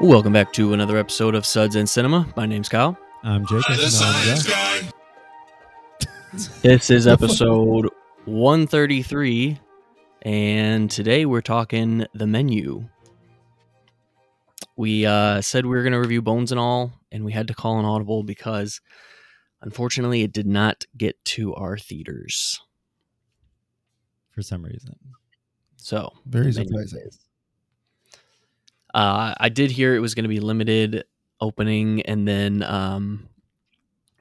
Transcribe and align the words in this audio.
Welcome 0.00 0.32
back 0.32 0.52
to 0.54 0.72
another 0.72 0.96
episode 0.96 1.34
of 1.34 1.44
Suds 1.44 1.76
and 1.76 1.88
Cinema. 1.88 2.26
My 2.36 2.46
name's 2.46 2.68
Kyle. 2.68 2.96
I'm 3.22 3.44
Jacob. 3.46 3.76
The 3.76 3.76
No, 3.76 3.82
I'm 3.84 3.90
science 3.90 4.44
Josh. 4.44 4.82
guy. 4.82 4.90
This 6.62 6.90
is 6.90 7.06
episode 7.06 7.88
133, 8.24 9.58
and 10.22 10.90
today 10.90 11.26
we're 11.26 11.42
talking 11.42 12.06
the 12.14 12.26
menu. 12.26 12.88
We 14.76 15.04
uh, 15.04 15.42
said 15.42 15.66
we 15.66 15.76
were 15.76 15.82
going 15.82 15.92
to 15.92 16.00
review 16.00 16.22
Bones 16.22 16.50
and 16.52 16.58
All, 16.58 16.92
and 17.12 17.24
we 17.24 17.32
had 17.32 17.48
to 17.48 17.54
call 17.54 17.78
an 17.78 17.84
audible 17.84 18.22
because 18.22 18.80
unfortunately 19.60 20.22
it 20.22 20.32
did 20.32 20.46
not 20.46 20.86
get 20.96 21.22
to 21.26 21.54
our 21.54 21.76
theaters. 21.76 22.60
for 24.30 24.40
some 24.42 24.64
reason. 24.64 24.96
So, 25.76 26.12
Very 26.24 26.52
the 26.52 26.60
menu 26.60 26.68
surprising. 26.70 27.02
is- 27.06 27.18
Uh, 28.94 29.34
I 29.38 29.48
did 29.48 29.70
hear 29.70 29.94
it 29.94 30.00
was 30.00 30.14
going 30.14 30.24
to 30.24 30.28
be 30.28 30.40
limited 30.40 31.04
opening 31.40 32.02
and 32.02 32.26
then 32.26 32.62
um, 32.62 33.28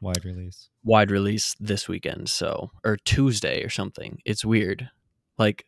Wide 0.02 0.24
release. 0.24 0.70
wide 0.84 1.12
release 1.12 1.56
this 1.60 1.88
weekend, 1.88 2.30
so 2.30 2.72
or 2.86 2.98
Tuesday 2.98 3.64
or 3.64 3.70
something. 3.70 4.22
It's 4.26 4.46
weird. 4.46 4.90
Like 5.38 5.66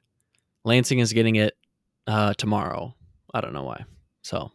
Lansing 0.64 1.00
is 1.00 1.12
getting 1.14 1.36
it 1.36 1.58
uh 2.08 2.34
tomorrow. 2.36 2.96
I 3.34 3.42
don't 3.42 3.54
know 3.54 3.64
why. 3.64 3.84
So 4.22 4.52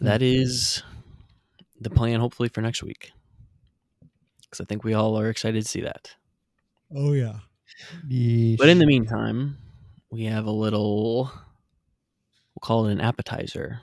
that 0.00 0.20
is 0.22 0.82
the 1.80 1.90
plan 1.90 2.20
hopefully 2.20 2.48
for 2.48 2.60
next 2.60 2.82
week. 2.82 3.12
Cuz 4.50 4.60
I 4.60 4.64
think 4.64 4.84
we 4.84 4.92
all 4.94 5.18
are 5.18 5.30
excited 5.30 5.62
to 5.62 5.68
see 5.68 5.80
that. 5.82 6.14
Oh 6.94 7.12
yeah. 7.12 7.38
But 8.58 8.68
in 8.68 8.78
the 8.78 8.86
meantime, 8.86 9.56
we 10.10 10.24
have 10.24 10.44
a 10.44 10.50
little 10.50 11.24
we'll 11.24 11.32
call 12.62 12.86
it 12.86 12.92
an 12.92 13.00
appetizer 13.00 13.80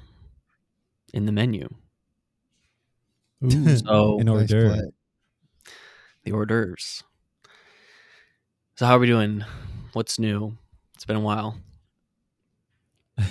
in 1.13 1.25
the 1.27 1.31
menu. 1.31 1.67
Ooh, 3.43 3.77
So 3.77 4.19
An 4.19 4.27
hors 4.27 4.45
d'oeuvre. 4.47 4.91
the 6.23 6.31
hors 6.31 6.45
d'oeuvres. 6.47 7.03
So 8.75 8.85
how 8.85 8.95
are 8.95 8.99
we 8.99 9.07
doing? 9.07 9.43
What's 9.93 10.17
new? 10.19 10.57
It's 10.95 11.05
been 11.05 11.15
a 11.17 11.21
while. 11.21 11.57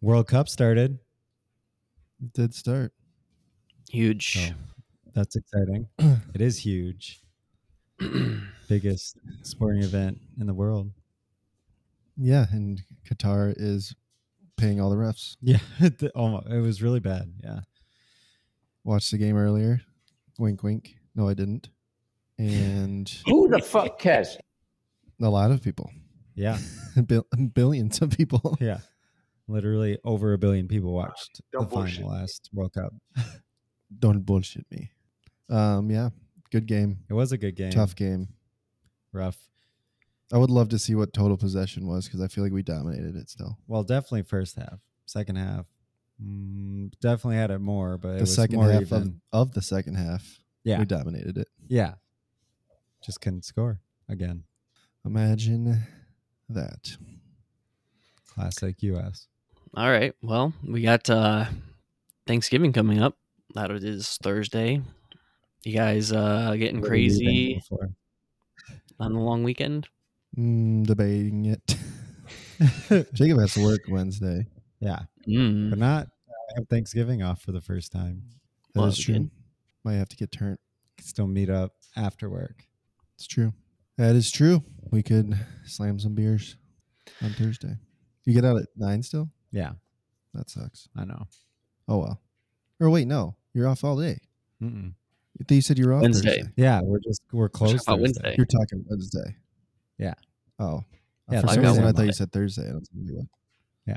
World 0.00 0.28
Cup 0.28 0.48
started. 0.48 0.98
It 2.22 2.32
did 2.32 2.54
start. 2.54 2.92
Huge. 3.90 4.34
So 4.48 4.54
that's 5.14 5.36
exciting. 5.36 5.88
it 5.98 6.40
is 6.40 6.58
huge. 6.58 7.20
Biggest 8.68 9.18
sporting 9.42 9.82
event 9.82 10.18
in 10.40 10.46
the 10.46 10.54
world. 10.54 10.90
Yeah, 12.16 12.46
and 12.50 12.82
Qatar 13.08 13.54
is 13.56 13.94
paying 14.56 14.80
all 14.80 14.90
the 14.90 14.96
refs. 14.96 15.36
Yeah. 15.42 15.58
it, 15.80 16.02
oh, 16.14 16.38
it 16.38 16.60
was 16.60 16.82
really 16.82 17.00
bad. 17.00 17.32
Yeah. 17.42 17.60
Watched 18.84 19.10
the 19.10 19.18
game 19.18 19.36
earlier. 19.36 19.80
Wink, 20.38 20.62
wink. 20.62 20.94
No, 21.14 21.28
I 21.28 21.34
didn't. 21.34 21.68
And 22.38 23.08
Who 23.26 23.48
the 23.48 23.60
fuck 23.60 23.98
cares? 23.98 24.36
a 25.22 25.28
lot 25.30 25.50
of 25.50 25.62
people, 25.62 25.90
Yeah. 26.34 26.58
Bil- 27.06 27.26
billions 27.54 28.02
of 28.02 28.10
people. 28.10 28.56
Yeah. 28.60 28.78
Literally 29.48 29.96
over 30.04 30.32
a 30.34 30.38
billion 30.38 30.68
people 30.68 30.92
watched 30.92 31.40
Don't 31.52 31.70
the 31.70 31.74
final 31.76 32.02
me. 32.02 32.18
last 32.18 32.50
World 32.52 32.72
Cup. 32.74 32.92
Don't 33.98 34.20
bullshit 34.26 34.66
me. 34.70 34.90
Um, 35.48 35.90
yeah, 35.90 36.08
good 36.50 36.66
game. 36.66 36.98
It 37.08 37.14
was 37.14 37.30
a 37.32 37.38
good 37.38 37.54
game. 37.54 37.70
Tough 37.70 37.94
game. 37.94 38.28
Rough. 39.12 39.38
I 40.32 40.38
would 40.38 40.50
love 40.50 40.68
to 40.70 40.78
see 40.78 40.94
what 40.94 41.12
total 41.12 41.36
possession 41.36 41.86
was 41.86 42.06
because 42.06 42.20
I 42.20 42.26
feel 42.28 42.42
like 42.42 42.52
we 42.52 42.62
dominated 42.62 43.14
it 43.16 43.30
still. 43.30 43.58
Well, 43.68 43.82
definitely 43.84 44.22
first 44.22 44.56
half. 44.56 44.80
Second 45.06 45.36
half. 45.36 45.66
Mm, 46.22 46.90
definitely 47.00 47.36
had 47.36 47.50
it 47.50 47.60
more, 47.60 47.96
but 47.98 48.08
it 48.08 48.14
the 48.14 48.20
was 48.22 48.34
second 48.34 48.56
more 48.56 48.70
half 48.70 48.82
of, 48.82 48.92
even. 48.92 49.20
of 49.32 49.52
the 49.52 49.62
second 49.62 49.94
half, 49.96 50.40
Yeah. 50.64 50.78
we 50.80 50.84
dominated 50.84 51.36
it. 51.38 51.48
Yeah. 51.68 51.94
Just 53.04 53.20
couldn't 53.20 53.44
score 53.44 53.78
again. 54.08 54.44
Imagine 55.04 55.82
that. 56.48 56.96
Classic 58.34 58.82
US. 58.82 59.28
All 59.76 59.90
right. 59.90 60.14
Well, 60.22 60.52
we 60.66 60.82
got 60.82 61.08
uh 61.10 61.46
Thanksgiving 62.26 62.72
coming 62.72 63.00
up. 63.00 63.16
That 63.54 63.70
is 63.70 64.18
Thursday. 64.22 64.80
You 65.64 65.72
guys 65.74 66.12
uh 66.12 66.56
getting 66.58 66.80
What 66.80 66.90
are 66.90 66.96
you 66.96 67.08
crazy 67.10 67.52
thankful 67.54 67.78
for? 67.78 67.90
on 68.98 69.12
the 69.12 69.20
long 69.20 69.44
weekend? 69.44 69.88
Mm, 70.38 70.86
debating 70.86 71.46
it. 71.46 71.76
Jacob 73.14 73.38
has 73.40 73.54
to 73.54 73.62
work 73.64 73.80
Wednesday. 73.88 74.46
Yeah. 74.80 75.00
Mm. 75.26 75.70
But 75.70 75.78
not 75.78 76.08
I 76.28 76.52
have 76.60 76.68
Thanksgiving 76.68 77.22
off 77.22 77.42
for 77.42 77.52
the 77.52 77.60
first 77.60 77.92
time. 77.92 78.22
That 78.74 78.80
Well, 78.80 78.88
is 78.88 78.98
true. 78.98 79.14
again. 79.14 79.30
Might 79.84 79.94
have 79.94 80.08
to 80.10 80.16
get 80.16 80.32
turned. 80.32 80.58
Still 81.00 81.26
meet 81.26 81.50
up 81.50 81.72
after 81.96 82.28
work. 82.30 82.66
It's 83.14 83.26
true. 83.26 83.52
That 83.98 84.14
is 84.14 84.30
true. 84.30 84.62
We 84.90 85.02
could 85.02 85.38
slam 85.64 85.98
some 85.98 86.14
beers 86.14 86.56
on 87.22 87.30
Thursday. 87.30 87.76
You 88.24 88.34
get 88.34 88.44
out 88.44 88.58
at 88.58 88.66
nine 88.76 89.02
still? 89.02 89.30
Yeah, 89.52 89.72
That 90.34 90.50
sucks. 90.50 90.88
I 90.96 91.04
know. 91.04 91.26
Oh 91.88 91.98
well. 91.98 92.20
Or 92.80 92.90
wait, 92.90 93.06
no, 93.06 93.36
you're 93.54 93.68
off 93.68 93.84
all 93.84 93.96
day. 93.96 94.18
Mm-mm. 94.62 94.92
You 95.48 95.60
said 95.62 95.78
you 95.78 95.86
were 95.86 95.94
off 95.94 96.02
Wednesday. 96.02 96.38
Thursday. 96.38 96.52
Yeah, 96.56 96.80
we're 96.82 96.98
just 97.00 97.22
we're 97.32 97.48
closed. 97.48 97.74
about 97.86 98.00
Thursday. 98.00 98.02
Wednesday. 98.02 98.34
You're 98.36 98.46
talking 98.46 98.84
Wednesday. 98.88 99.36
Yeah. 99.98 100.14
Oh. 100.58 100.84
Yeah, 101.30 101.40
For 101.40 101.46
like 101.48 101.54
some 101.56 101.64
I 101.64 101.68
reason, 101.68 101.82
I 101.82 101.84
went 101.86 101.96
thought 101.96 102.06
you 102.06 102.12
said 102.12 102.32
Thursday. 102.32 102.70
I 102.70 102.74
was 102.74 102.88
like, 102.94 103.14
what? 103.16 103.26
Yeah. 103.86 103.96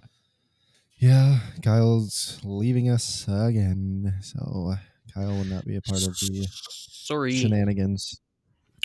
Yeah. 0.97 1.39
Kyle's 1.63 2.39
leaving 2.43 2.89
us 2.89 3.25
again, 3.27 4.15
so 4.21 4.73
Kyle 5.13 5.27
will 5.27 5.45
not 5.45 5.65
be 5.65 5.75
a 5.75 5.81
part 5.81 6.01
of 6.01 6.17
the 6.19 6.47
Sorry. 6.49 7.33
shenanigans. 7.35 8.19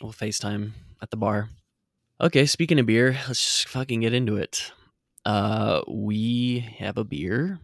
We'll 0.02 0.12
FaceTime 0.12 0.72
at 1.02 1.10
the 1.10 1.16
bar. 1.16 1.48
Okay, 2.20 2.46
speaking 2.46 2.78
of 2.78 2.86
beer, 2.86 3.12
let's 3.26 3.42
just 3.42 3.68
fucking 3.68 4.00
get 4.00 4.14
into 4.14 4.36
it. 4.36 4.72
Uh 5.24 5.80
we 5.88 6.60
have 6.78 6.98
a 6.98 7.04
beer. 7.04 7.58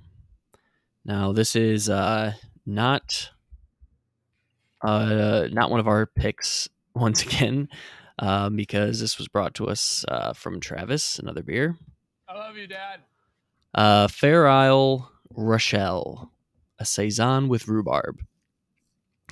Now 1.05 1.33
this 1.33 1.55
is 1.55 1.89
uh 1.91 2.33
not 2.65 3.31
uh 4.83 5.49
not 5.53 5.71
one 5.71 5.81
of 5.81 5.89
our 5.89 6.07
picks 6.07 6.69
once 6.95 7.23
again. 7.27 7.69
Um, 8.23 8.55
because 8.55 9.01
this 9.01 9.17
was 9.17 9.29
brought 9.29 9.55
to 9.55 9.69
us 9.69 10.05
uh, 10.07 10.35
from 10.35 10.61
Travis, 10.61 11.19
another 11.19 11.43
beer. 11.43 11.79
I 12.29 12.35
love 12.37 12.55
you, 12.55 12.67
Dad. 12.67 13.01
Uh, 13.75 14.09
Fair 14.09 14.47
Isle 14.47 15.11
Rachelle, 15.35 16.29
a 16.79 16.85
saison 16.85 17.49
with 17.49 17.67
rhubarb. 17.67 18.21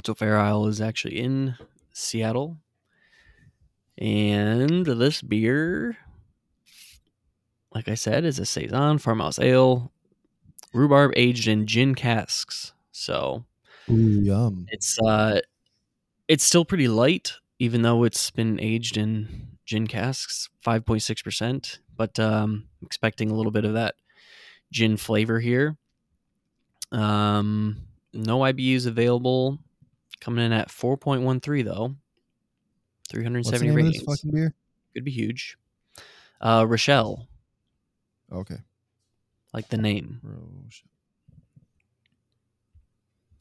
So 0.07 0.15
Fair 0.15 0.39
Isle 0.39 0.67
is 0.69 0.81
actually 0.81 1.19
in 1.19 1.57
Seattle, 1.93 2.57
and 3.99 4.87
this 4.87 5.21
beer, 5.21 5.99
like 7.75 7.89
I 7.89 7.95
said, 7.95 8.25
is 8.25 8.39
a 8.39 8.47
saison 8.47 8.97
farmhouse 8.99 9.39
ale, 9.39 9.93
rhubarb 10.73 11.13
aged 11.15 11.47
in 11.47 11.67
gin 11.67 11.95
casks. 11.95 12.73
So 12.93 13.45
Ooh, 13.91 13.95
yum. 14.23 14.67
it's 14.71 14.99
uh, 15.01 15.41
it's 16.27 16.45
still 16.45 16.65
pretty 16.65 16.89
light, 16.89 17.35
even 17.59 17.83
though 17.83 18.05
it's 18.05 18.31
been 18.31 18.61
aged 18.61 18.97
in 18.97 19.59
gin 19.65 19.87
casks, 19.87 20.49
five 20.63 20.85
point 20.85 21.03
six 21.03 21.23
percent. 21.23 21.81
But 21.97 22.19
um, 22.21 22.69
expecting 22.83 23.31
a 23.31 23.35
little 23.35 23.53
bit 23.53 23.65
of 23.65 23.75
that 23.75 23.95
gin 24.73 24.97
flavor 24.97 25.41
here. 25.41 25.77
Um, 26.93 27.79
no 28.13 28.39
IBUs 28.41 28.87
available. 28.87 29.59
Coming 30.21 30.45
in 30.45 30.53
at 30.53 30.71
four 30.71 30.97
point 30.97 31.23
one 31.23 31.41
three 31.41 31.63
though. 31.63 31.95
370 33.11 33.49
What's 33.49 33.63
name 33.63 33.71
of 33.71 33.77
ratings. 33.77 34.05
this 34.05 34.05
fucking 34.05 34.31
beer? 34.33 34.55
Could 34.95 35.05
be 35.05 35.11
huge. 35.11 35.57
Uh, 36.43 36.65
Rachelle, 36.65 37.27
Okay. 38.31 38.59
like 39.55 39.69
the 39.69 39.79
name. 39.79 40.21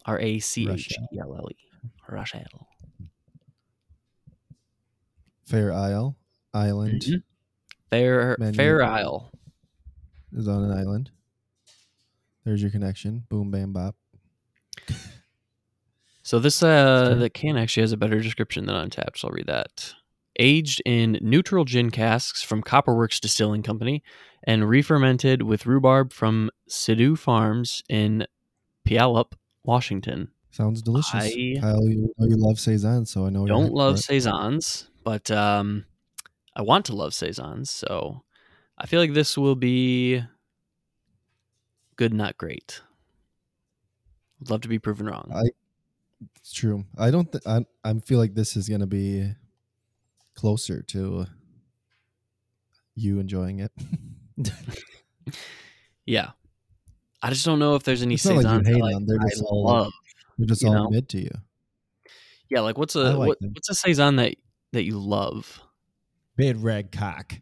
R 0.06 0.20
A 0.20 0.40
C 0.40 0.70
H 0.70 0.94
E 1.14 1.20
L 1.20 1.36
L 1.36 1.50
E. 1.52 1.56
Rachelle. 2.10 2.66
Fair 5.48 5.72
Isle 5.74 6.16
Island 6.54 7.02
Mhm. 7.02 7.24
Fair 7.90 8.36
Menu. 8.40 8.54
Fair 8.54 8.84
Isle. 8.84 9.32
is 10.34 10.48
on 10.48 10.64
an 10.64 10.72
island. 10.78 11.10
There's 12.44 12.62
your 12.62 12.70
connection. 12.72 13.24
Boom, 13.30 13.50
bam, 13.50 13.72
bop. 13.74 13.96
So 16.24 16.40
this 16.40 16.62
uh 16.62 17.16
the 17.16 17.30
can 17.30 17.56
actually 17.58 17.84
has 17.84 17.94
a 17.94 17.98
better 17.98 18.20
description 18.20 18.66
than 18.66 18.76
Untappd, 18.76 19.18
so 19.18 19.30
I'll 19.30 19.34
read 19.34 19.48
that. 19.48 19.94
Aged 20.40 20.82
in 20.86 21.18
neutral 21.22 21.64
gin 21.66 21.90
casks 21.90 22.44
from 22.44 22.62
Copperworks 22.62 23.20
Distilling 23.22 23.64
Company 23.64 24.04
and 24.44 24.68
re-fermented 24.70 25.42
with 25.44 25.66
rhubarb 25.66 26.12
from 26.14 26.52
Sidhu 26.70 27.18
Farms 27.18 27.82
in 27.90 28.28
Puyallup, 28.88 29.32
Washington. 29.64 30.30
Sounds 30.52 30.82
delicious. 30.82 31.14
I 31.14 31.56
Kyle, 31.62 31.88
you 31.88 32.14
you 32.20 32.36
love 32.36 32.60
saison, 32.60 33.06
so 33.06 33.26
I 33.26 33.30
know 33.30 33.40
you're 33.40 33.48
Don't 33.48 33.74
love 33.74 33.96
it. 33.96 34.00
saisons, 34.00 34.90
but 35.08 35.32
um 35.32 35.86
I 36.54 36.64
want 36.64 36.84
to 36.88 36.96
love 36.96 37.14
saisons, 37.14 37.72
so 37.72 38.24
I 38.78 38.88
feel 38.88 39.00
like 39.00 39.14
this 39.14 39.38
will 39.38 39.56
be 39.56 40.22
good, 41.96 42.14
not 42.14 42.38
great. 42.38 42.82
Would 44.40 44.50
love 44.50 44.62
to 44.62 44.68
be 44.68 44.80
proven 44.80 45.06
wrong. 45.06 45.32
I 45.34 45.52
it's 46.36 46.52
true. 46.52 46.84
I 46.98 47.10
don't. 47.10 47.32
Th- 47.32 47.42
I 47.46 47.66
I 47.86 47.94
feel 48.00 48.20
like 48.20 48.34
this 48.34 48.58
is 48.58 48.68
gonna 48.68 48.86
be 48.86 49.32
closer 50.36 50.82
to 50.82 51.26
you 52.96 53.22
enjoying 53.22 53.60
it. 53.62 53.72
yeah, 56.06 56.32
I 57.22 57.30
just 57.30 57.46
don't 57.46 57.60
know 57.60 57.76
if 57.76 57.84
there's 57.84 58.02
any 58.02 58.16
It's 58.16 58.26
not 58.26 58.44
like 58.44 58.68
you 58.68 58.78
like, 58.78 59.06
they're 59.06 59.22
I 59.22 59.30
just 59.30 59.44
all, 59.44 59.64
like, 59.64 59.84
love. 59.84 59.94
They're 60.38 60.48
just 60.48 60.66
all 60.66 60.74
know? 60.74 60.90
mid 60.90 61.08
to 61.10 61.22
you. 61.22 61.32
Yeah, 62.50 62.60
like 62.60 62.78
what's 62.78 62.98
I 62.98 63.12
a 63.12 63.18
like 63.18 63.28
what, 63.30 63.38
what's 63.54 63.70
a 63.70 63.74
saison 63.74 64.18
that 64.18 64.36
that 64.74 64.84
you 64.84 65.00
love? 65.00 65.62
Big 66.36 66.58
red 66.58 66.92
cock. 66.92 67.34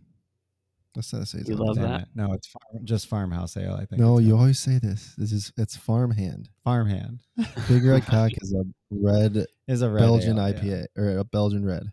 That's 0.94 1.12
not 1.12 1.24
a 1.24 1.26
say. 1.26 1.40
You 1.46 1.56
love 1.56 1.76
that? 1.76 2.02
it. 2.04 2.08
No, 2.16 2.32
it's 2.32 2.48
farm, 2.48 2.86
just 2.86 3.08
farmhouse 3.08 3.58
ale. 3.58 3.74
I 3.74 3.86
think. 3.86 4.00
No, 4.02 4.18
you 4.20 4.38
always 4.38 4.60
say 4.60 4.80
this. 4.82 5.14
This 5.18 5.34
is 5.34 5.52
it's 5.58 5.76
farmhand. 5.76 6.48
farmhand. 6.64 7.20
Big 7.68 7.84
Red 7.84 8.06
Cock 8.06 8.32
is 8.42 8.54
a 8.54 8.64
red 8.92 9.46
is 9.68 9.82
a 9.82 9.90
red 9.90 10.00
Belgian 10.00 10.40
ale, 10.40 10.50
yeah. 10.50 10.54
IPA 10.54 10.86
or 10.98 11.18
a 11.18 11.24
Belgian 11.26 11.66
red. 11.66 11.92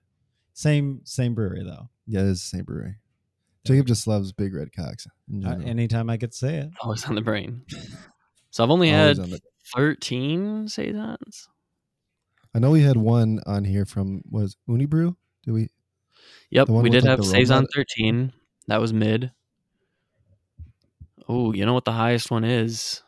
Same 0.52 1.00
same 1.04 1.34
brewery 1.34 1.64
though. 1.64 1.88
Yeah, 2.06 2.20
it 2.20 2.26
is 2.26 2.40
the 2.42 2.56
same 2.58 2.64
brewery. 2.64 2.94
Jacob 3.64 3.86
just 3.86 4.06
loves 4.06 4.32
Big 4.32 4.54
Red 4.54 4.72
Cocks. 4.72 5.06
In 5.28 5.44
Uh, 5.44 5.50
general. 5.50 5.68
anytime 5.68 6.08
I 6.10 6.16
could 6.16 6.34
say 6.34 6.58
it. 6.58 6.70
Always 6.82 7.04
on 7.06 7.14
the 7.16 7.20
brain. 7.22 7.62
So 8.50 8.62
I've 8.62 8.70
only 8.70 8.92
Always 8.94 9.16
had 9.18 9.24
on 9.24 9.30
the- 9.30 9.40
thirteen 9.74 10.68
saisons. 10.68 11.48
I 12.54 12.58
know 12.60 12.70
we 12.70 12.82
had 12.82 12.96
one 12.98 13.40
on 13.46 13.64
here 13.64 13.84
from 13.86 14.22
was 14.30 14.56
Unibroue. 14.68 15.16
Did 15.44 15.52
we? 15.52 15.68
Yep, 16.50 16.68
we 16.68 16.90
did 16.90 17.04
like, 17.04 17.10
have 17.10 17.24
saison 17.24 17.66
thirteen. 17.74 18.32
That 18.68 18.80
was 18.80 18.92
mid. 18.92 19.32
Oh, 21.28 21.52
you 21.52 21.64
know 21.64 21.74
what 21.74 21.84
the 21.84 21.92
highest 21.92 22.30
one 22.30 22.44
is? 22.44 23.02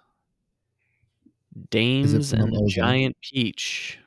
Dames 1.70 2.30
from 2.30 2.40
and 2.40 2.52
the 2.52 2.66
Giant 2.68 3.16
Peach. 3.20 3.98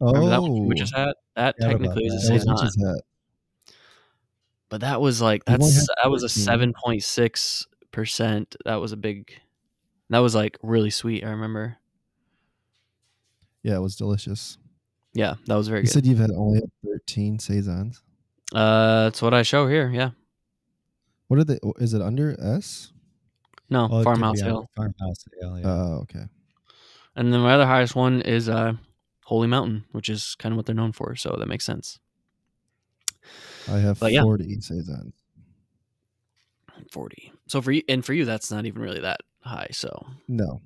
Oh, 0.00 0.06
Remember 0.12 0.30
that 0.30 0.42
one 0.42 0.66
were 0.66 0.74
just 0.74 0.94
had? 0.94 1.12
That 1.36 1.54
Forgot 1.56 1.74
about 1.74 1.94
technically 1.94 2.06
is 2.06 2.14
a 2.14 2.16
that. 2.32 2.32
that 2.46 2.58
saison, 2.58 2.82
that? 2.82 3.02
but 4.68 4.80
that 4.82 5.00
was 5.00 5.22
like 5.22 5.44
that's 5.44 5.86
that 6.02 6.10
was 6.10 6.22
a 6.22 6.28
seven 6.28 6.74
point 6.74 7.02
six 7.02 7.66
percent. 7.92 8.56
That 8.64 8.76
was 8.76 8.92
a 8.92 8.96
big. 8.96 9.32
That 10.10 10.18
was 10.18 10.34
like 10.34 10.58
really 10.62 10.90
sweet. 10.90 11.24
I 11.24 11.30
remember. 11.30 11.76
Yeah, 13.62 13.76
it 13.76 13.80
was 13.80 13.94
delicious. 13.96 14.58
Yeah, 15.12 15.34
that 15.46 15.54
was 15.54 15.68
very 15.68 15.80
You 15.80 15.86
good. 15.86 15.92
said 15.92 16.06
you've 16.06 16.18
had 16.18 16.30
only 16.30 16.62
had 17.10 17.14
thirteen 17.16 17.38
saisons. 17.38 18.02
uh, 18.54 19.04
that's 19.04 19.22
what 19.22 19.34
I 19.34 19.42
show 19.42 19.66
here. 19.68 19.90
Yeah, 19.90 20.10
What 21.28 21.38
are 21.40 21.44
they? 21.44 21.58
Is 21.78 21.94
it 21.94 22.02
under 22.02 22.36
S? 22.40 22.92
no 23.68 23.86
Well, 23.88 24.02
farmhouse 24.02 24.40
be 24.40 24.42
on 24.42 24.48
ale. 24.48 24.70
Farmhouse 24.76 25.24
ale. 25.42 25.58
Yeah. 25.58 25.66
Oh, 25.66 25.98
okay. 26.02 26.24
And 27.16 27.32
then 27.32 27.40
my 27.40 27.54
other 27.54 27.66
highest 27.66 27.94
one 27.94 28.20
is 28.22 28.48
uh, 28.48 28.72
Holy 29.24 29.46
Mountain, 29.48 29.84
which 29.92 30.08
is 30.08 30.34
kind 30.38 30.52
of 30.52 30.56
what 30.56 30.66
they're 30.66 30.74
known 30.74 30.92
for. 30.92 31.14
So 31.16 31.36
that 31.38 31.46
makes 31.48 31.64
sense. 31.64 31.98
I 33.68 33.78
have 33.78 33.98
But 34.00 34.12
yeah. 34.12 34.22
forty 34.22 34.60
saisons. 34.60 35.14
40. 36.92 37.32
So 37.46 37.60
for 37.60 37.72
you, 37.72 37.82
and 37.90 38.02
for 38.02 38.14
you, 38.14 38.24
that's 38.24 38.50
not 38.50 38.64
even 38.64 38.80
really 38.80 39.00
that 39.00 39.20
high. 39.42 39.68
So 39.70 40.06
No, 40.28 40.62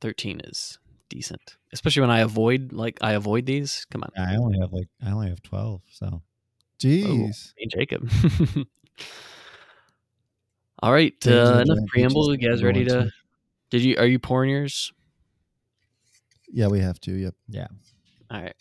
13 0.00 0.40
is 0.40 0.78
decent, 1.08 1.56
especially 1.72 2.02
when 2.02 2.10
I 2.10 2.20
avoid, 2.20 2.72
like, 2.72 2.98
I 3.00 3.12
avoid 3.12 3.46
these. 3.46 3.86
Come 3.90 4.02
on. 4.02 4.10
I 4.16 4.36
only 4.36 4.58
have 4.60 4.72
like 4.72 4.88
I 5.04 5.10
only 5.10 5.28
have 5.28 5.42
twelve. 5.42 5.82
So 5.90 6.22
jeez. 6.80 7.52
Hey, 7.56 7.66
Jacob. 7.70 8.10
All 10.82 10.92
right. 10.92 11.14
Uh, 11.26 11.64
enough 11.66 11.78
preamble. 11.88 12.30
You 12.36 12.48
guys 12.48 12.62
ready 12.62 12.84
to? 12.84 13.10
Did 13.70 13.82
you? 13.82 13.96
Are 13.98 14.06
you 14.06 14.18
pouring 14.18 14.50
yours? 14.50 14.92
Yeah, 16.50 16.68
we 16.68 16.80
have 16.80 16.98
to. 17.00 17.12
Yep. 17.12 17.34
yeah. 17.48 17.66
All 18.30 18.40
right. 18.40 18.54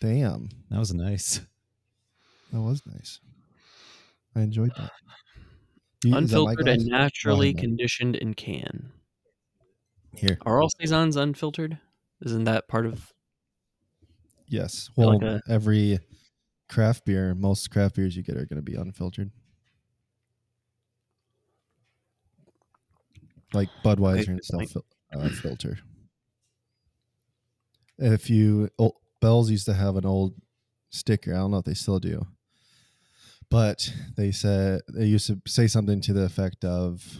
Damn, 0.00 0.50
That 0.70 0.78
was 0.78 0.92
nice. 0.92 1.40
that 2.52 2.60
was 2.60 2.82
nice. 2.86 3.20
I 4.34 4.42
enjoyed 4.42 4.72
that. 4.76 4.82
You- 4.82 4.84
is 4.84 4.90
that 4.90 4.92
my 5.06 5.14
Unfiltered 6.04 6.68
and 6.68 6.86
naturally 6.86 7.52
conditioned 7.54 8.16
in 8.16 8.34
can. 8.34 8.92
Here, 10.14 10.38
Are 10.46 10.60
all 10.62 10.68
saisons 10.80 11.16
unfiltered? 11.16 11.78
Isn't 12.24 12.44
that 12.44 12.68
part 12.68 12.86
of? 12.86 13.12
yes. 14.48 14.90
Well, 14.96 15.14
like 15.18 15.22
a- 15.22 15.42
every 15.48 15.98
craft 16.68 17.04
beer, 17.04 17.34
most 17.34 17.70
craft 17.70 17.96
beers 17.96 18.16
you 18.16 18.22
get 18.22 18.36
are 18.36 18.46
going 18.46 18.56
to 18.56 18.62
be 18.62 18.74
unfiltered. 18.74 19.30
Like 23.52 23.68
Budweiser 23.84 24.28
and 24.28 24.44
stuff, 24.44 24.76
uh, 25.14 25.28
filter. 25.30 25.78
If 27.98 28.28
you 28.28 28.68
old, 28.78 28.96
Bell's 29.20 29.50
used 29.50 29.66
to 29.66 29.74
have 29.74 29.96
an 29.96 30.04
old 30.04 30.34
sticker. 30.90 31.32
I 31.32 31.38
don't 31.38 31.52
know 31.52 31.58
if 31.58 31.64
they 31.64 31.74
still 31.74 31.98
do, 31.98 32.26
but 33.50 33.92
they 34.16 34.32
said 34.32 34.82
they 34.88 35.06
used 35.06 35.26
to 35.28 35.40
say 35.46 35.66
something 35.66 36.00
to 36.02 36.12
the 36.12 36.22
effect 36.24 36.64
of 36.64 37.18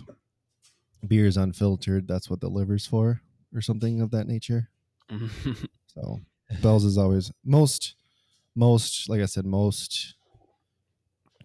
beer 1.06 1.26
is 1.26 1.36
unfiltered." 1.36 2.08
That's 2.08 2.28
what 2.30 2.40
the 2.40 2.48
liver's 2.50 2.86
for, 2.86 3.20
or 3.54 3.60
something 3.60 4.00
of 4.00 4.10
that 4.10 4.26
nature. 4.26 4.68
Mm-hmm. 5.10 5.64
So 5.94 6.20
Bell's 6.62 6.84
is 6.84 6.98
always 6.98 7.32
most 7.44 7.94
most 8.54 9.08
like 9.08 9.20
I 9.20 9.26
said 9.26 9.46
most 9.46 10.14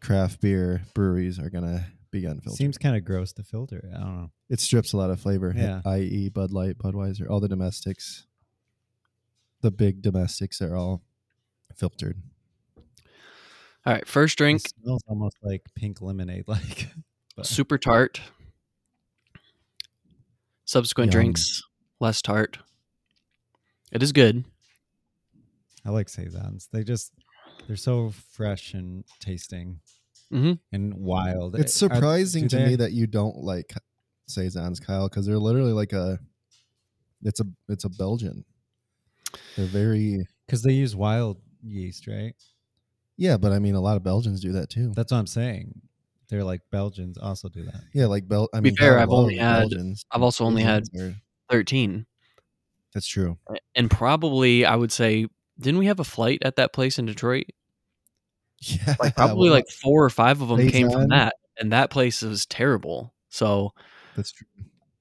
craft 0.02 0.42
beer 0.42 0.82
breweries 0.94 1.40
are 1.40 1.50
gonna 1.50 1.86
be 2.12 2.26
unfiltered. 2.26 2.58
Seems 2.58 2.78
kind 2.78 2.96
of 2.96 3.06
gross 3.06 3.32
to 3.34 3.44
filter. 3.44 3.90
I 3.96 4.00
don't 4.00 4.18
know. 4.18 4.32
it 4.50 4.60
strips 4.60 4.94
a 4.94 4.98
lot 4.98 5.10
of 5.10 5.20
flavor. 5.22 5.54
Yeah. 5.56 5.82
i.e. 5.86 6.30
Bud 6.30 6.52
Light, 6.52 6.78
Budweiser, 6.78 7.30
all 7.30 7.40
the 7.40 7.48
domestics, 7.48 8.26
the 9.62 9.72
big 9.72 10.02
domestics 10.02 10.62
are 10.62 10.76
all 10.76 11.04
filtered. 11.76 12.18
All 13.86 13.94
right. 13.94 14.08
First 14.08 14.36
It 14.36 14.38
drink, 14.44 14.62
smells 14.84 15.04
almost 15.08 15.38
like 15.44 15.64
pink 15.76 16.02
lemonade. 16.02 16.46
Like 16.48 16.90
but- 17.36 17.46
super 17.46 17.78
tart. 17.78 18.22
Subsequent 20.66 21.08
Yum. 21.14 21.22
drinks, 21.22 21.62
less 22.00 22.22
tart. 22.22 22.58
It 23.92 24.02
is 24.04 24.12
good. 24.12 24.46
I 25.86 25.90
like 25.90 26.08
saisons. 26.10 26.70
They 26.72 26.84
just 26.84 27.12
they're 27.68 27.76
so 27.76 28.12
fresh 28.34 28.74
and 28.74 29.04
tasting 29.20 29.80
Mhm. 30.32 30.60
and 30.72 30.94
wild. 30.94 31.56
It's 31.56 31.74
surprising 31.74 32.44
do 32.44 32.50
to 32.50 32.56
they- 32.58 32.68
me 32.70 32.76
that 32.78 32.92
you 32.94 33.08
don't 33.08 33.38
like 33.38 33.74
saisons, 34.28 34.80
Kyle, 34.80 35.10
because 35.10 35.26
they're 35.26 35.40
literally 35.40 35.74
like 35.74 35.94
a. 35.94 36.20
It's 37.24 37.40
a 37.40 37.46
it's 37.68 37.84
a 37.84 37.90
Belgian. 37.90 38.46
They're 39.56 39.66
very 39.68 40.26
because 40.46 40.64
they 40.64 40.74
use 40.74 40.96
wild 40.96 41.38
yeast, 41.64 42.08
right? 42.08 42.36
Yeah, 43.18 43.38
but 43.38 43.52
I 43.52 43.60
mean 43.60 43.76
a 43.76 43.82
lot 43.82 43.98
of 43.98 44.04
Belgians 44.04 44.42
do 44.42 44.52
that 44.54 44.70
too. 44.70 44.92
That's 44.96 45.12
what 45.12 45.18
I'm 45.20 45.28
saying. 45.28 45.82
They're 46.30 46.44
like 46.44 46.62
Belgians 46.72 47.18
also 47.18 47.50
do 47.50 47.64
that. 47.64 47.82
Yeah, 47.94 48.06
like 48.06 48.28
Bel. 48.28 48.48
I 48.54 48.60
be 48.62 48.70
mean, 48.70 48.78
fair, 48.78 49.00
I've 49.00 49.10
only 49.10 49.38
had- 49.38 49.60
Belgians. 49.60 50.06
I've 50.12 50.22
also 50.22 50.46
only 50.46 50.64
had 50.64 50.84
are- 50.98 51.16
13. 51.50 52.06
That's 52.94 53.08
true. 53.08 53.38
And 53.76 53.90
probably, 53.92 54.66
I 54.66 54.76
would 54.76 54.92
say, 54.92 55.28
didn't 55.60 55.80
we 55.80 55.86
have 55.88 56.00
a 56.00 56.04
flight 56.06 56.40
at 56.44 56.56
that 56.58 56.74
place 56.74 56.98
in 57.00 57.06
Detroit? 57.06 57.46
Yeah, 58.64 58.96
Like, 59.00 59.16
probably 59.16 59.50
well, 59.50 59.58
like 59.58 59.70
four 59.70 60.04
or 60.04 60.10
five 60.12 60.40
of 60.42 60.50
them 60.50 60.68
came 60.70 60.92
from 60.92 61.08
that. 61.08 61.34
And 61.58 61.72
that 61.74 61.90
place 61.90 62.22
was 62.22 62.46
terrible. 62.46 63.12
So, 63.30 63.74
that's 64.16 64.32
true. 64.32 64.46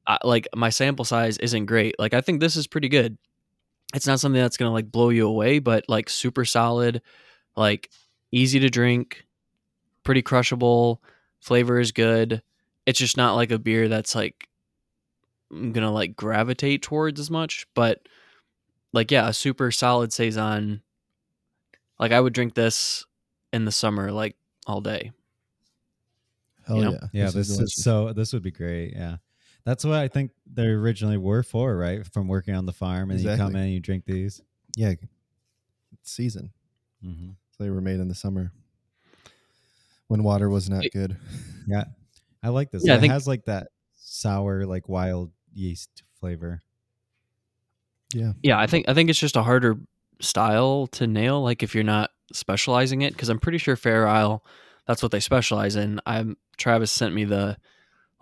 I, 0.06 0.16
like, 0.24 0.48
my 0.54 0.70
sample 0.70 1.04
size 1.04 1.36
isn't 1.38 1.66
great. 1.66 1.94
Like, 1.98 2.14
I 2.14 2.22
think 2.22 2.40
this 2.40 2.56
is 2.56 2.66
pretty 2.66 2.88
good. 2.88 3.18
It's 3.94 4.06
not 4.06 4.18
something 4.18 4.40
that's 4.40 4.56
going 4.56 4.68
to 4.70 4.72
like 4.72 4.90
blow 4.90 5.10
you 5.10 5.26
away, 5.26 5.58
but 5.58 5.84
like 5.88 6.08
super 6.08 6.44
solid, 6.44 7.02
like 7.60 7.90
easy 8.32 8.58
to 8.60 8.68
drink, 8.70 9.24
pretty 10.02 10.22
crushable. 10.22 11.00
Flavor 11.40 11.78
is 11.78 11.92
good. 11.92 12.42
It's 12.86 12.98
just 12.98 13.16
not 13.16 13.34
like 13.36 13.50
a 13.52 13.58
beer 13.58 13.88
that's 13.88 14.14
like 14.14 14.48
I'm 15.52 15.72
gonna 15.72 15.92
like 15.92 16.16
gravitate 16.16 16.82
towards 16.82 17.20
as 17.20 17.30
much, 17.30 17.66
but 17.74 18.08
like 18.92 19.10
yeah, 19.10 19.28
a 19.28 19.32
super 19.32 19.70
solid 19.70 20.12
saison. 20.12 20.82
Like 21.98 22.12
I 22.12 22.20
would 22.20 22.32
drink 22.32 22.54
this 22.54 23.04
in 23.52 23.64
the 23.64 23.72
summer, 23.72 24.10
like 24.10 24.36
all 24.66 24.80
day. 24.80 25.12
Hell 26.66 26.76
You 26.76 26.84
know? 26.84 26.90
yeah, 26.92 27.08
Yeah, 27.12 27.24
this, 27.26 27.48
is, 27.50 27.56
delicious. 27.56 27.84
so 27.84 28.12
this 28.12 28.32
would 28.32 28.42
be 28.42 28.50
great. 28.50 28.94
Yeah. 28.94 29.16
That's 29.64 29.84
what 29.84 29.98
I 29.98 30.08
think 30.08 30.30
they 30.50 30.66
originally 30.66 31.18
were 31.18 31.42
for, 31.42 31.76
right? 31.76 32.06
From 32.06 32.28
working 32.28 32.54
on 32.54 32.64
the 32.64 32.72
farm 32.72 33.10
and 33.10 33.20
you 33.20 33.36
come 33.36 33.54
in 33.56 33.62
and 33.62 33.72
you 33.72 33.80
drink 33.80 34.04
these. 34.06 34.40
yeah. 34.76 34.92
It's 35.92 36.10
season. 36.12 36.52
Mm-hmm. 37.04 37.30
So 37.60 37.64
they 37.64 37.70
were 37.70 37.82
made 37.82 38.00
in 38.00 38.08
the 38.08 38.14
summer 38.14 38.52
when 40.08 40.22
water 40.22 40.48
was 40.48 40.70
not 40.70 40.82
good. 40.94 41.16
Yeah. 41.68 41.84
I 42.42 42.48
like 42.48 42.70
this. 42.70 42.84
Yeah, 42.84 42.96
it 42.96 43.00
think- 43.00 43.12
has 43.12 43.28
like 43.28 43.44
that 43.44 43.68
sour, 43.98 44.64
like 44.64 44.88
wild 44.88 45.30
yeast 45.52 46.02
flavor. 46.18 46.62
Yeah, 48.14 48.32
Yeah, 48.42 48.58
I 48.58 48.66
think 48.66 48.88
I 48.88 48.94
think 48.94 49.10
it's 49.10 49.18
just 49.20 49.36
a 49.36 49.42
harder 49.42 49.76
style 50.20 50.86
to 50.92 51.06
nail. 51.06 51.42
Like 51.42 51.62
if 51.62 51.74
you're 51.74 51.84
not 51.84 52.10
specializing 52.32 53.02
it, 53.02 53.12
because 53.12 53.28
I'm 53.28 53.38
pretty 53.38 53.58
sure 53.58 53.76
Fair 53.76 54.08
Isle 54.08 54.42
that's 54.86 55.02
what 55.02 55.12
they 55.12 55.20
specialize 55.20 55.76
in. 55.76 56.00
I'm 56.06 56.36
Travis 56.56 56.90
sent 56.90 57.14
me 57.14 57.24
the 57.24 57.56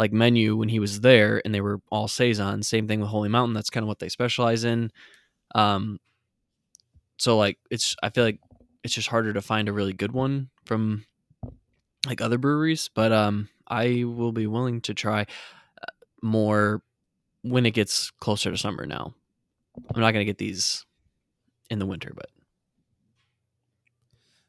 like 0.01 0.13
menu 0.13 0.57
when 0.57 0.69
he 0.69 0.81
was 0.81 1.01
there, 1.01 1.41
and 1.45 1.55
they 1.55 1.61
were 1.63 1.81
all 1.91 2.09
saison. 2.09 2.63
Same 2.65 2.87
thing 2.89 3.01
with 3.01 3.09
Holy 3.09 3.29
Mountain. 3.31 3.55
That's 3.55 3.71
kind 3.71 3.85
of 3.85 3.89
what 3.89 4.01
they 4.01 4.09
specialize 4.11 4.65
in. 4.65 4.91
Um, 5.55 6.01
so 7.19 7.39
like 7.39 7.57
it's 7.71 7.95
I 8.03 8.11
feel 8.11 8.25
like 8.25 8.41
it's 8.85 8.95
just 8.95 9.09
harder 9.09 9.33
to 9.33 9.43
find 9.43 9.69
a 9.69 9.73
really 9.73 9.93
good 9.93 10.13
one 10.13 10.51
from 10.65 11.05
like 12.07 12.21
other 12.21 12.39
breweries, 12.39 12.89
but 12.95 13.13
um, 13.13 13.49
I 13.67 14.05
will 14.05 14.33
be 14.33 14.47
willing 14.47 14.81
to 14.83 14.95
try 14.95 15.23
uh, 15.83 15.87
more 16.23 16.83
when 17.43 17.67
it 17.67 17.73
gets 17.73 18.11
closer 18.21 18.51
to 18.51 18.57
summer. 18.59 18.87
Now, 18.87 19.15
I'm 19.95 20.01
not 20.01 20.13
gonna 20.13 20.25
get 20.25 20.39
these 20.39 20.85
in 21.71 21.79
the 21.79 21.87
winter, 21.87 22.13
but 22.15 22.31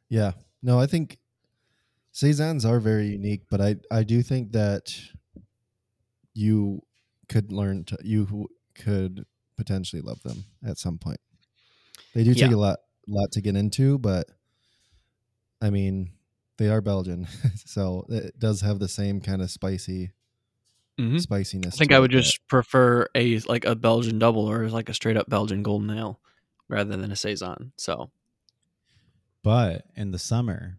Yeah. 0.10 0.32
No, 0.62 0.80
I 0.80 0.88
think 0.88 1.20
saisons 2.12 2.66
are 2.66 2.80
very 2.80 3.08
unique, 3.08 3.44
but 3.50 3.62
I 3.62 3.76
I 3.92 4.04
do 4.04 4.22
think 4.22 4.52
that 4.54 4.94
you 6.34 6.82
could 7.28 7.52
learn 7.52 7.84
to 7.86 7.98
you 8.04 8.48
could 8.76 9.26
potentially 9.58 10.02
love 10.02 10.22
them 10.24 10.46
at 10.66 10.78
some 10.78 10.98
point. 10.98 11.20
They 12.14 12.24
do 12.24 12.34
take 12.34 12.50
Yeah. 12.50 12.56
a 12.56 12.58
lot 12.58 12.80
lot 13.10 13.32
to 13.34 13.42
get 13.42 13.56
into, 13.56 13.98
but 14.00 14.28
I 15.62 15.70
mean, 15.70 16.12
they 16.58 16.70
are 16.70 16.82
Belgian, 16.82 17.28
so 17.66 18.06
it 18.10 18.38
does 18.40 18.62
have 18.62 18.80
the 18.80 18.88
same 18.88 19.22
kind 19.22 19.42
of 19.42 19.50
spicy 19.52 20.12
Mhm. 21.00 21.20
spiciness. 21.22 21.76
I 21.76 21.78
think 21.78 21.92
I 21.94 21.98
it 21.98 22.00
would 22.02 22.12
that- 22.12 22.22
just 22.22 22.46
prefer 22.48 23.08
a 23.16 23.40
like 23.42 23.66
a 23.66 23.76
Belgian 23.76 24.20
double 24.20 24.50
or 24.50 24.68
like 24.70 24.90
a 24.90 24.94
straight 24.94 25.16
up 25.18 25.30
Belgian 25.30 25.64
golden 25.64 25.90
ale 25.98 26.20
rather 26.68 26.98
than 26.98 27.12
a 27.12 27.16
saison. 27.16 27.72
So 27.78 28.12
But 29.44 29.86
in 29.96 30.12
the 30.12 30.20
summer, 30.20 30.78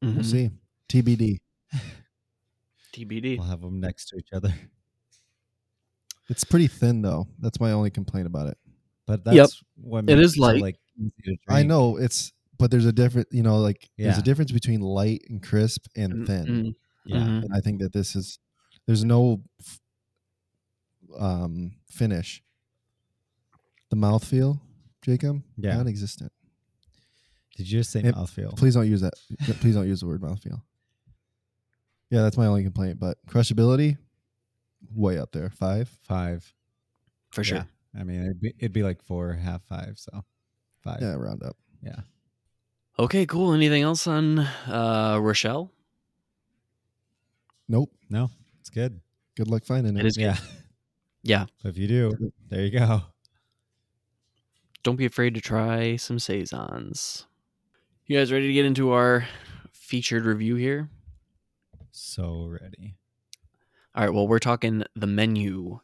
we'll 0.00 0.12
mhm. 0.12 0.24
see. 0.24 0.50
TBD. 0.88 1.40
TBD. 2.92 3.36
we'll 3.38 3.46
have 3.46 3.60
them 3.60 3.78
next 3.80 4.06
to 4.08 4.16
each 4.16 4.32
other. 4.32 4.52
It's 6.28 6.44
pretty 6.44 6.66
thin 6.66 7.02
though. 7.02 7.28
That's 7.38 7.60
my 7.60 7.72
only 7.72 7.90
complaint 7.90 8.26
about 8.26 8.48
it. 8.48 8.56
But 9.18 9.34
Yep. 9.34 9.34
that's 9.36 9.62
what 9.76 9.98
It 10.00 10.16
makes 10.16 10.20
is 10.28 10.34
so, 10.36 10.40
light. 10.42 10.60
like 10.62 10.76
I 11.48 11.62
know 11.62 11.96
it's, 11.96 12.32
but 12.58 12.70
there's 12.70 12.84
a 12.86 12.92
different, 12.92 13.28
you 13.32 13.42
know, 13.42 13.58
like 13.58 13.88
there's 13.98 14.18
a 14.18 14.22
difference 14.22 14.52
between 14.52 14.80
light 14.80 15.22
and 15.28 15.42
crisp 15.42 15.86
and 15.96 16.12
Mm, 16.12 16.26
thin. 16.26 16.46
mm, 16.46 16.74
Yeah. 17.06 17.16
mhm. 17.18 17.44
and 17.44 17.54
I 17.54 17.60
think 17.60 17.80
that 17.80 17.92
this 17.92 18.14
is 18.14 18.38
there's 18.86 19.04
no 19.04 19.42
um 21.18 21.72
finish. 21.88 22.42
The 23.90 23.96
mouthfeel, 23.96 24.60
Jacob, 25.02 25.42
Yeah. 25.56 25.76
non-existent. 25.76 26.32
Did 27.56 27.70
you 27.70 27.80
just 27.80 27.90
say 27.90 28.00
It- 28.00 28.14
mouthfeel? 28.14 28.56
Please 28.56 28.74
don't 28.74 28.88
use 28.88 29.00
that. 29.00 29.14
Please 29.60 29.74
don't 29.74 29.88
use 29.88 30.00
the 30.00 30.06
word 30.06 30.20
mouthfeel. 30.22 30.62
Yeah, 32.10 32.22
that's 32.22 32.36
my 32.36 32.46
only 32.46 32.62
complaint. 32.62 32.98
But 33.00 33.18
crushability, 33.26 33.98
way 34.94 35.18
up 35.18 35.32
there. 35.32 35.50
Five. 35.50 35.88
Five. 36.02 36.54
For 37.32 37.42
sure. 37.44 37.58
Yeah. 37.58 37.64
I 37.98 38.04
mean, 38.04 38.22
it'd 38.22 38.40
be, 38.40 38.54
it'd 38.58 38.72
be 38.72 38.82
like 38.82 39.02
four, 39.02 39.32
half 39.32 39.62
five. 39.64 39.94
So 39.96 40.24
five. 40.82 40.98
Yeah, 41.00 41.14
round 41.14 41.42
up. 41.42 41.56
Yeah. 41.82 42.00
Okay, 42.98 43.26
cool. 43.26 43.52
Anything 43.52 43.82
else 43.82 44.06
on 44.06 44.38
uh 44.38 45.16
Rachelle? 45.18 45.70
Nope. 47.68 47.92
No, 48.08 48.30
it's 48.60 48.70
good. 48.70 49.00
Good 49.36 49.48
luck 49.48 49.64
finding 49.64 49.96
it. 49.96 50.00
It 50.00 50.06
is 50.06 50.16
good. 50.16 50.22
Yeah. 50.22 50.36
Yeah. 51.22 51.46
If 51.64 51.76
you 51.78 51.86
do, 51.86 52.32
there 52.48 52.64
you 52.64 52.70
go. 52.78 53.02
Don't 54.82 54.96
be 54.96 55.04
afraid 55.04 55.34
to 55.34 55.40
try 55.40 55.96
some 55.96 56.18
saisons. 56.18 57.26
You 58.06 58.18
guys 58.18 58.32
ready 58.32 58.48
to 58.48 58.52
get 58.52 58.64
into 58.64 58.92
our 58.92 59.26
featured 59.72 60.24
review 60.24 60.56
here? 60.56 60.88
So 61.90 62.46
ready. 62.48 62.96
All 63.94 64.04
right, 64.04 64.14
well, 64.14 64.26
we're 64.26 64.38
talking 64.38 64.84
the 64.96 65.06
menu. 65.06 65.80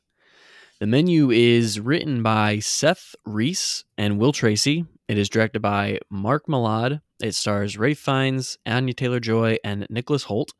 The 0.78 0.87
menu 0.87 1.30
is 1.30 1.80
written 1.80 2.23
by 2.23 2.59
Seth 2.59 3.14
Reiss 3.25 3.85
and 3.97 4.18
Will 4.18 4.33
Tracy. 4.33 4.85
It 5.09 5.16
is 5.16 5.30
directed 5.30 5.61
by 5.61 6.00
Mark 6.11 6.49
Mylod. 6.49 7.00
It 7.18 7.35
stars 7.35 7.78
Rafe 7.78 7.99
Fiennes, 7.99 8.59
Anya 8.66 8.92
Taylor 8.92 9.18
Joy, 9.18 9.56
and 9.64 9.87
Nicholas 9.88 10.25
Hoult. 10.25 10.50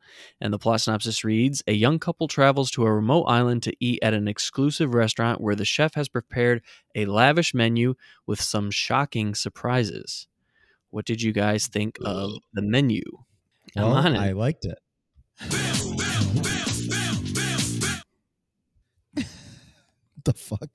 And 0.41 0.51
the 0.51 0.57
plot 0.57 0.81
synopsis 0.81 1.23
reads 1.23 1.61
A 1.67 1.73
young 1.73 1.99
couple 1.99 2.27
travels 2.27 2.71
to 2.71 2.83
a 2.83 2.91
remote 2.91 3.25
island 3.25 3.61
to 3.63 3.73
eat 3.79 3.99
at 4.01 4.15
an 4.15 4.27
exclusive 4.27 4.95
restaurant 4.95 5.39
where 5.39 5.55
the 5.55 5.65
chef 5.65 5.93
has 5.93 6.09
prepared 6.09 6.63
a 6.95 7.05
lavish 7.05 7.53
menu 7.53 7.93
with 8.25 8.41
some 8.41 8.71
shocking 8.71 9.35
surprises. 9.35 10.27
What 10.89 11.05
did 11.05 11.21
you 11.21 11.31
guys 11.31 11.67
think 11.67 11.99
of 12.03 12.31
the 12.53 12.63
menu? 12.63 13.03
Well. 13.75 13.93
I 13.95 14.31
liked 14.31 14.65
it. 14.65 14.79
The 20.27 20.33
fuck? 20.33 20.69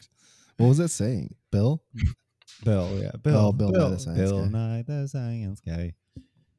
What 0.57 0.69
was 0.69 0.79
that 0.79 0.89
saying? 0.89 1.35
Bill? 1.51 1.83
Bill, 2.65 2.99
yeah, 3.01 3.13
Bill, 3.23 3.37
Oh, 3.37 3.53
Bill 3.53 3.71
Nye 3.71 3.89
the 3.91 3.99
Science 3.99 4.19
Bill 4.19 4.45
Guy. 4.45 4.51
Nye 4.51 4.85
the 4.87 5.09
Science 5.09 5.61
Guy. 5.61 5.95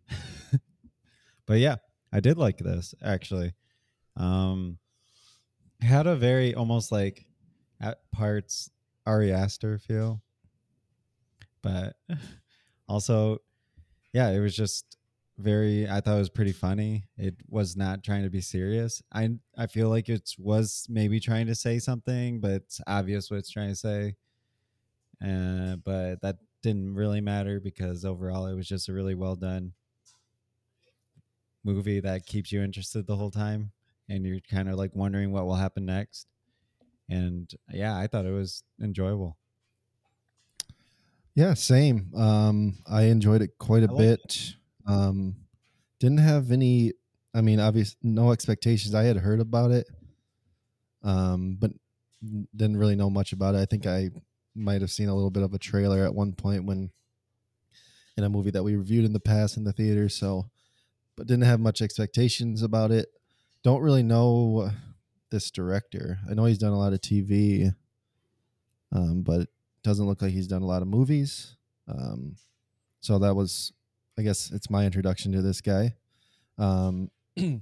but 1.45 1.59
yeah, 1.59 1.75
I 2.12 2.19
did 2.19 2.38
like 2.38 2.57
this 2.57 2.93
actually. 3.01 3.53
Um, 4.17 4.77
had 5.81 6.07
a 6.07 6.15
very 6.15 6.55
almost 6.55 6.91
like 6.91 7.25
at 7.81 8.00
parts 8.12 8.69
Ari 9.05 9.31
Aster 9.33 9.77
feel, 9.77 10.21
but 11.62 11.95
also, 12.88 13.39
yeah, 14.13 14.29
it 14.29 14.39
was 14.39 14.55
just 14.55 14.97
very. 15.37 15.87
I 15.89 16.01
thought 16.01 16.15
it 16.15 16.19
was 16.19 16.29
pretty 16.29 16.51
funny. 16.53 17.09
It 17.17 17.35
was 17.47 17.75
not 17.75 18.03
trying 18.03 18.23
to 18.23 18.29
be 18.29 18.41
serious. 18.41 19.01
I 19.11 19.39
I 19.57 19.67
feel 19.67 19.89
like 19.89 20.09
it 20.09 20.31
was 20.37 20.85
maybe 20.89 21.19
trying 21.19 21.47
to 21.47 21.55
say 21.55 21.79
something, 21.79 22.39
but 22.41 22.51
it's 22.51 22.81
obvious 22.87 23.29
what 23.31 23.37
it's 23.37 23.49
trying 23.51 23.69
to 23.69 23.75
say 23.75 24.15
uh, 25.23 25.75
but 25.77 26.21
that 26.21 26.39
didn't 26.61 26.95
really 26.95 27.21
matter 27.21 27.59
because 27.59 28.05
overall 28.05 28.45
it 28.47 28.55
was 28.55 28.67
just 28.67 28.89
a 28.89 28.93
really 28.93 29.15
well 29.15 29.35
done 29.35 29.73
movie 31.63 31.99
that 31.99 32.25
keeps 32.25 32.51
you 32.51 32.61
interested 32.61 33.05
the 33.07 33.15
whole 33.15 33.31
time 33.31 33.71
and 34.09 34.25
you're 34.25 34.39
kind 34.39 34.69
of 34.69 34.75
like 34.75 34.93
wondering 34.95 35.31
what 35.31 35.45
will 35.45 35.55
happen 35.55 35.85
next 35.85 36.27
and 37.09 37.55
yeah 37.71 37.97
i 37.97 38.07
thought 38.07 38.25
it 38.25 38.31
was 38.31 38.63
enjoyable 38.81 39.37
Yeah, 41.35 41.53
same. 41.55 42.13
Um, 42.15 42.77
I 42.85 43.03
enjoyed 43.03 43.41
it 43.41 43.57
quite 43.57 43.83
a 43.83 43.87
I 43.87 43.93
bit. 43.97 44.55
Um, 44.85 45.35
didn't 45.99 46.19
have 46.19 46.51
any. 46.51 46.93
I 47.33 47.41
mean, 47.41 47.59
obvious 47.59 47.95
no 48.03 48.31
expectations. 48.31 48.93
I 48.93 49.03
had 49.03 49.17
heard 49.17 49.39
about 49.39 49.71
it, 49.71 49.87
um, 51.03 51.57
but 51.59 51.71
didn't 52.55 52.77
really 52.77 52.95
know 52.95 53.09
much 53.09 53.33
about 53.33 53.55
it. 53.55 53.59
I 53.59 53.65
think 53.65 53.87
I 53.87 54.09
might 54.55 54.81
have 54.81 54.91
seen 54.91 55.09
a 55.09 55.15
little 55.15 55.31
bit 55.31 55.43
of 55.43 55.53
a 55.53 55.57
trailer 55.57 56.03
at 56.05 56.13
one 56.13 56.33
point 56.33 56.65
when 56.65 56.91
in 58.17 58.23
a 58.23 58.29
movie 58.29 58.51
that 58.51 58.63
we 58.63 58.75
reviewed 58.75 59.05
in 59.05 59.13
the 59.13 59.19
past 59.19 59.57
in 59.57 59.63
the 59.63 59.73
theater. 59.73 60.09
So, 60.09 60.45
but 61.15 61.27
didn't 61.27 61.45
have 61.45 61.59
much 61.59 61.81
expectations 61.81 62.61
about 62.61 62.91
it. 62.91 63.07
Don't 63.63 63.81
really 63.81 64.03
know 64.03 64.69
this 65.31 65.49
director. 65.49 66.19
I 66.29 66.33
know 66.33 66.45
he's 66.45 66.59
done 66.59 66.73
a 66.73 66.77
lot 66.77 66.93
of 66.93 67.01
TV, 67.01 67.73
um, 68.91 69.23
but 69.23 69.47
doesn't 69.83 70.05
look 70.05 70.21
like 70.21 70.31
he's 70.31 70.47
done 70.47 70.61
a 70.61 70.67
lot 70.67 70.81
of 70.81 70.87
movies. 70.87 71.55
Um, 71.87 72.35
so 72.99 73.19
that 73.19 73.35
was, 73.35 73.73
I 74.17 74.22
guess, 74.22 74.51
it's 74.51 74.70
my 74.70 74.86
introduction 74.86 75.32
to 75.34 75.41
this 75.41 75.62
guy. 75.62 75.96
Um, 76.58 77.10
and 77.38 77.62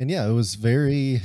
yeah, 0.00 0.26
it 0.28 0.32
was 0.32 0.54
very, 0.54 1.20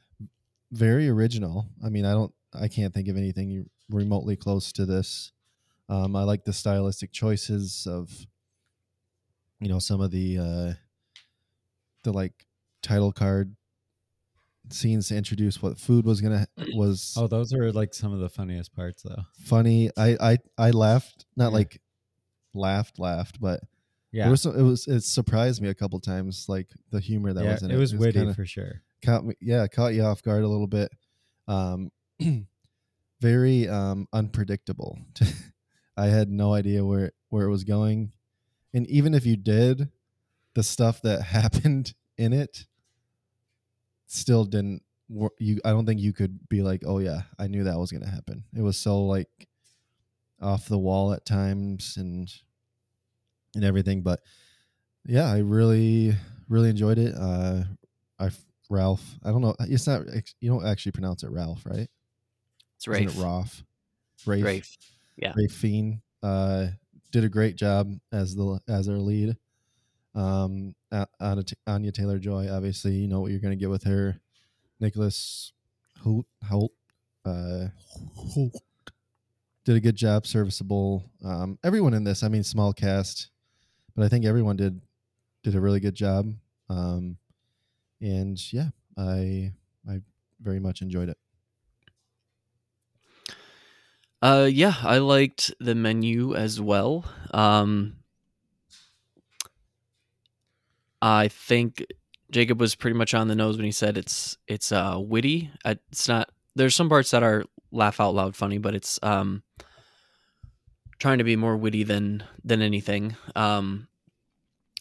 very 0.72 1.08
original. 1.08 1.66
I 1.84 1.88
mean, 1.88 2.04
I 2.04 2.12
don't, 2.12 2.32
I 2.58 2.68
can't 2.68 2.92
think 2.92 3.08
of 3.08 3.16
anything 3.16 3.68
remotely 3.90 4.36
close 4.36 4.72
to 4.72 4.84
this. 4.86 5.32
Um, 5.88 6.14
I 6.16 6.24
like 6.24 6.44
the 6.44 6.52
stylistic 6.52 7.12
choices 7.12 7.86
of, 7.90 8.10
you 9.60 9.68
know, 9.68 9.78
some 9.78 10.00
of 10.00 10.10
the, 10.10 10.38
uh, 10.38 10.72
the 12.04 12.12
like 12.12 12.46
title 12.82 13.10
card 13.12 13.54
scenes 14.70 15.08
to 15.08 15.16
introduce 15.16 15.62
what 15.62 15.78
food 15.78 16.04
was 16.04 16.20
gonna 16.20 16.46
was 16.74 17.14
oh 17.16 17.26
those 17.26 17.54
are 17.54 17.72
like 17.72 17.94
some 17.94 18.12
of 18.12 18.20
the 18.20 18.28
funniest 18.28 18.74
parts 18.74 19.02
though 19.02 19.22
funny. 19.44 19.90
I 19.96 20.16
I 20.20 20.38
I 20.58 20.70
laughed, 20.72 21.24
not 21.36 21.46
Yeah. 21.52 21.56
like 21.58 21.80
laughed, 22.52 22.98
laughed, 22.98 23.40
but 23.40 23.60
yeah 24.12 24.24
there 24.24 24.30
was 24.30 24.46
it 24.46 24.62
was 24.62 24.86
it 24.86 25.02
surprised 25.02 25.60
me 25.62 25.68
a 25.68 25.74
couple 25.74 26.00
times, 26.00 26.46
like 26.48 26.68
the 26.90 27.00
humor 27.00 27.32
that 27.32 27.44
yeah, 27.44 27.52
was 27.52 27.62
in 27.62 27.70
it 27.70 27.74
it. 27.74 27.78
was 27.78 27.94
witty 27.94 28.18
kinda 28.18 28.34
for 28.34 28.46
sure 28.46 28.82
caught 29.04 29.24
me, 29.24 29.34
yeah, 29.40 29.66
caught 29.66 29.94
you 29.94 30.02
off 30.02 30.22
guard 30.22 30.42
a 30.42 30.48
little 30.48 30.66
bit. 30.66 30.90
Um, 31.46 31.90
very 33.20 33.68
um 33.68 34.06
unpredictable. 34.12 34.98
I 35.96 36.06
had 36.06 36.30
no 36.30 36.54
idea 36.54 36.84
where 36.84 37.12
where 37.28 37.46
it 37.46 37.50
was 37.50 37.64
going, 37.64 38.12
and 38.72 38.86
even 38.88 39.14
if 39.14 39.26
you 39.26 39.36
did, 39.36 39.90
the 40.54 40.62
stuff 40.62 41.02
that 41.02 41.22
happened 41.36 41.94
in 42.16 42.32
it 42.32 42.66
still 44.06 44.44
didn't. 44.44 44.82
You, 45.38 45.58
I 45.64 45.70
don't 45.70 45.86
think 45.86 46.00
you 46.00 46.12
could 46.12 46.48
be 46.50 46.60
like, 46.60 46.82
oh 46.86 46.98
yeah, 46.98 47.22
I 47.38 47.46
knew 47.46 47.64
that 47.64 47.78
was 47.78 47.90
gonna 47.90 48.10
happen. 48.10 48.44
It 48.54 48.60
was 48.60 48.76
so 48.76 49.04
like 49.04 49.48
off 50.40 50.68
the 50.68 50.78
wall 50.78 51.12
at 51.14 51.24
times 51.24 51.96
and 51.96 52.30
and 53.54 53.64
everything, 53.64 54.02
but 54.02 54.20
yeah, 55.04 55.30
I 55.30 55.38
really 55.38 56.14
really 56.48 56.70
enjoyed 56.70 56.98
it. 56.98 57.14
Uh, 57.14 57.64
I 58.18 58.30
Ralph. 58.70 59.18
I 59.24 59.30
don't 59.30 59.40
know. 59.40 59.54
It's 59.60 59.86
not. 59.86 60.02
You 60.40 60.50
don't 60.50 60.66
actually 60.66 60.92
pronounce 60.92 61.22
it 61.22 61.30
Ralph, 61.30 61.64
right? 61.64 61.88
It's 62.76 62.86
Rafe. 62.86 63.06
Isn't 63.06 63.20
it 63.20 63.24
Roth? 63.24 63.62
Rafe. 64.26 64.44
Rafe. 64.44 64.76
Yeah. 65.16 65.32
Rafe 65.36 65.52
Fiend 65.52 66.00
uh, 66.22 66.66
did 67.10 67.24
a 67.24 67.28
great 67.28 67.56
job 67.56 67.92
as 68.12 68.36
the 68.36 68.60
as 68.68 68.88
our 68.88 68.98
lead. 68.98 69.36
Um, 70.14 70.74
Anya, 71.20 71.44
Anya 71.66 71.92
Taylor 71.92 72.18
Joy. 72.18 72.48
Obviously, 72.50 72.92
you 72.92 73.08
know 73.08 73.20
what 73.20 73.30
you're 73.30 73.40
going 73.40 73.56
to 73.56 73.60
get 73.60 73.70
with 73.70 73.84
her. 73.84 74.20
Nicholas 74.80 75.52
Hoult. 76.04 76.26
Hoult. 76.44 76.70
Uh, 77.24 77.68
did 79.64 79.76
a 79.76 79.80
good 79.80 79.96
job. 79.96 80.26
Serviceable. 80.26 81.10
Um, 81.24 81.58
everyone 81.64 81.94
in 81.94 82.04
this. 82.04 82.22
I 82.22 82.28
mean, 82.28 82.44
small 82.44 82.72
cast, 82.72 83.30
but 83.98 84.04
I 84.04 84.08
think 84.08 84.24
everyone 84.24 84.56
did 84.56 84.80
did 85.42 85.56
a 85.56 85.60
really 85.60 85.80
good 85.80 85.96
job. 85.96 86.32
Um, 86.70 87.16
and 88.00 88.40
yeah, 88.52 88.68
I 88.96 89.52
I 89.88 90.02
very 90.40 90.60
much 90.60 90.82
enjoyed 90.82 91.08
it. 91.08 91.18
Uh, 94.22 94.48
yeah, 94.50 94.74
I 94.82 94.98
liked 94.98 95.52
the 95.58 95.74
menu 95.74 96.36
as 96.36 96.60
well. 96.60 97.06
Um, 97.32 97.96
I 101.02 101.26
think 101.26 101.84
Jacob 102.30 102.60
was 102.60 102.76
pretty 102.76 102.96
much 102.96 103.14
on 103.14 103.26
the 103.26 103.34
nose 103.34 103.56
when 103.56 103.64
he 103.66 103.72
said 103.72 103.98
it's 103.98 104.38
it's 104.46 104.70
uh 104.70 104.96
witty. 105.00 105.50
It's 105.64 106.06
not. 106.06 106.30
There's 106.54 106.76
some 106.76 106.88
parts 106.88 107.10
that 107.10 107.24
are 107.24 107.44
laugh 107.72 107.98
out 107.98 108.14
loud 108.14 108.36
funny, 108.36 108.58
but 108.58 108.76
it's 108.76 109.00
um 109.02 109.42
trying 110.98 111.18
to 111.18 111.24
be 111.24 111.36
more 111.36 111.56
witty 111.56 111.84
than 111.84 112.24
than 112.44 112.62
anything. 112.62 113.16
Um, 113.36 113.88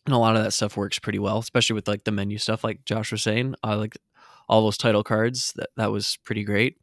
and 0.06 0.14
a 0.16 0.18
lot 0.18 0.36
of 0.36 0.44
that 0.44 0.52
stuff 0.52 0.78
works 0.78 1.00
pretty 1.00 1.20
well, 1.20 1.38
especially 1.40 1.74
with 1.74 1.88
like 1.88 2.06
the 2.06 2.12
menu 2.12 2.38
stuff, 2.38 2.64
like 2.64 2.86
Josh 2.86 3.12
was 3.12 3.24
saying. 3.24 3.56
I 3.64 3.76
like 3.76 3.98
all 4.48 4.64
those 4.64 4.78
title 4.78 5.04
cards. 5.04 5.54
That 5.56 5.70
that 5.78 5.92
was 5.92 6.18
pretty 6.24 6.44
great. 6.44 6.78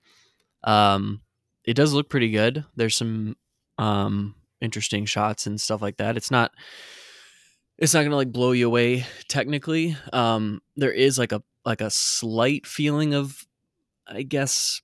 Um, 0.62 1.22
it 1.64 1.74
does 1.74 1.92
look 1.92 2.08
pretty 2.08 2.30
good. 2.30 2.64
There's 2.76 2.96
some 2.96 3.36
um 3.78 4.34
interesting 4.60 5.04
shots 5.04 5.46
and 5.46 5.60
stuff 5.60 5.82
like 5.82 5.96
that. 5.96 6.16
It's 6.16 6.30
not 6.30 6.52
it's 7.78 7.94
not 7.94 8.02
gonna 8.02 8.16
like 8.16 8.32
blow 8.32 8.52
you 8.52 8.66
away 8.66 9.06
technically. 9.28 9.96
Um, 10.12 10.60
there 10.76 10.92
is 10.92 11.18
like 11.18 11.32
a 11.32 11.42
like 11.64 11.80
a 11.80 11.90
slight 11.90 12.66
feeling 12.66 13.14
of, 13.14 13.46
I 14.06 14.22
guess, 14.22 14.82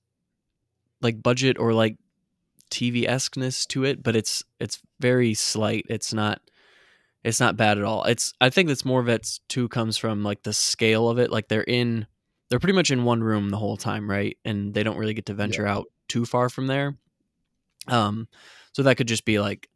like 1.01 1.21
budget 1.21 1.59
or 1.59 1.73
like 1.73 1.97
TV 2.71 3.07
esqueness 3.07 3.65
to 3.67 3.83
it, 3.83 4.01
but 4.01 4.15
it's 4.15 4.43
it's 4.59 4.79
very 4.99 5.33
slight. 5.33 5.85
It's 5.89 6.13
not 6.13 6.41
it's 7.23 7.39
not 7.39 7.57
bad 7.57 7.77
at 7.77 7.83
all. 7.83 8.03
It's 8.05 8.33
I 8.41 8.49
think 8.49 8.67
that's 8.67 8.85
more 8.85 8.99
of 8.99 9.09
it 9.09 9.39
too 9.47 9.67
comes 9.69 9.97
from 9.97 10.23
like 10.23 10.43
the 10.43 10.53
scale 10.53 11.09
of 11.09 11.19
it. 11.19 11.31
Like 11.31 11.47
they're 11.47 11.63
in 11.63 12.07
they're 12.49 12.59
pretty 12.59 12.75
much 12.75 12.91
in 12.91 13.03
one 13.03 13.23
room 13.23 13.49
the 13.49 13.57
whole 13.57 13.77
time, 13.77 14.09
right? 14.09 14.37
And 14.43 14.73
they 14.73 14.83
don't 14.83 14.97
really 14.97 15.13
get 15.13 15.27
to 15.27 15.33
venture 15.33 15.67
out 15.67 15.85
too 16.09 16.25
far 16.25 16.49
from 16.49 16.67
there. 16.67 16.97
Um, 17.87 18.27
so 18.73 18.83
that 18.83 18.97
could 18.97 19.07
just 19.07 19.25
be 19.25 19.39
like, 19.39 19.69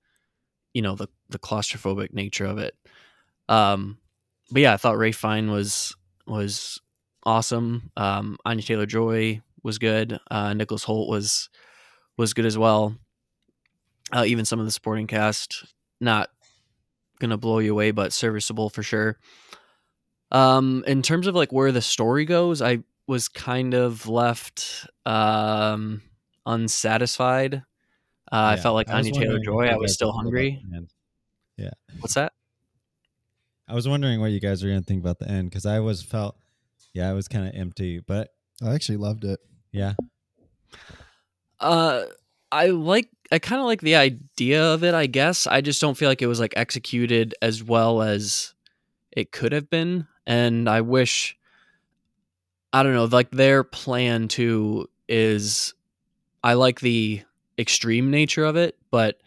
you 0.73 0.81
know, 0.81 0.95
the 0.95 1.07
the 1.29 1.39
claustrophobic 1.39 2.13
nature 2.13 2.45
of 2.45 2.57
it. 2.57 2.75
Um, 3.47 3.97
but 4.51 4.61
yeah, 4.61 4.73
I 4.73 4.77
thought 4.77 4.97
Ray 4.97 5.11
Fine 5.11 5.51
was 5.51 5.95
was 6.25 6.81
awesome. 7.23 7.91
Um, 7.97 8.37
Anya 8.45 8.63
Taylor 8.63 8.85
Joy 8.85 9.41
was 9.63 9.77
good. 9.77 10.19
Uh, 10.29 10.53
Nicholas 10.53 10.85
Hoult 10.85 11.09
was 11.09 11.49
was 12.17 12.33
good 12.33 12.45
as 12.45 12.57
well. 12.57 12.95
Uh, 14.11 14.23
even 14.25 14.45
some 14.45 14.59
of 14.59 14.65
the 14.65 14.71
supporting 14.71 15.07
cast, 15.07 15.65
not 15.99 16.29
gonna 17.19 17.37
blow 17.37 17.59
you 17.59 17.71
away, 17.71 17.91
but 17.91 18.13
serviceable 18.13 18.69
for 18.69 18.83
sure. 18.83 19.17
Um, 20.31 20.83
in 20.87 21.01
terms 21.01 21.27
of 21.27 21.35
like 21.35 21.51
where 21.51 21.71
the 21.71 21.81
story 21.81 22.25
goes, 22.25 22.61
I 22.61 22.79
was 23.07 23.27
kind 23.27 23.73
of 23.73 24.07
left 24.07 24.87
um 25.05 26.01
unsatisfied. 26.45 27.63
Uh, 28.31 28.53
I 28.53 28.55
felt 28.57 28.75
like 28.75 28.89
I 28.89 28.97
was 28.97 29.07
Anya 29.07 29.19
Taylor 29.19 29.39
Joy. 29.39 29.67
I 29.67 29.75
was 29.75 29.93
still 29.93 30.07
would 30.07 30.33
think 30.33 30.59
about 30.61 30.73
hungry. 30.73 30.87
Yeah. 31.57 31.69
What's 31.99 32.15
that? 32.15 32.33
I 33.67 33.73
was 33.73 33.87
wondering 33.87 34.19
what 34.19 34.31
you 34.31 34.39
guys 34.39 34.63
were 34.63 34.69
gonna 34.69 34.81
think 34.81 35.01
about 35.01 35.19
the 35.19 35.29
end 35.29 35.49
because 35.49 35.65
I 35.65 35.79
was 35.79 36.01
felt, 36.01 36.35
yeah, 36.93 37.09
it 37.09 37.13
was 37.13 37.27
kind 37.27 37.47
of 37.47 37.53
empty, 37.55 37.99
but 37.99 38.29
I 38.63 38.73
actually 38.73 38.97
loved 38.97 39.25
it. 39.25 39.39
yeah, 39.71 39.93
Uh, 41.59 42.05
I 42.51 42.67
like. 42.67 43.09
I 43.31 43.39
kind 43.39 43.59
of 43.59 43.65
like 43.65 43.81
the 43.81 43.95
idea 43.95 44.63
of 44.63 44.83
it. 44.83 44.93
I 44.93 45.07
guess 45.07 45.47
I 45.47 45.61
just 45.61 45.81
don't 45.81 45.97
feel 45.97 46.09
like 46.09 46.21
it 46.21 46.27
was 46.27 46.39
like 46.39 46.53
executed 46.55 47.33
as 47.41 47.63
well 47.63 48.01
as 48.03 48.53
it 49.11 49.31
could 49.31 49.51
have 49.51 49.69
been, 49.69 50.07
and 50.27 50.69
I 50.69 50.81
wish. 50.81 51.37
I 52.71 52.83
don't 52.83 52.93
know. 52.93 53.05
Like 53.05 53.31
their 53.31 53.63
plan 53.63 54.27
too 54.27 54.89
is, 55.07 55.73
I 56.43 56.53
like 56.53 56.81
the 56.81 57.21
extreme 57.57 58.11
nature 58.11 58.43
of 58.43 58.57
it, 58.57 58.77
but 58.91 59.21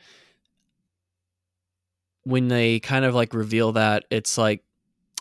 when 2.25 2.49
they 2.49 2.79
kind 2.79 3.07
of 3.07 3.15
like 3.15 3.33
reveal 3.33 3.73
that, 3.73 4.05
it's 4.11 4.37
like 4.37 4.63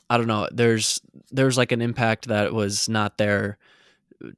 I 0.09 0.17
don't 0.17 0.27
know. 0.27 0.47
There's 0.51 1.01
there's 1.31 1.57
like 1.57 1.71
an 1.71 1.81
impact 1.81 2.27
that 2.27 2.53
was 2.53 2.87
not 2.89 3.17
there 3.17 3.57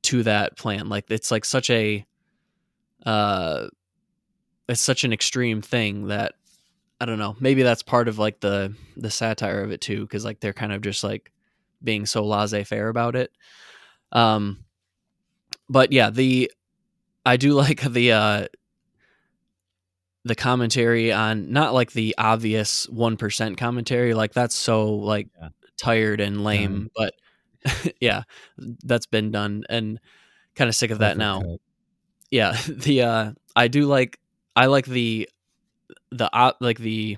to 0.04 0.24
that 0.24 0.58
plan. 0.58 0.90
Like 0.90 1.06
it's 1.10 1.32
like 1.32 1.46
such 1.46 1.70
a 1.70 2.06
uh 3.06 3.68
it's 4.68 4.82
such 4.82 5.04
an 5.04 5.12
extreme 5.14 5.62
thing 5.62 6.08
that 6.08 6.34
I 7.02 7.06
don't 7.06 7.18
know. 7.20 7.36
Maybe 7.40 7.64
that's 7.64 7.82
part 7.82 8.08
of 8.08 8.20
like 8.20 8.40
the 8.40 8.74
the 8.98 9.10
satire 9.10 9.64
of 9.64 9.72
it 9.72 9.82
too, 9.82 10.02
because 10.02 10.26
like 10.26 10.40
they're 10.42 10.54
kind 10.54 10.74
of 10.74 10.82
just 10.82 11.04
like 11.04 11.32
being 11.84 12.06
so 12.06 12.26
laissez 12.26 12.64
faire 12.66 12.90
about 12.90 13.16
it. 13.16 13.32
Um, 14.12 14.66
but 15.70 15.92
yeah, 15.92 16.10
the 16.10 16.52
I 17.26 17.38
do 17.38 17.54
like 17.54 17.82
the 17.82 18.12
uh 18.12 18.48
the 20.26 20.36
commentary 20.36 21.12
on 21.14 21.52
not 21.52 21.74
like 21.74 21.94
the 21.94 22.14
obvious 22.18 22.88
one 22.90 23.18
percent 23.18 23.58
commentary. 23.58 24.14
Like 24.14 24.34
that's 24.34 24.56
so 24.56 24.94
like 24.96 25.30
Yeah. 25.42 25.50
tired 25.78 26.20
and 26.20 26.44
lame, 26.44 26.90
but 26.96 27.14
yeah, 28.02 28.24
that's 28.58 29.06
been 29.06 29.32
done 29.32 29.64
and 29.70 30.00
kind 30.56 30.68
of 30.68 30.76
sick 30.76 30.92
of 30.92 31.00
that 31.00 31.18
now. 31.18 31.58
Yeah 32.32 32.56
the 32.68 33.02
uh 33.02 33.32
i 33.56 33.68
do 33.68 33.86
like 33.86 34.20
i 34.56 34.66
like 34.66 34.86
the 34.86 35.30
the 36.12 36.34
uh, 36.36 36.54
like 36.60 36.80
the 36.80 37.18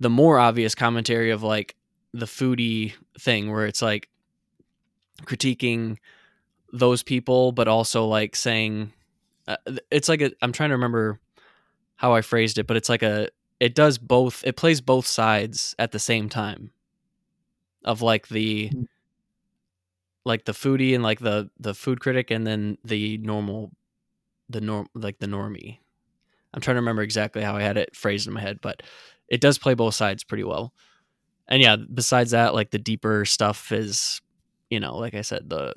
the 0.00 0.10
more 0.10 0.38
obvious 0.38 0.74
commentary 0.74 1.30
of 1.30 1.42
like 1.42 1.76
the 2.12 2.26
foodie 2.26 2.92
thing 3.18 3.50
where 3.50 3.66
it's 3.66 3.82
like 3.82 4.08
critiquing 5.22 5.96
those 6.72 7.02
people 7.02 7.52
but 7.52 7.68
also 7.68 8.06
like 8.06 8.34
saying 8.34 8.92
uh, 9.46 9.56
it's 9.90 10.08
like 10.08 10.20
a 10.20 10.32
i'm 10.42 10.52
trying 10.52 10.70
to 10.70 10.74
remember 10.74 11.20
how 11.96 12.12
i 12.14 12.22
phrased 12.22 12.58
it 12.58 12.66
but 12.66 12.76
it's 12.76 12.88
like 12.88 13.02
a 13.02 13.28
it 13.60 13.74
does 13.74 13.98
both 13.98 14.42
it 14.44 14.56
plays 14.56 14.80
both 14.80 15.06
sides 15.06 15.74
at 15.78 15.92
the 15.92 15.98
same 15.98 16.28
time 16.28 16.70
of 17.84 18.02
like 18.02 18.28
the 18.28 18.70
Mm. 18.70 18.86
Like 20.24 20.44
the 20.44 20.52
foodie 20.52 20.94
and 20.94 21.02
like 21.02 21.20
the 21.20 21.50
the 21.58 21.74
food 21.74 22.00
critic 22.00 22.30
and 22.30 22.46
then 22.46 22.78
the 22.84 23.18
normal 23.18 23.70
the 24.48 24.60
norm 24.60 24.86
like 24.94 25.18
the 25.18 25.26
normie. 25.26 25.78
I'm 26.54 26.60
trying 26.60 26.74
to 26.74 26.80
remember 26.80 27.02
exactly 27.02 27.42
how 27.42 27.56
i 27.56 27.62
had 27.62 27.76
it 27.78 27.96
phrased 27.96 28.26
in 28.26 28.34
my 28.34 28.40
head 28.40 28.58
but 28.60 28.82
it 29.28 29.40
does 29.40 29.58
play 29.58 29.74
both 29.74 29.94
sides 29.94 30.24
pretty 30.24 30.44
well. 30.44 30.72
And 31.48 31.62
yeah 31.62 31.76
besides 31.76 32.30
that 32.32 32.54
like 32.54 32.70
the 32.70 32.78
deeper 32.78 33.24
stuff 33.24 33.72
is 33.72 34.20
you 34.70 34.80
know 34.80 34.96
like 34.96 35.14
i 35.14 35.22
said 35.22 35.48
the 35.50 35.74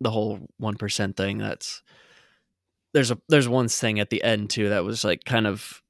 the 0.00 0.10
whole 0.10 0.40
1% 0.60 1.16
thing 1.16 1.38
that's 1.38 1.82
there's 2.92 3.12
a 3.12 3.18
there's 3.28 3.48
one 3.48 3.68
thing 3.68 4.00
at 4.00 4.10
the 4.10 4.22
end 4.24 4.50
too 4.50 4.68
that 4.68 4.84
was 4.84 5.04
like 5.04 5.24
kind 5.24 5.46
of 5.46 5.80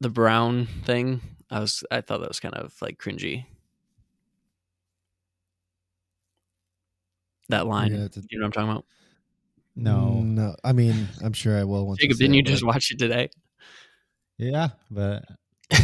the 0.00 0.10
brown 0.10 0.66
thing. 0.84 1.20
I 1.50 1.60
was 1.60 1.84
i 1.90 2.00
thought 2.00 2.20
that 2.20 2.28
was 2.28 2.40
kind 2.40 2.54
of 2.54 2.74
like 2.82 2.98
cringy 2.98 3.46
that 7.50 7.66
line 7.66 7.92
Yeah, 7.92 8.06
a- 8.14 8.22
you 8.30 8.38
know 8.38 8.44
what 8.44 8.46
i'm 8.46 8.52
talking 8.52 8.70
about 8.70 8.84
No, 9.76 10.20
no. 10.20 10.56
I 10.64 10.72
mean, 10.72 11.08
I'm 11.22 11.32
sure 11.32 11.56
I 11.58 11.64
will. 11.64 11.86
Once 11.86 12.00
jacob 12.00 12.18
didn't 12.18 12.34
it, 12.34 12.36
you 12.38 12.42
but- 12.44 12.50
just 12.50 12.64
watch 12.64 12.90
it 12.90 12.98
today 12.98 13.28
yeah, 14.38 14.68
but 14.90 15.24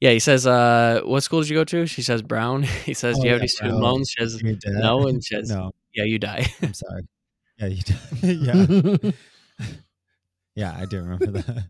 yeah, 0.00 0.10
he 0.12 0.18
says, 0.20 0.46
uh, 0.46 1.00
what 1.04 1.22
school 1.22 1.40
did 1.40 1.50
you 1.50 1.56
go 1.56 1.64
to? 1.64 1.86
She 1.86 2.02
says 2.02 2.22
Brown. 2.22 2.62
He 2.84 2.94
says, 2.94 3.16
Oh, 3.18 3.22
Do 3.22 3.26
you 3.26 3.32
have 3.32 3.40
any 3.40 3.48
student 3.48 3.80
Brown. 3.80 3.82
loans? 3.82 4.10
She 4.16 4.22
says, 4.22 4.40
you 4.40 4.52
did 4.56 4.62
that? 4.62 4.80
No, 4.80 5.06
and 5.08 5.22
she 5.24 5.34
says, 5.34 5.50
no, 5.50 5.72
Yeah, 5.92 6.04
you 6.04 6.18
die. 6.20 6.46
I'm 6.62 6.72
sorry. 6.72 7.02
Yeah, 7.58 7.66
you 7.66 7.82
die. 7.82 7.96
yeah, 8.22 9.10
yeah, 10.54 10.76
I 10.78 10.84
do 10.86 11.00
remember 11.02 11.26
that. 11.32 11.64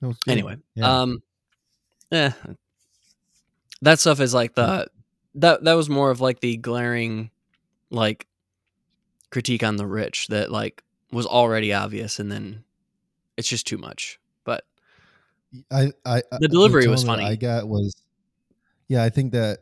That 0.00 0.16
anyway, 0.28 0.56
Yeah. 0.74 1.02
um, 1.02 1.18
yeah, 2.10 2.32
that 3.82 3.98
stuff 4.00 4.20
is 4.20 4.34
like 4.34 4.54
the 4.54 4.88
that 5.36 5.64
that 5.64 5.74
was 5.74 5.88
more 5.88 6.10
of 6.10 6.20
like 6.20 6.40
the 6.40 6.56
glaring, 6.56 7.30
like 7.90 8.26
critique 9.30 9.62
on 9.62 9.76
the 9.76 9.86
rich 9.86 10.28
that 10.28 10.50
like 10.50 10.82
was 11.12 11.26
already 11.26 11.72
obvious, 11.72 12.18
and 12.18 12.30
then 12.32 12.64
it's 13.36 13.48
just 13.48 13.66
too 13.66 13.78
much. 13.78 14.18
But 14.44 14.64
I, 15.70 15.92
I 16.04 16.22
The 16.40 16.48
delivery 16.48 16.84
tone 16.84 16.92
was 16.92 17.04
funny. 17.04 17.24
I 17.24 17.36
got 17.36 17.68
was, 17.68 17.94
yeah, 18.88 19.02
I 19.02 19.10
think 19.10 19.32
that 19.32 19.60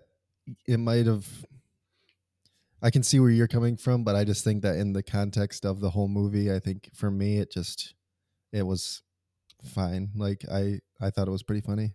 it 0.67 0.79
might 0.79 1.07
have. 1.07 1.27
I 2.83 2.91
can 2.91 3.03
see 3.03 3.19
where 3.19 3.31
you're 3.31 3.49
coming 3.49 3.77
from, 3.79 4.05
but 4.05 4.15
I 4.15 4.25
just 4.25 4.45
think 4.45 4.63
that 4.63 4.77
in 4.77 4.93
the 4.93 5.03
context 5.03 5.65
of 5.65 5.81
the 5.81 5.91
whole 5.91 6.09
movie, 6.09 6.53
I 6.53 6.59
think 6.59 6.91
for 6.95 7.11
me 7.11 7.39
it 7.39 7.51
just 7.51 7.95
it 8.53 8.63
was 8.63 9.03
fine. 9.65 10.11
Like 10.15 10.45
I 10.51 10.81
I 11.01 11.11
thought 11.11 11.27
it 11.29 11.33
was 11.33 11.43
pretty 11.43 11.63
funny. 11.63 11.95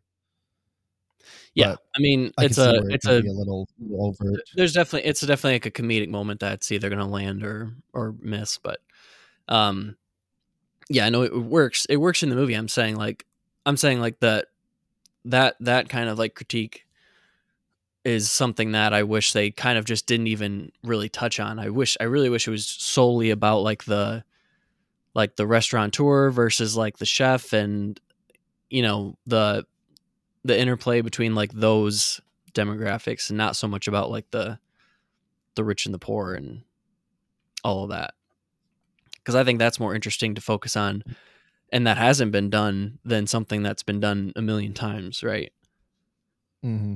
Yeah, 1.53 1.71
But 1.71 1.79
I 1.97 1.99
mean, 2.01 2.31
I 2.37 2.45
it's 2.45 2.57
a 2.57 2.75
it 2.75 2.83
it's 2.95 3.05
a 3.05 3.19
a 3.19 3.21
little 3.21 3.67
overt. 3.97 4.41
there's 4.55 4.73
definitely 4.73 5.09
it's 5.09 5.21
definitely 5.21 5.53
like 5.55 5.65
a 5.65 5.71
comedic 5.71 6.09
moment 6.09 6.39
that's 6.39 6.71
either 6.71 6.89
going 6.89 6.99
to 6.99 7.05
land 7.05 7.43
or 7.43 7.73
or 7.93 8.15
miss 8.19 8.57
but 8.57 8.79
um 9.47 9.95
yeah 10.89 11.05
i 11.05 11.09
know 11.09 11.23
it 11.23 11.35
works 11.35 11.85
it 11.85 11.97
works 11.97 12.23
in 12.23 12.29
the 12.29 12.35
movie 12.35 12.53
i'm 12.53 12.67
saying 12.67 12.95
like 12.95 13.25
i'm 13.65 13.77
saying 13.77 13.99
like 13.99 14.19
that 14.19 14.47
that 15.25 15.55
that 15.59 15.89
kind 15.89 16.07
of 16.09 16.17
like 16.19 16.35
critique 16.35 16.85
is 18.05 18.29
something 18.31 18.71
that 18.71 18.93
i 18.93 19.03
wish 19.03 19.33
they 19.33 19.51
kind 19.51 19.77
of 19.77 19.85
just 19.85 20.05
didn't 20.05 20.27
even 20.27 20.71
really 20.83 21.09
touch 21.09 21.39
on 21.39 21.59
i 21.59 21.69
wish 21.69 21.97
i 21.99 22.03
really 22.03 22.29
wish 22.29 22.47
it 22.47 22.51
was 22.51 22.65
solely 22.67 23.29
about 23.31 23.59
like 23.61 23.83
the 23.85 24.23
like 25.15 25.35
the 25.35 25.45
restaurateur 25.47 26.29
versus 26.29 26.77
like 26.77 26.97
the 26.99 27.05
chef 27.05 27.53
and 27.53 27.99
you 28.69 28.81
know 28.81 29.15
the 29.25 29.65
the 30.43 30.59
interplay 30.59 31.01
between 31.01 31.35
like 31.35 31.51
those 31.53 32.21
demographics 32.53 33.29
and 33.29 33.37
not 33.37 33.55
so 33.55 33.67
much 33.67 33.87
about 33.87 34.09
like 34.09 34.29
the 34.31 34.59
the 35.55 35.63
rich 35.63 35.85
and 35.85 35.93
the 35.93 35.99
poor 35.99 36.33
and 36.33 36.61
all 37.63 37.83
of 37.83 37.89
that 37.89 38.13
because 39.15 39.35
i 39.35 39.43
think 39.43 39.59
that's 39.59 39.79
more 39.79 39.93
interesting 39.93 40.35
to 40.35 40.41
focus 40.41 40.75
on 40.75 41.03
and 41.71 41.85
that 41.85 41.97
hasn't 41.97 42.31
been 42.31 42.49
done 42.49 42.97
than 43.03 43.27
something 43.27 43.61
that's 43.61 43.83
been 43.83 43.99
done 43.99 44.31
a 44.35 44.41
million 44.41 44.73
times 44.73 45.23
right 45.23 45.51
mm-hmm. 46.65 46.95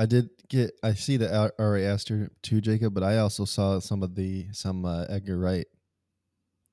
I 0.00 0.06
did 0.06 0.30
get. 0.48 0.72
I 0.82 0.94
see 0.94 1.18
the 1.18 1.36
Ar- 1.36 1.52
Ari 1.58 1.84
Aster 1.84 2.30
too, 2.40 2.62
Jacob, 2.62 2.94
but 2.94 3.02
I 3.02 3.18
also 3.18 3.44
saw 3.44 3.80
some 3.80 4.02
of 4.02 4.14
the 4.14 4.46
some 4.50 4.86
uh, 4.86 5.04
Edgar 5.10 5.38
Wright 5.38 5.66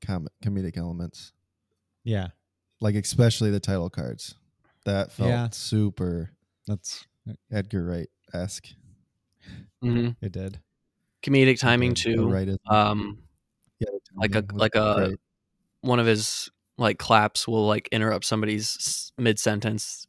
com- 0.05 0.29
comedic 0.41 0.77
elements, 0.77 1.33
Yeah, 2.05 2.27
like 2.79 2.95
especially 2.95 3.51
the 3.51 3.59
title 3.59 3.89
cards. 3.89 4.35
That 4.87 5.11
felt 5.11 5.29
Yeah. 5.29 5.49
super 5.51 6.31
that's 6.65 7.05
Edgar 7.51 7.83
Wright 7.85 8.09
esque. 8.33 8.67
mm-hmm. 9.83 10.11
it. 10.25 10.31
Did 10.31 10.59
comedic 11.21 11.59
timing 11.59 11.89
The- 11.93 12.03
the 12.03 12.15
too 12.15 12.29
Wright 12.29 12.47
is- 12.47 12.57
um 12.69 13.19
yeah, 13.79 13.89
like 14.15 14.33
a 14.33 14.45
like 14.53 14.75
a 14.75 14.93
great. 15.09 15.19
one 15.81 15.99
of 15.99 16.05
his 16.05 16.49
like 16.77 16.97
claps 16.99 17.47
will 17.47 17.67
like 17.67 17.89
interrupt 17.91 18.23
somebody's 18.25 19.11
mid 19.17 19.39
sentence 19.39 20.07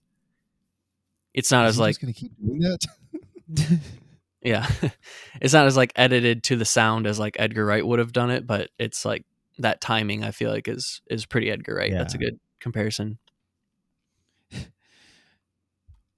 it's 1.35 1.51
not 1.51 1.65
Is 1.67 1.71
as 1.71 1.77
he 1.77 1.83
like 1.83 1.91
just 1.95 2.01
gonna 2.01 2.13
keep 2.13 2.33
doing 2.41 2.61
that. 2.61 3.81
yeah 4.43 4.71
it's 5.41 5.53
not 5.55 5.67
as 5.67 5.77
like 5.77 5.93
edited 5.97 6.45
to 6.45 6.57
the 6.57 6.65
sound 6.65 7.07
as 7.07 7.19
like 7.19 7.37
edgar 7.41 7.67
wright 7.67 7.85
would 7.87 7.99
have 7.99 8.13
done 8.13 8.31
it 8.31 8.47
but 8.47 8.71
it's 8.79 9.05
like 9.05 9.25
that 9.59 9.81
timing 9.81 10.23
i 10.23 10.31
feel 10.31 10.51
like 10.51 10.69
is 10.69 11.01
is 11.11 11.27
pretty 11.27 11.51
edgar 11.51 11.75
wright 11.75 11.91
that's 11.93 12.15
a 12.15 12.19
good 12.19 12.39
comparison 12.61 13.19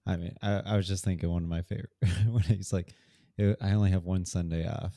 I 0.06 0.16
mean, 0.16 0.36
I, 0.42 0.60
I 0.60 0.76
was 0.76 0.88
just 0.88 1.04
thinking 1.04 1.30
one 1.30 1.42
of 1.42 1.48
my 1.48 1.62
favorite 1.62 1.90
when 2.28 2.42
he's 2.42 2.72
like, 2.72 2.92
"I 3.38 3.72
only 3.72 3.90
have 3.90 4.04
one 4.04 4.24
Sunday 4.24 4.68
off." 4.68 4.94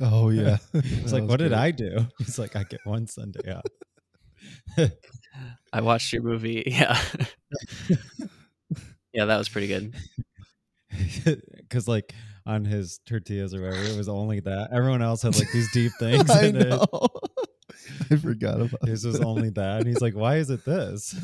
Oh 0.00 0.30
yeah, 0.30 0.58
It's 0.74 1.12
like, 1.12 1.24
what 1.24 1.38
did 1.38 1.52
I 1.52 1.70
do? 1.70 2.06
He's 2.18 2.38
like, 2.38 2.56
I 2.56 2.64
get 2.64 2.80
one 2.84 3.06
Sunday 3.06 3.52
off. 3.52 3.64
i 5.72 5.80
watched 5.80 6.12
your 6.12 6.22
movie 6.22 6.62
yeah 6.66 7.00
yeah 9.12 9.24
that 9.24 9.36
was 9.38 9.48
pretty 9.48 9.66
good 9.66 9.92
Because 11.56 11.88
like 11.88 12.14
on 12.44 12.64
his 12.64 13.00
tortillas 13.06 13.54
or 13.54 13.62
whatever, 13.62 13.84
it 13.84 13.96
was 13.96 14.08
only 14.08 14.40
that. 14.40 14.68
Everyone 14.72 15.02
else 15.02 15.22
had 15.22 15.36
like 15.36 15.50
these 15.52 15.70
deep 15.72 15.92
things. 15.98 16.30
I 16.30 16.46
in 16.46 16.56
it. 16.56 16.68
know. 16.68 16.86
I 18.10 18.16
forgot 18.16 18.60
about 18.60 18.80
this. 18.82 19.04
was 19.04 19.20
only 19.20 19.50
that, 19.50 19.78
and 19.80 19.86
he's 19.88 20.00
like, 20.00 20.14
"Why 20.14 20.36
is 20.36 20.50
it 20.50 20.64
this?" 20.64 21.14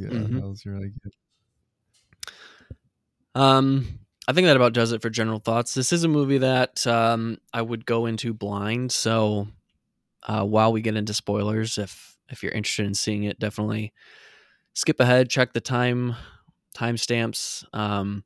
Yeah, 0.00 0.08
Mhm. 0.08 0.40
that 0.40 0.48
was 0.48 0.64
really 0.66 0.92
good. 1.02 1.12
Um, 3.34 4.00
I 4.26 4.32
think 4.32 4.46
that 4.46 4.56
about 4.56 4.72
does 4.72 4.92
it 4.92 5.02
for 5.02 5.10
general 5.10 5.38
thoughts. 5.38 5.74
This 5.74 5.92
is 5.92 6.04
a 6.04 6.08
movie 6.08 6.38
that 6.38 6.86
um, 6.86 7.38
I 7.52 7.62
would 7.62 7.86
go 7.86 8.06
into 8.06 8.32
blind. 8.34 8.92
So 8.92 9.48
uh, 10.24 10.44
while 10.44 10.72
we 10.72 10.80
get 10.82 10.96
into 10.96 11.14
spoilers, 11.14 11.78
if 11.78 12.16
if 12.28 12.42
you're 12.42 12.52
interested 12.52 12.86
in 12.86 12.94
seeing 12.94 13.24
it, 13.24 13.38
definitely 13.38 13.92
skip 14.74 15.00
ahead, 15.00 15.28
check 15.30 15.52
the 15.52 15.60
time 15.60 16.14
timestamps. 16.76 17.64
Um, 17.72 18.24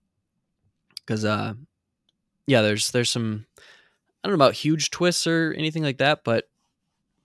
because 0.97 1.25
uh, 1.25 1.55
yeah, 2.47 2.63
there's 2.63 2.91
there's 2.91 3.11
some 3.11 3.47
I 3.59 4.29
don't 4.29 4.33
know 4.39 4.45
about 4.45 4.55
huge 4.55 4.91
twists 4.91 5.27
or 5.27 5.55
anything 5.57 5.83
like 5.83 5.99
that, 5.99 6.25
but 6.25 6.49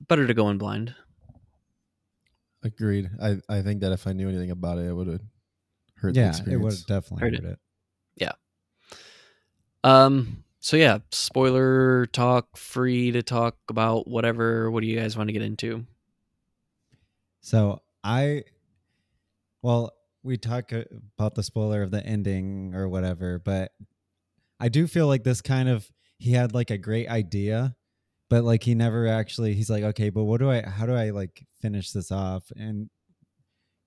better 0.07 0.27
to 0.27 0.33
go 0.33 0.49
in 0.49 0.57
blind. 0.57 0.95
Agreed. 2.63 3.09
I, 3.21 3.37
I 3.47 3.61
think 3.61 3.81
that 3.81 3.91
if 3.91 4.05
I 4.07 4.13
knew 4.13 4.29
anything 4.29 4.51
about 4.51 4.77
it, 4.77 4.87
it 4.87 4.93
would 4.93 5.07
have 5.07 5.21
hurt 5.95 6.13
the 6.13 6.19
yeah, 6.19 6.29
it 6.29 6.57
would 6.57 6.73
experience. 6.73 6.79
have 6.79 6.87
definitely 6.87 7.21
Heard 7.25 7.35
hurt 7.35 7.45
it. 7.45 7.51
it. 7.51 7.59
Um. 9.83 10.43
So 10.61 10.75
yeah, 10.75 10.99
spoiler 11.11 12.05
talk, 12.07 12.57
free 12.57 13.11
to 13.11 13.23
talk 13.23 13.55
about 13.69 14.07
whatever. 14.07 14.69
What 14.69 14.81
do 14.81 14.87
you 14.87 14.99
guys 14.99 15.15
want 15.15 15.29
to 15.29 15.33
get 15.33 15.41
into? 15.41 15.85
So 17.39 17.81
I, 18.03 18.43
well, 19.61 19.93
we 20.21 20.35
talk 20.35 20.73
uh, 20.73 20.83
about 21.17 21.35
the 21.35 21.43
spoiler 21.43 21.81
of 21.81 21.91
the 21.91 22.05
ending 22.05 22.75
or 22.75 22.89
whatever, 22.89 23.39
but 23.39 23.71
I 24.59 24.67
do 24.67 24.85
feel 24.85 25.07
like 25.07 25.23
this 25.23 25.41
kind 25.41 25.69
of 25.69 25.89
he 26.17 26.33
had 26.33 26.53
like 26.53 26.71
a 26.71 26.77
great 26.77 27.07
idea, 27.07 27.77
but 28.29 28.43
like 28.43 28.63
he 28.63 28.75
never 28.75 29.07
actually. 29.07 29.55
He's 29.55 29.69
like, 29.69 29.83
okay, 29.83 30.09
but 30.09 30.25
what 30.25 30.39
do 30.39 30.49
I? 30.51 30.61
How 30.63 30.85
do 30.85 30.93
I 30.95 31.11
like 31.11 31.45
finish 31.61 31.91
this 31.91 32.11
off? 32.11 32.51
And 32.55 32.89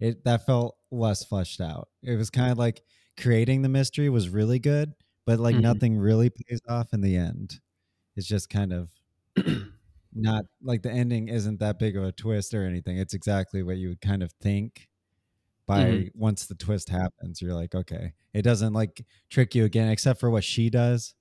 it 0.01 0.25
that 0.25 0.47
felt 0.47 0.77
less 0.91 1.25
fleshed 1.25 1.61
out. 1.61 1.89
It 2.03 2.17
was 2.17 2.31
kind 2.31 2.53
of 2.53 2.59
like 2.59 2.83
creating 3.21 3.63
the 3.63 3.69
mystery 3.69 4.09
was 4.11 4.29
really 4.29 4.59
good, 4.59 4.95
but 5.27 5.39
like 5.41 5.57
Mhm. 5.57 5.63
nothing 5.63 5.99
really 5.99 6.31
pays 6.31 6.61
off 6.69 6.93
in 6.93 7.01
the 7.03 7.17
end. 7.17 7.61
It's 8.17 8.29
just 8.29 8.51
kind 8.51 8.73
of 8.73 8.91
not 10.15 10.45
like 10.63 10.83
the 10.83 10.91
ending 10.93 11.29
isn't 11.29 11.61
that 11.61 11.79
big 11.79 11.97
of 11.97 12.05
a 12.05 12.13
twist 12.13 12.55
or 12.55 12.67
anything. 12.67 12.99
It's 12.99 13.15
exactly 13.15 13.63
what 13.63 13.79
you 13.79 13.91
would 13.91 14.01
kind 14.03 14.23
of 14.23 14.33
think 14.43 14.89
by 15.67 15.91
Mhm. 15.91 16.13
once 16.15 16.47
the 16.47 16.55
twist 16.55 16.89
happens. 16.89 17.41
You're 17.43 17.55
like, 17.55 17.75
okay, 17.75 18.15
it 18.35 18.43
doesn't 18.43 18.73
like 18.73 19.05
trick 19.31 19.55
you 19.55 19.65
again, 19.65 19.89
except 19.91 20.21
for 20.21 20.31
what 20.31 20.45
she 20.45 20.71
does, 20.71 21.15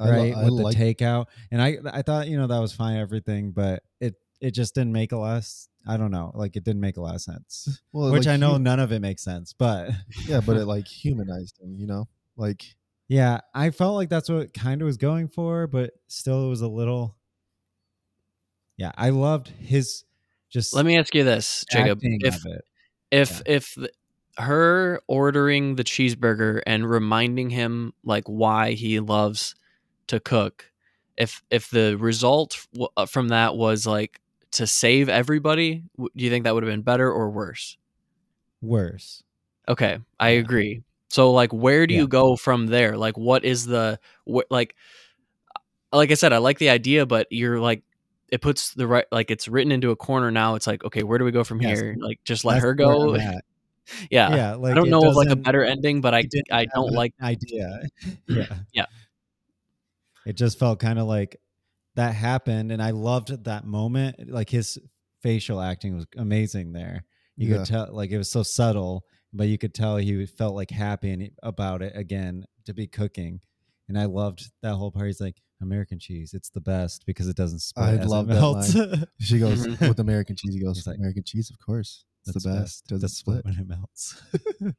I 0.00 0.04
lo- 0.04 0.10
right? 0.10 0.34
I 0.34 0.44
With 0.44 0.52
like- 0.54 0.76
the 0.76 0.94
takeout. 0.94 1.26
And 1.50 1.62
I, 1.62 1.78
I 1.92 2.02
thought, 2.02 2.28
you 2.28 2.36
know, 2.36 2.46
that 2.46 2.58
was 2.58 2.72
fine, 2.72 2.96
everything, 2.98 3.52
but 3.52 3.82
it, 4.00 4.14
it 4.40 4.52
just 4.52 4.74
didn't 4.74 4.92
make 4.92 5.12
a 5.12 5.16
lot. 5.16 5.32
of 5.36 5.38
s- 5.38 5.68
I 5.86 5.96
don't 5.98 6.10
know, 6.10 6.32
like 6.34 6.56
it 6.56 6.64
didn't 6.64 6.80
make 6.80 6.96
a 6.96 7.00
lot 7.02 7.14
of 7.14 7.20
sense. 7.20 7.80
well, 7.92 8.10
Which 8.10 8.26
like, 8.26 8.34
I 8.34 8.36
know 8.36 8.54
hu- 8.54 8.58
none 8.58 8.80
of 8.80 8.90
it 8.92 9.00
makes 9.00 9.22
sense, 9.22 9.52
but 9.52 9.90
yeah, 10.26 10.40
but 10.40 10.56
it 10.56 10.64
like 10.66 10.86
humanized 10.88 11.58
him. 11.60 11.74
You 11.76 11.86
know, 11.86 12.08
like 12.36 12.64
yeah, 13.06 13.40
I 13.54 13.68
felt 13.70 13.94
like 13.94 14.08
that's 14.08 14.30
what 14.30 14.54
kind 14.54 14.80
of 14.80 14.86
was 14.86 14.96
going 14.96 15.28
for, 15.28 15.66
but 15.66 15.90
still, 16.08 16.46
it 16.46 16.48
was 16.48 16.62
a 16.62 16.68
little. 16.68 17.16
Yeah, 18.76 18.92
I 18.96 19.10
loved 19.10 19.48
his 19.48 20.04
just. 20.50 20.74
Let 20.74 20.86
me 20.86 20.96
ask 20.98 21.14
you 21.14 21.22
this, 21.24 21.64
Jacob. 21.70 22.00
If 22.02 22.46
it. 22.46 22.64
if 23.10 23.30
Yeah. 23.30 23.42
if 23.56 23.74
the, 23.74 23.90
her 24.38 25.00
ordering 25.06 25.76
the 25.76 25.84
cheeseburger 25.84 26.60
and 26.66 26.88
reminding 26.88 27.50
him 27.50 27.92
like 28.02 28.24
why 28.24 28.72
he 28.72 28.98
loves 29.00 29.54
to 30.08 30.20
cook, 30.20 30.70
if 31.16 31.42
if 31.50 31.70
the 31.70 31.96
result 31.96 32.66
w- 32.72 32.88
uh, 32.96 33.06
from 33.06 33.28
that 33.28 33.56
was 33.56 33.86
like 33.86 34.20
to 34.52 34.66
save 34.66 35.08
everybody, 35.08 35.84
w- 35.96 36.10
do 36.16 36.24
you 36.24 36.30
think 36.30 36.44
that 36.44 36.54
would 36.54 36.62
have 36.62 36.72
been 36.72 36.82
better 36.82 37.10
or 37.10 37.30
worse? 37.30 37.76
worse. 38.62 39.22
Okay, 39.68 39.98
I 40.20 40.30
Yeah. 40.30 40.40
agree. 40.40 40.82
So 41.10 41.32
like 41.32 41.52
where 41.52 41.86
do 41.86 41.94
Yeah. 41.94 42.00
you 42.00 42.08
go 42.08 42.36
from 42.36 42.66
there? 42.66 42.96
Like 42.96 43.16
what 43.16 43.44
is 43.44 43.66
the 43.66 43.98
what 44.24 44.46
like 44.50 44.74
like 45.92 46.10
I 46.10 46.14
said 46.14 46.32
I 46.32 46.38
like 46.38 46.58
the 46.58 46.70
idea 46.70 47.06
but 47.06 47.26
you're 47.30 47.60
like 47.60 47.82
it 48.30 48.40
puts 48.40 48.74
the 48.74 48.86
right 48.86 49.06
like 49.12 49.30
it's 49.30 49.48
written 49.48 49.70
into 49.72 49.90
a 49.90 49.96
corner 49.96 50.30
now 50.30 50.54
it's 50.56 50.66
like 50.66 50.82
okay 50.84 51.02
where 51.02 51.18
do 51.18 51.24
we 51.24 51.30
go 51.32 51.44
from 51.44 51.60
Yes. 51.60 51.80
here? 51.80 51.96
Like 52.00 52.20
just 52.24 52.44
let 52.44 52.54
That's 52.54 52.64
her 52.64 52.74
go. 52.74 53.16
Yeah. 54.10 54.36
Yeah, 54.36 54.54
like 54.54 54.72
I 54.72 54.74
don't 54.74 54.90
know 54.90 55.08
of 55.08 55.16
like 55.16 55.30
a 55.30 55.36
better 55.36 55.62
ending 55.64 56.00
but 56.00 56.14
I 56.14 56.24
I 56.50 56.66
don't 56.74 56.92
like 56.92 57.12
idea. 57.22 57.82
yeah, 58.26 58.46
Yeah. 58.72 58.86
It 60.26 60.36
just 60.36 60.58
felt 60.58 60.78
kind 60.80 60.98
of 60.98 61.06
like 61.06 61.36
that 61.96 62.14
happened, 62.14 62.72
and 62.72 62.82
I 62.82 62.90
loved 62.90 63.44
that 63.44 63.64
moment. 63.66 64.28
Like 64.30 64.50
his 64.50 64.78
facial 65.22 65.60
acting 65.60 65.94
was 65.96 66.06
amazing 66.16 66.72
there. 66.72 67.04
You 67.36 67.48
Yeah. 67.50 67.56
could 67.58 67.66
tell, 67.66 67.88
like 67.92 68.10
it 68.10 68.18
was 68.18 68.30
so 68.30 68.42
subtle, 68.42 69.04
but 69.32 69.48
you 69.48 69.58
could 69.58 69.74
tell 69.74 69.96
he 69.96 70.26
felt 70.26 70.54
like 70.54 70.70
happy 70.70 71.10
and- 71.10 71.30
about 71.42 71.82
it 71.82 71.92
again 71.96 72.44
to 72.66 72.74
be 72.74 72.86
cooking. 72.86 73.40
And 73.88 73.98
I 73.98 74.04
loved 74.06 74.50
that 74.62 74.74
whole 74.76 74.90
part. 74.90 75.06
He's 75.06 75.20
like, 75.20 75.40
American 75.60 75.98
cheese. 75.98 76.32
It's 76.34 76.50
the 76.50 76.60
best 76.60 77.04
because 77.06 77.28
it 77.28 77.36
doesn't 77.36 77.60
split. 77.60 77.84
I 77.86 77.92
as 77.96 78.06
it 78.06 78.08
love 78.08 78.26
that 78.28 78.34
melts. 78.34 78.74
She 79.20 79.38
goes 79.38 79.66
Mhm. 79.66 79.88
with 79.88 79.98
American 80.00 80.36
cheese. 80.36 80.54
He 80.54 80.60
goes 80.60 80.76
He's 80.76 80.86
like, 80.86 80.98
American 80.98 81.22
cheese, 81.24 81.50
of 81.50 81.58
course. 81.58 82.04
It's 82.26 82.32
That's 82.32 82.44
the 82.44 82.50
best. 82.50 82.86
Doesn't 82.86 83.08
split. 83.10 83.44
when 83.44 83.54
it 83.58 83.66
melts. 83.68 84.20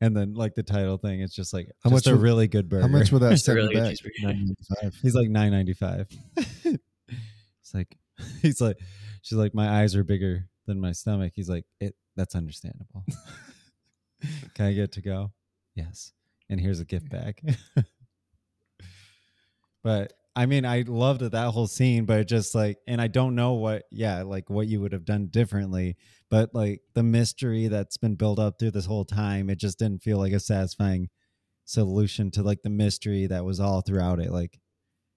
and 0.00 0.16
then 0.16 0.34
like 0.34 0.54
the 0.54 0.62
title 0.62 0.96
thing, 0.98 1.20
it's 1.20 1.34
just 1.34 1.52
like 1.52 1.68
How 1.84 1.90
just 1.90 2.06
much 2.06 2.12
a 2.12 2.16
would- 2.16 2.22
really 2.22 2.48
good 2.48 2.68
burger. 2.68 2.82
How 2.82 2.88
much 2.88 3.12
would 3.12 3.18
that 3.22 3.32
It's 3.32 3.44
set 3.44 3.54
really 3.54 3.74
good 3.74 3.82
back? 3.82 3.92
cheeseburger. 3.94 4.22
Nine 4.24 4.36
ninety 4.38 4.56
five. 4.80 4.94
He's 5.02 5.14
like 5.14 5.28
nine 5.28 5.50
ninety 5.52 5.74
five. 5.74 6.08
It's 6.36 7.74
like 7.74 7.96
he's 8.42 8.60
like 8.60 8.76
she's 9.22 9.38
like 9.38 9.54
my 9.54 9.80
eyes 9.80 9.94
are 9.96 10.04
bigger 10.04 10.48
than 10.66 10.80
my 10.80 10.92
stomach. 10.92 11.32
He's 11.34 11.48
like 11.48 11.64
it. 11.80 11.94
That's 12.16 12.34
understandable. 12.34 13.04
Can 14.54 14.66
I 14.66 14.72
get 14.72 14.92
to 14.92 15.02
go? 15.02 15.32
Yes. 15.74 16.12
And 16.50 16.60
here's 16.60 16.80
a 16.80 16.84
gift 16.84 17.08
bag. 17.08 17.56
but 19.82 20.12
I 20.36 20.46
mean, 20.46 20.64
I 20.64 20.84
loved 20.86 21.22
that 21.22 21.50
whole 21.50 21.66
scene, 21.66 22.04
but 22.04 22.20
it 22.20 22.28
just 22.28 22.54
like, 22.54 22.78
and 22.86 23.00
I 23.00 23.08
don't 23.08 23.34
know 23.34 23.54
what, 23.54 23.82
yeah, 23.90 24.22
like 24.22 24.48
what 24.48 24.68
you 24.68 24.80
would 24.80 24.92
have 24.92 25.04
done 25.04 25.26
differently, 25.26 25.96
but 26.30 26.54
like 26.54 26.82
the 26.94 27.02
mystery 27.02 27.66
that's 27.66 27.96
been 27.96 28.14
built 28.14 28.38
up 28.38 28.58
through 28.58 28.70
this 28.70 28.86
whole 28.86 29.04
time, 29.04 29.50
it 29.50 29.58
just 29.58 29.78
didn't 29.78 30.02
feel 30.02 30.18
like 30.18 30.32
a 30.32 30.40
satisfying 30.40 31.08
solution 31.64 32.30
to 32.32 32.42
like 32.42 32.62
the 32.62 32.70
mystery 32.70 33.26
that 33.26 33.44
was 33.44 33.58
all 33.58 33.80
throughout 33.80 34.20
it. 34.20 34.30
Like, 34.30 34.60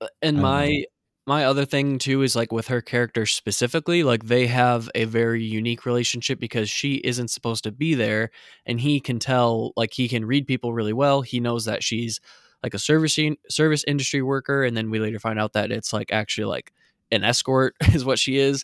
uh, 0.02 0.08
and 0.23 0.38
my 0.38 0.67
know. 0.67 0.84
my 1.28 1.45
other 1.45 1.65
thing 1.65 1.99
too 1.99 2.23
is 2.23 2.36
like 2.36 2.52
with 2.52 2.67
her 2.67 2.82
character 2.82 3.28
specifically 3.28 4.04
like 4.04 4.26
they 4.26 4.47
have 4.47 4.89
a 4.95 5.06
very 5.06 5.43
unique 5.43 5.86
relationship 5.86 6.39
because 6.39 6.69
she 6.69 6.95
isn't 6.95 7.30
supposed 7.30 7.63
to 7.63 7.71
be 7.71 7.93
there 7.93 8.32
and 8.65 8.82
he 8.82 8.99
can 8.99 9.19
tell 9.19 9.71
like 9.78 9.93
he 9.93 10.10
can 10.10 10.26
read 10.26 10.47
people 10.47 10.73
really 10.73 10.93
well 10.93 11.21
he 11.21 11.39
knows 11.39 11.65
that 11.65 11.84
she's 11.84 12.19
like 12.63 12.73
a 12.73 12.80
servicing 12.80 13.38
service 13.49 13.84
industry 13.88 14.21
worker 14.21 14.63
and 14.63 14.76
then 14.76 14.89
we 14.89 14.99
later 14.99 15.19
find 15.19 15.39
out 15.39 15.54
that 15.54 15.71
it's 15.71 15.93
like 15.93 16.12
actually 16.13 16.45
like 16.45 16.73
an 17.12 17.23
escort 17.23 17.76
is 17.93 18.06
what 18.06 18.19
she 18.19 18.38
is. 18.38 18.63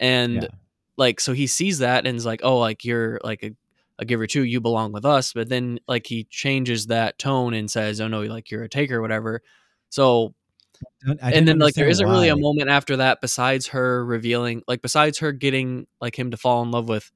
And 0.00 0.42
Yeah. 0.42 0.48
like 0.96 1.20
so 1.20 1.32
he 1.32 1.46
sees 1.46 1.78
that 1.78 2.06
and 2.06 2.16
is 2.16 2.26
like 2.26 2.40
oh 2.42 2.58
like 2.58 2.84
you're 2.84 3.20
like 3.24 3.42
a, 3.44 3.52
a 3.98 4.04
giver 4.04 4.26
too. 4.26 4.44
You 4.44 4.60
belong 4.60 4.92
with 4.92 5.04
us. 5.04 5.32
But 5.32 5.48
then 5.48 5.78
like 5.88 6.06
he 6.06 6.24
changes 6.24 6.88
that 6.88 7.18
tone 7.18 7.54
and 7.54 7.70
says 7.70 8.00
oh 8.00 8.08
no 8.08 8.22
like 8.22 8.50
you're 8.50 8.64
a 8.64 8.68
taker 8.68 8.96
or 8.96 9.02
whatever. 9.02 9.42
So 9.90 10.34
and 11.32 11.48
then 11.48 11.58
like 11.58 11.74
there 11.74 11.88
isn't 11.88 12.06
really 12.08 12.28
a 12.28 12.36
moment 12.36 12.68
after 12.68 12.96
that 12.98 13.20
besides 13.20 13.68
her 13.68 14.04
revealing 14.04 14.62
like 14.68 14.82
besides 14.82 15.18
her 15.18 15.32
getting 15.32 15.86
like 16.00 16.18
him 16.18 16.30
to 16.32 16.36
fall 16.36 16.62
in 16.62 16.70
love 16.70 16.88
with 16.88 17.10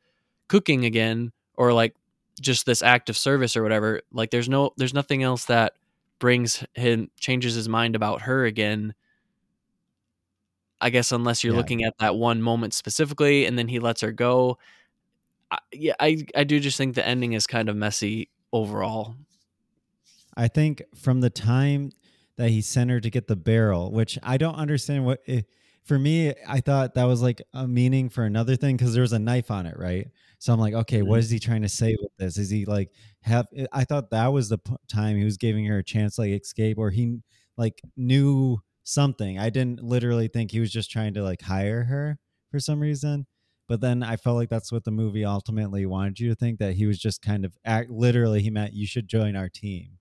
cooking 0.48 0.84
again 0.84 1.32
or 1.56 1.72
like 1.72 1.94
just 2.40 2.64
this 2.66 2.82
act 2.82 3.10
of 3.10 3.16
service 3.18 3.56
or 3.56 3.62
whatever 3.62 4.00
like 4.12 4.30
there's 4.30 4.48
no 4.48 4.72
there's 4.78 4.94
nothing 4.94 5.22
else 5.22 5.44
that 5.46 5.74
brings 6.20 6.64
him 6.74 7.10
changes 7.20 7.56
his 7.56 7.68
mind 7.68 7.96
about 7.96 8.22
her 8.22 8.46
again 8.46 8.94
i 10.80 10.90
guess 10.90 11.12
unless 11.12 11.44
you're 11.44 11.52
Yeah. 11.52 11.54
looking 11.54 11.84
at 11.84 11.94
that 11.98 12.16
one 12.16 12.42
moment 12.42 12.74
specifically 12.74 13.46
and 13.46 13.58
then 13.58 13.68
he 13.68 13.78
lets 13.78 14.00
her 14.00 14.12
go 14.12 14.58
I, 15.50 15.58
yeah 15.72 15.94
i 16.00 16.24
i 16.36 16.44
do 16.44 16.60
just 16.60 16.78
think 16.78 16.96
the 16.96 17.06
ending 17.06 17.34
is 17.34 17.46
kind 17.46 17.70
of 17.70 17.76
messy 17.76 18.30
overall 18.52 19.16
I 20.36 20.48
think 20.48 20.82
from 20.94 21.20
the 21.20 21.30
time 21.30 21.90
that 22.36 22.50
he 22.50 22.62
sent 22.62 22.90
her 22.90 23.00
to 23.00 23.10
get 23.10 23.26
the 23.26 23.36
barrel, 23.36 23.90
which 23.92 24.18
I 24.22 24.36
don't 24.36 24.54
understand 24.54 25.04
what 25.04 25.20
eh, 25.26 25.42
for 25.84 25.98
me, 25.98 26.34
I 26.46 26.60
thought 26.60 26.94
that 26.94 27.04
was 27.04 27.20
like 27.22 27.42
a 27.52 27.66
meaning 27.66 28.08
for 28.08 28.24
another 28.24 28.56
thing 28.56 28.76
because 28.76 28.92
there 28.94 29.02
was 29.02 29.12
a 29.12 29.18
knife 29.18 29.50
on 29.50 29.66
it, 29.66 29.76
right? 29.78 30.08
So 30.40 30.52
I'm 30.52 30.58
like, 30.58 30.74
okay, 30.74 31.02
what 31.02 31.20
Mhm. 31.20 31.30
he 31.30 31.38
trying 31.38 31.62
to 31.62 31.68
say 31.68 31.96
with 32.00 32.10
this? 32.18 32.36
Is 32.38 32.50
he 32.50 32.64
like 32.64 32.90
have? 33.22 33.46
eh, 33.54 33.66
I 33.72 33.84
thought 33.84 34.10
that 34.10 34.28
was 34.28 34.48
the 34.48 34.58
p- 34.58 34.74
time 34.88 35.16
he 35.16 35.24
was 35.24 35.36
giving 35.36 35.66
her 35.66 35.78
a 35.78 35.84
chance, 35.84 36.18
like 36.18 36.30
escape, 36.32 36.78
or 36.78 36.90
he 36.90 37.18
like 37.56 37.80
knew 37.96 38.58
something. 38.82 39.38
I 39.38 39.50
didn't 39.50 39.82
literally 39.84 40.28
think 40.28 40.50
he 40.50 40.58
was 40.60 40.72
just 40.72 40.90
trying 40.90 41.14
to 41.14 41.22
like 41.22 41.42
hire 41.42 41.84
her 41.84 42.18
for 42.50 42.58
some 42.58 42.80
reason. 42.80 43.26
But 43.68 43.80
then 43.82 44.02
I 44.02 44.16
felt 44.16 44.36
like 44.36 44.48
that's 44.48 44.72
what 44.72 44.82
the 44.84 44.90
movie 44.90 45.24
ultimately 45.24 45.86
wanted 45.86 46.18
you 46.18 46.28
to 46.30 46.34
think 46.34 46.58
that 46.58 46.74
he 46.74 46.86
was 46.86 46.98
just 46.98 47.22
kind 47.22 47.44
of 47.44 47.56
act. 47.64 47.90
Literally, 47.90 48.42
he 48.42 48.50
meant 48.50 48.72
you 48.72 48.86
should 48.86 49.06
join 49.08 49.36
our 49.36 49.48
team. 49.50 49.98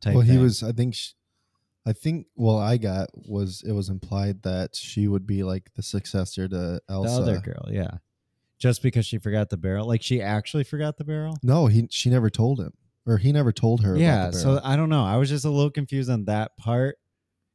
Type 0.00 0.14
Well, 0.14 0.22
he 0.24 0.32
thing. 0.34 0.40
was. 0.40 0.62
I 0.62 0.72
think. 0.72 0.94
Sh- 0.94 1.12
I 1.84 1.92
think. 1.92 2.28
Well, 2.36 2.58
I 2.58 2.76
got 2.78 3.08
was 3.28 3.62
it 3.66 3.72
was 3.72 3.88
implied 3.90 4.42
that 4.44 4.76
she 4.76 5.08
would 5.08 5.26
be 5.26 5.42
like 5.42 5.74
the 5.74 5.82
successor 5.82 6.46
to 6.48 6.80
Elsa, 6.88 7.16
the 7.16 7.22
other 7.22 7.40
girl, 7.40 7.68
yeah. 7.70 7.98
Just 8.60 8.82
because 8.82 9.06
she 9.06 9.18
forgot 9.18 9.48
the 9.50 9.56
barrel, 9.56 9.86
like 9.88 10.02
she 10.02 10.20
actually 10.20 10.64
forgot 10.64 10.98
the 10.98 11.04
barrel. 11.04 11.36
No, 11.42 11.66
he. 11.66 11.88
She 11.90 12.10
never 12.10 12.28
told 12.28 12.60
him, 12.60 12.72
or 13.06 13.16
he 13.16 13.32
never 13.32 13.52
told 13.52 13.82
her. 13.82 13.96
Yeah, 13.96 14.22
About 14.28 14.32
the 14.34 14.38
so. 14.38 14.60
I 14.62 14.76
don't 14.76 14.90
know. 14.90 15.02
I 15.02 15.16
was 15.16 15.28
just 15.30 15.44
a 15.46 15.50
little 15.50 15.70
confused 15.70 16.10
on 16.10 16.26
that 16.26 16.56
part, 16.58 16.96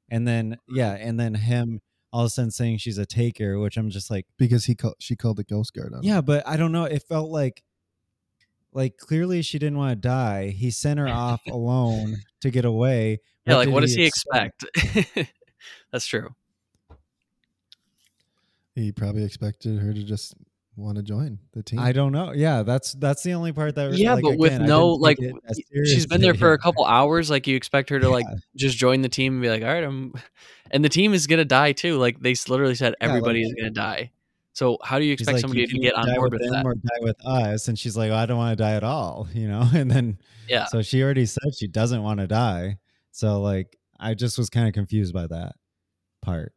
and 0.10 0.28
then 0.28 0.58
yeah, 0.68 0.94
and 0.94 1.20
then 1.20 1.36
him 1.36 1.82
all 2.12 2.22
of 2.22 2.28
a 2.28 2.30
sudden 2.32 2.50
saying 2.50 2.80
she's 2.80 2.98
a 2.98 3.06
taker, 3.06 3.60
which 3.60 3.78
I'm 3.78 3.90
just 3.92 4.10
like, 4.10 4.26
because 4.38 4.66
he 4.66 4.74
called. 4.74 4.96
She 5.00 5.16
called 5.16 5.38
the 5.38 5.44
coast 5.44 5.74
guard 5.76 5.94
on. 5.94 6.00
him. 6.00 6.06
yeah, 6.06 6.22
but 6.22 6.48
I 6.48 6.58
don't 6.58 6.72
know. 6.72 6.86
It 6.86 7.04
felt 7.08 7.30
like, 7.30 7.62
like 8.74 8.98
clearly 8.98 9.44
she 9.44 9.60
didn't 9.60 9.78
want 9.78 9.92
to 9.92 10.08
die. 10.08 10.50
He 10.50 10.72
sent 10.72 11.00
her 11.00 11.08
off 11.08 11.42
alone 11.52 12.16
to 12.42 12.50
get 12.50 12.66
away. 12.66 13.20
yeah 13.46 13.58
like 13.58 13.66
did 13.68 13.74
what 13.76 13.82
does 13.82 13.94
he 13.94 14.06
expect 14.06 14.66
that's 15.92 16.08
true 16.08 16.30
He 18.74 18.92
probably 18.92 19.24
expected 19.24 19.80
her 19.80 19.94
to 19.94 20.04
just 20.04 20.34
want 20.78 20.98
to 20.98 21.04
join 21.04 21.40
the 21.54 21.64
team. 21.64 21.80
I 21.80 21.92
don't 21.92 22.12
know. 22.12 22.34
Yeah, 22.34 22.64
that's 22.64 22.94
that's 22.94 23.24
the 23.24 23.34
only 23.34 23.52
part 23.54 23.76
that. 23.76 23.94
Yeah, 23.94 24.14
like, 24.16 24.24
but 24.24 24.38
with 24.38 24.54
again, 24.54 24.64
I 24.64 24.68
no 24.68 24.88
like, 24.90 25.18
take 25.18 25.32
it 25.32 25.36
as 25.48 25.60
she's 25.90 26.06
been 26.06 26.22
there 26.22 26.34
for 26.34 26.54
a 26.54 26.58
couple 26.58 26.86
hours. 26.86 27.30
Like, 27.30 27.48
you 27.48 27.56
expect 27.56 27.90
her 27.90 28.00
to 28.00 28.10
like 28.10 28.26
just 28.56 28.78
join 28.78 29.02
the 29.02 29.10
team 29.10 29.34
and 29.34 29.42
be 29.42 29.50
like, 29.50 29.62
"All 29.62 29.70
right, 29.70 29.84
I'm," 29.84 30.14
and 30.72 30.84
the 30.84 30.90
team 30.90 31.14
is 31.14 31.28
gonna 31.28 31.46
die 31.46 31.72
too. 31.72 31.98
Like, 31.98 32.20
they 32.20 32.36
literally 32.48 32.76
said 32.76 32.96
Yeah, 33.00 33.08
like- 33.08 33.10
everybody 33.12 33.42
is 33.44 33.54
gonna 33.54 33.70
die. 33.72 34.12
So 34.54 34.78
how 34.82 35.00
do 35.00 35.06
you 35.06 35.12
expect 35.12 35.34
like, 35.34 35.42
somebody 35.42 35.62
"You 35.62 35.68
to 35.68 35.80
get 35.80 35.96
on 35.96 36.08
die 36.08 36.16
board 36.16 36.32
with 36.32 36.42
them 36.42 36.52
that? 36.54 36.66
or 36.66 36.76
die 36.76 37.00
with 37.02 37.18
us? 37.26 37.68
And 37.68 37.78
she's 37.78 37.98
like, 37.98 38.10
well, 38.10 38.20
I 38.20 38.26
don't 38.26 38.38
want 38.38 38.58
to 38.58 38.64
die 38.64 38.76
at 38.76 38.86
all, 38.86 39.28
you 39.34 39.50
know. 39.50 39.68
And 39.74 39.92
then 39.92 40.18
Yeah, 40.48 40.66
so 40.66 40.82
she 40.82 41.04
already 41.04 41.26
said 41.26 41.44
she 41.58 41.68
doesn't 41.68 42.02
want 42.02 42.22
to 42.22 42.28
die. 42.28 42.78
So 43.12 43.42
like, 43.42 43.78
I 44.00 44.14
just 44.14 44.38
was 44.38 44.50
kind 44.50 44.68
of 44.68 44.74
confused 44.74 45.14
by 45.14 45.28
that 45.28 45.56
part. 46.22 46.54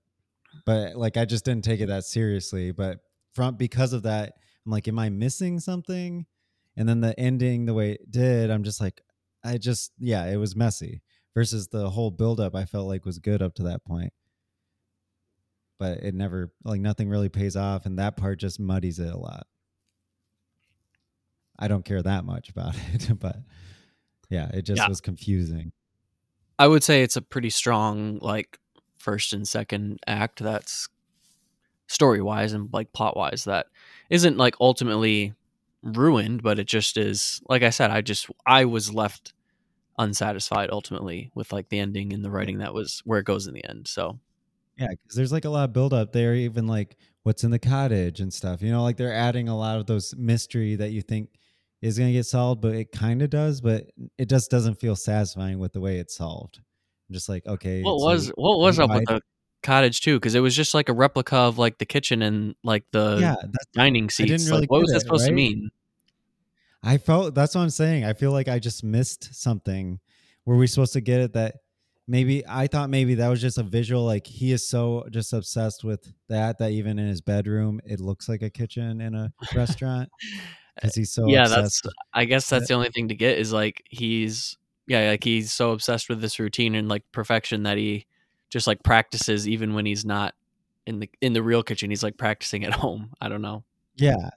But 0.64 0.94
like, 0.96 1.16
I 1.16 1.24
just 1.24 1.44
didn't 1.44 1.64
take 1.64 1.80
it 1.80 1.86
that 1.86 2.04
seriously. 2.04 2.70
But 2.70 2.98
from 3.38 3.54
because 3.54 3.92
of 3.92 4.02
that, 4.02 4.34
I'm 4.66 4.72
like, 4.72 4.88
am 4.88 4.98
I 4.98 5.08
missing 5.08 5.60
something? 5.60 6.26
And 6.76 6.88
then 6.88 7.00
the 7.00 7.18
ending, 7.18 7.66
the 7.66 7.74
way 7.74 7.92
it 7.92 8.10
did, 8.10 8.50
I'm 8.50 8.64
just 8.64 8.80
like, 8.80 9.00
I 9.44 9.58
just 9.58 9.92
yeah, 9.98 10.26
it 10.26 10.36
was 10.36 10.56
messy. 10.56 11.02
Versus 11.34 11.68
the 11.68 11.90
whole 11.90 12.10
buildup, 12.10 12.56
I 12.56 12.64
felt 12.64 12.88
like 12.88 13.04
was 13.04 13.20
good 13.20 13.42
up 13.42 13.54
to 13.54 13.62
that 13.64 13.84
point 13.84 14.12
but 15.78 15.98
it 15.98 16.12
never 16.12 16.50
like 16.64 16.80
nothing 16.80 17.08
really 17.08 17.28
pays 17.28 17.54
off 17.54 17.86
and 17.86 18.00
that 18.00 18.16
part 18.16 18.40
just 18.40 18.58
muddies 18.58 18.98
it 18.98 19.14
a 19.14 19.16
lot 19.16 19.46
i 21.56 21.68
don't 21.68 21.84
care 21.84 22.02
that 22.02 22.24
much 22.24 22.48
about 22.48 22.74
it 22.92 23.08
but 23.20 23.36
yeah 24.28 24.48
it 24.52 24.62
just 24.62 24.82
Yeah. 24.82 24.88
was 24.88 25.00
confusing 25.00 25.70
I 26.58 26.66
would 26.66 26.82
say 26.82 27.04
it's 27.04 27.14
a 27.14 27.22
pretty 27.22 27.50
strong 27.50 28.18
like 28.20 28.58
first 28.98 29.32
and 29.32 29.46
second 29.46 30.00
act. 30.08 30.40
That's 30.40 30.88
story 31.88 32.22
wise 32.22 32.52
and 32.52 32.72
like 32.72 32.92
plot 32.92 33.16
wise 33.16 33.44
that 33.44 33.66
isn't 34.10 34.36
like 34.36 34.54
ultimately 34.60 35.34
ruined, 35.82 36.42
but 36.42 36.58
it 36.58 36.66
just 36.66 36.96
is. 36.96 37.40
Like 37.48 37.62
I 37.62 37.70
said, 37.70 37.90
I 37.90 38.00
just 38.00 38.28
I 38.46 38.64
was 38.64 38.94
left 38.94 39.32
unsatisfied 39.98 40.70
ultimately 40.70 41.30
with 41.34 41.52
like 41.52 41.68
the 41.68 41.80
ending 41.80 42.12
and 42.12 42.24
the 42.24 42.30
writing 42.30 42.58
that 42.58 42.72
was 42.72 43.02
where 43.04 43.18
it 43.18 43.26
goes 43.26 43.48
in 43.48 43.54
the 43.54 43.68
end. 43.68 43.88
So 43.88 44.20
yeah 44.78 44.88
because 44.90 45.16
there's 45.16 45.32
like 45.32 45.44
a 45.44 45.50
lot 45.50 45.64
of 45.64 45.72
build 45.72 45.92
up 45.92 46.12
there 46.12 46.34
even 46.34 46.66
like 46.66 46.96
what's 47.24 47.44
in 47.44 47.50
the 47.50 47.58
cottage 47.58 48.20
and 48.20 48.32
stuff 48.32 48.62
you 48.62 48.70
know 48.70 48.82
like 48.82 48.96
they're 48.96 49.12
adding 49.12 49.48
a 49.48 49.56
lot 49.56 49.78
of 49.78 49.86
those 49.86 50.14
mystery 50.16 50.76
that 50.76 50.90
you 50.90 51.02
think 51.02 51.28
is 51.82 51.98
going 51.98 52.08
to 52.08 52.12
get 52.12 52.24
solved 52.24 52.60
but 52.60 52.74
it 52.74 52.90
kind 52.92 53.20
of 53.22 53.30
does 53.30 53.60
but 53.60 53.90
it 54.16 54.28
just 54.28 54.50
doesn't 54.50 54.80
feel 54.80 54.96
satisfying 54.96 55.58
with 55.58 55.72
the 55.72 55.80
way 55.80 55.98
it's 55.98 56.16
solved 56.16 56.60
I'm 57.08 57.14
just 57.14 57.28
like 57.28 57.46
okay 57.46 57.82
what 57.82 57.96
was 57.96 58.28
what 58.36 58.58
was 58.58 58.78
up 58.78 58.90
with 58.90 59.04
the 59.06 59.20
cottage 59.62 60.00
too? 60.00 60.16
Because 60.16 60.34
it 60.34 60.40
was 60.40 60.54
just 60.54 60.74
like 60.74 60.88
a 60.88 60.92
replica 60.92 61.36
of 61.36 61.58
like 61.58 61.78
the 61.78 61.86
kitchen 61.86 62.22
and 62.22 62.54
like 62.62 62.84
the 62.92 63.18
yeah 63.20 63.36
dining 63.74 64.10
seats. 64.10 64.48
really 64.48 64.62
like, 64.62 64.70
what 64.70 64.80
was 64.80 64.90
that 64.90 64.98
it, 64.98 65.00
supposed 65.00 65.26
to 65.26 65.32
mean? 65.32 65.70
I 66.82 66.98
felt 66.98 67.34
that's 67.34 67.54
what 67.54 67.62
I'm 67.62 67.70
saying. 67.70 68.04
I 68.04 68.12
feel 68.12 68.32
like 68.32 68.48
I 68.48 68.58
just 68.58 68.84
missed 68.84 69.34
something. 69.34 70.00
Were 70.44 70.56
we 70.56 70.66
supposed 70.66 70.94
to 70.94 71.00
get 71.00 71.20
it 71.20 71.32
that 71.34 71.56
maybe 72.06 72.44
I 72.48 72.66
thought 72.66 72.90
maybe 72.90 73.16
that 73.16 73.28
was 73.28 73.40
just 73.40 73.58
a 73.58 73.62
visual 73.62 74.04
like 74.04 74.26
he 74.26 74.52
is 74.52 74.66
so 74.66 75.04
just 75.10 75.32
obsessed 75.32 75.84
with 75.84 76.12
that 76.28 76.58
that 76.58 76.70
even 76.70 76.98
in 76.98 77.06
his 77.06 77.20
bedroom 77.20 77.80
it 77.84 78.00
looks 78.00 78.28
like 78.28 78.42
a 78.42 78.50
kitchen 78.50 79.00
in 79.00 79.14
a 79.14 79.32
restaurant 79.54 80.08
because 80.74 80.94
he's 80.94 81.12
so 81.12 81.26
yeah, 81.26 81.48
that's. 81.48 81.84
Uh, 81.84 81.90
I 82.14 82.24
guess 82.24 82.48
that's 82.48 82.68
the 82.68 82.74
only 82.74 82.90
thing 82.90 83.08
to 83.08 83.14
get 83.14 83.38
is 83.38 83.52
like 83.52 83.82
he's 83.90 84.56
yeah, 84.86 85.10
like 85.10 85.24
he's 85.24 85.52
so 85.52 85.72
obsessed 85.72 86.08
with 86.08 86.20
this 86.20 86.38
routine 86.38 86.74
and 86.74 86.88
like 86.88 87.02
perfection 87.12 87.64
that 87.64 87.76
he 87.76 88.06
just 88.50 88.66
like 88.66 88.82
practices 88.82 89.46
even 89.48 89.74
when 89.74 89.86
he's 89.86 90.04
not 90.04 90.34
in 90.86 91.00
the 91.00 91.10
in 91.20 91.32
the 91.32 91.42
real 91.42 91.62
kitchen. 91.62 91.90
He's 91.90 92.02
like 92.02 92.16
practicing 92.16 92.64
at 92.64 92.72
home. 92.84 93.10
I 93.20 93.28
don't 93.28 93.42
know. 93.42 93.64
yeah. 93.96 94.30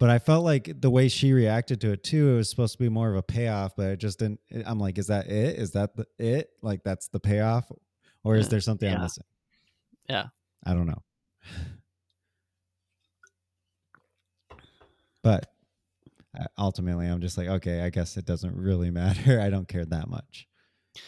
But 0.00 0.10
I 0.10 0.20
felt 0.20 0.44
like 0.44 0.80
the 0.80 0.90
way 0.90 1.08
she 1.08 1.32
reacted 1.32 1.80
to 1.80 1.90
it 1.90 2.04
too, 2.04 2.30
it 2.34 2.36
was 2.36 2.48
supposed 2.48 2.72
to 2.74 2.78
be 2.78 2.88
more 2.88 3.10
of 3.10 3.16
a 3.16 3.22
payoff, 3.22 3.74
but 3.74 3.86
it 3.88 3.96
just 3.96 4.20
didn't. 4.20 4.38
I'm 4.64 4.78
like, 4.78 4.96
is 4.96 5.08
that 5.08 5.26
it? 5.26 5.58
Is 5.58 5.72
that 5.72 5.96
the, 5.96 6.06
it? 6.20 6.50
Like 6.62 6.84
that's 6.84 7.08
the 7.08 7.18
payoff, 7.18 7.68
or 8.22 8.36
is 8.36 8.48
there 8.48 8.60
something 8.60 8.88
I'm 8.88 8.98
Yeah. 8.98 9.02
missing? 9.02 9.24
Yeah. 10.08 10.26
I 10.64 10.74
don't 10.74 10.86
know. 10.86 11.02
But 15.22 15.50
uh, 16.38 16.44
ultimately, 16.56 17.06
I'm 17.06 17.20
just 17.20 17.36
like, 17.36 17.48
okay, 17.48 17.82
I 17.82 17.90
guess 17.90 18.16
it 18.16 18.24
doesn't 18.24 18.54
really 18.54 18.90
matter. 18.92 19.40
I 19.40 19.50
don't 19.50 19.68
care 19.68 19.84
that 19.84 20.08
much 20.08 20.46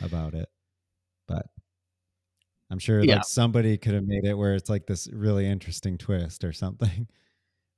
about 0.02 0.34
it. 0.34 0.48
I'm 2.70 2.78
sure 2.78 3.00
Yeah. 3.02 3.16
like 3.16 3.24
somebody 3.24 3.76
could 3.76 3.94
have 3.94 4.04
made 4.06 4.24
it 4.24 4.34
where 4.34 4.54
it's 4.54 4.70
like 4.70 4.86
this 4.86 5.08
really 5.08 5.46
interesting 5.46 5.98
twist 5.98 6.44
or 6.44 6.52
something. 6.52 7.08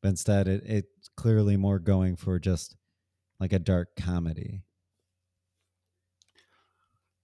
But 0.03 0.09
instead, 0.09 0.49
it 0.49 0.65
it's 0.67 1.09
clearly 1.17 1.57
more 1.57 1.79
going 1.79 2.17
for 2.17 2.41
just 2.41 2.75
like 3.39 3.53
a 3.53 3.61
dark 3.61 3.95
comedy. 3.97 4.65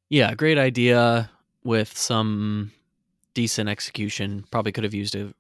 Yeah, 0.09 0.33
great 0.35 0.59
idea 0.59 1.29
with 1.65 1.97
some 1.99 2.71
decent 3.35 3.69
execution. 3.69 4.45
Probably 4.53 4.71
could 4.71 4.85
have 4.85 4.95
used 4.95 5.17
a, 5.17 5.35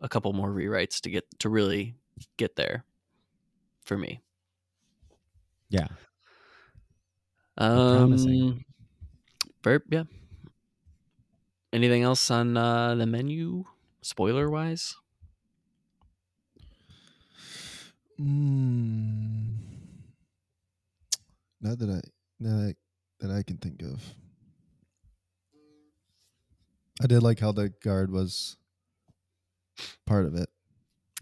a 0.00 0.08
couple 0.08 0.32
more 0.34 0.50
rewrites 0.50 1.00
to 1.00 1.10
get 1.10 1.24
to 1.40 1.48
really 1.48 1.96
get 2.36 2.54
there 2.54 2.84
for 3.84 3.98
me. 3.98 4.20
Yeah. 5.68 5.88
promising. 7.56 8.42
Um, 8.42 8.64
Burp, 9.62 9.82
yeah. 9.90 10.04
Anything 11.74 12.04
else 12.04 12.30
on 12.30 12.56
uh, 12.56 12.94
the 12.94 13.04
menu, 13.04 13.64
spoiler 14.00 14.48
wise? 14.48 14.94
Mm, 18.20 19.56
not 21.60 21.78
that 21.80 21.90
I 21.90 22.00
that 22.40 22.54
I, 22.54 22.74
that 23.26 23.34
I 23.34 23.42
can 23.42 23.56
think 23.56 23.82
of. 23.82 24.00
I 27.02 27.08
did 27.08 27.24
like 27.24 27.40
how 27.40 27.50
the 27.50 27.70
guard 27.82 28.12
was 28.12 28.56
part 30.06 30.26
of 30.26 30.36
it. 30.36 30.48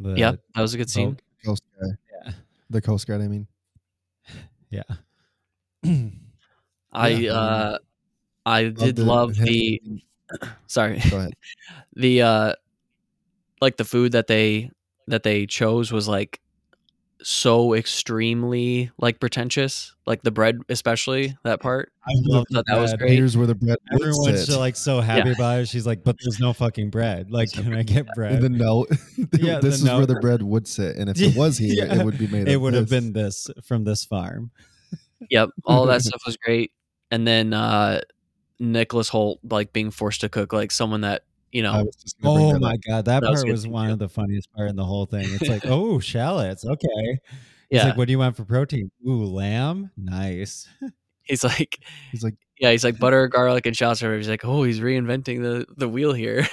The, 0.01 0.15
yeah, 0.17 0.33
that 0.55 0.61
was 0.61 0.75
a 0.75 0.77
good 0.77 0.91
scene. 0.91 1.11
Vogue. 1.12 1.19
Coast 1.47 1.62
Guard, 1.81 1.97
Yeah. 2.27 2.33
the 2.69 2.83
Coast 2.83 3.07
Guard. 3.07 3.23
I 3.23 3.29
mean, 3.29 3.47
Yeah. 4.71 4.83
I 5.83 5.88
Yeah, 5.88 6.03
I 6.93 7.27
uh, 7.29 7.79
I 8.45 8.62
did 8.65 8.97
the- 8.97 9.05
love 9.07 9.35
him- 9.35 9.47
the. 9.47 9.81
Sorry, 10.66 11.01
Go 11.11 11.18
ahead. 11.18 11.33
the 11.97 12.23
uh, 12.23 12.53
like 13.61 13.77
the 13.77 13.85
food 13.85 14.12
that 14.12 14.27
they 14.27 14.71
that 15.09 15.23
they 15.23 15.47
chose 15.47 15.92
was 15.92 16.09
like 16.09 16.40
so 17.25 17.75
extremely 17.75 18.90
like 18.99 19.21
pretentious, 19.21 19.95
like 20.07 20.23
the 20.23 20.31
bread, 20.33 20.59
especially 20.68 21.37
that 21.45 21.61
part. 21.61 21.92
I 22.05 22.11
love 22.25 22.47
that 22.51 22.64
that 22.66 22.81
was 22.81 22.95
great. 22.95 23.12
Here's 23.12 23.37
where 23.37 23.47
the 23.47 23.55
bread 23.55 23.79
Everyone's 23.92 24.47
so, 24.47 24.59
like 24.59 24.75
so 24.75 25.01
happy 25.01 25.31
about 25.31 25.61
it. 25.61 25.68
She's 25.68 25.87
like, 25.87 26.03
but 26.03 26.16
there's 26.23 26.40
no 26.40 26.53
fucking 26.53 26.90
bread. 26.90 27.31
Like, 27.31 27.53
can 27.53 27.75
I 27.75 27.85
get 27.85 28.07
bread? 28.14 28.40
the 28.40 28.49
note. 28.49 28.88
Yeah, 29.38 29.61
this 29.61 29.81
the 29.81 29.87
is 29.87 29.95
where 29.97 30.07
the 30.07 30.18
bread 30.21 30.42
would 30.42 30.66
sit, 30.66 30.97
and 30.97 31.09
if 31.09 31.21
it 31.21 31.37
was 31.37 31.59
here, 31.59 31.87
Yeah. 31.87 32.01
it 32.01 32.05
would 32.05 32.18
be 32.18 32.27
made. 32.27 32.49
it 32.49 32.55
of 32.57 32.62
would 32.62 32.75
have 32.75 32.88
been 32.88 33.12
this 33.12 33.49
from 33.64 33.85
this 33.85 34.05
farm. 34.05 34.51
Yep, 35.31 35.51
all 35.64 35.87
that 35.87 36.03
stuff 36.03 36.23
was 36.27 36.37
great. 36.37 36.73
And 37.12 37.27
then 37.27 37.55
uh 37.55 38.01
Nicholas 38.62 39.11
Hoult 39.11 39.38
like 39.51 39.72
being 39.72 39.90
forced 39.90 40.20
to 40.22 40.29
cook 40.29 40.53
like 40.53 40.70
someone 40.70 41.01
that 41.03 41.25
you 41.51 41.62
know 41.62 41.85
was 41.85 41.96
just 41.96 42.20
gonna 42.20 42.35
bring 42.37 42.57
Oh 42.57 42.59
my 42.61 42.75
up. 42.75 42.81
god, 42.87 43.05
that, 43.07 43.20
That 43.22 43.31
was 43.31 43.40
part 43.40 43.46
good 43.46 43.53
was 43.53 43.66
one 43.66 43.90
of 43.90 43.98
the 43.98 44.09
funniest 44.09 44.51
part 44.53 44.70
in 44.70 44.77
the 44.77 44.85
whole 44.85 45.07
thing. 45.07 45.27
It's 45.29 45.48
like, 45.48 45.62
oh, 45.66 45.98
shallots, 45.98 46.64
okay. 46.64 46.88
He's 47.68 47.79
yeah 47.81 47.85
like, 47.88 47.96
what 47.96 48.07
do 48.07 48.12
you 48.12 48.18
want 48.18 48.37
for 48.37 48.44
protein? 48.44 48.90
Ooh, 49.07 49.25
lamb, 49.25 49.90
nice. 49.96 50.68
he's 51.25 51.42
like 51.44 51.79
He's 52.11 52.22
like, 52.25 52.35
yeah 52.59 52.70
he's 52.70 52.85
like 52.85 52.98
butter 52.98 53.27
garlic 53.29 53.66
and 53.66 53.77
shallots 53.77 54.01
he's 54.01 54.29
like 54.29 54.44
oh 54.44 54.62
he's 54.62 54.79
reinventing 54.81 55.40
the 55.42 55.66
the 55.77 55.88
wheel 55.88 56.12
here 56.12 56.46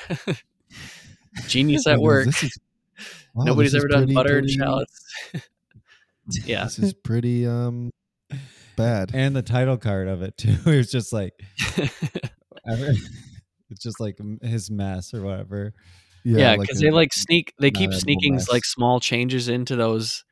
genius 1.48 1.86
at 1.88 2.00
work 2.00 2.28
is, 2.28 2.58
wow, 3.34 3.43
nobody's 3.45 3.76
ever 3.76 3.88
done 3.88 4.02
pretty- 4.04 4.13
butter 4.15 4.38
and 4.39 4.50
shallots 4.50 5.06
yeah 6.45 6.63
This 6.65 6.80
is 6.80 6.93
pretty 6.93 7.45
um 7.48 7.91
bad. 8.80 9.12
And 9.13 9.36
the 9.36 9.42
title 9.42 9.78
card 9.78 10.08
of 10.08 10.22
it 10.22 10.38
too. 10.38 10.56
It 10.65 10.76
was 10.78 10.92
just 10.92 11.13
like, 11.13 11.34
it's 12.65 13.84
just 13.84 14.00
like 14.00 14.18
his 14.42 14.70
mess 14.72 15.13
or 15.13 15.22
whatever. 15.22 15.74
yeah 16.26 16.52
like 16.52 16.62
because 16.62 16.82
a- 16.82 16.86
they 16.86 16.92
like 16.92 17.13
sneak 17.13 17.54
they 17.60 17.72
keep 17.72 17.94
sneaking 17.94 18.34
mess. 18.36 18.50
like 18.50 18.65
small 18.65 19.00
changes 19.00 19.48
into 19.48 19.76
those 19.76 20.24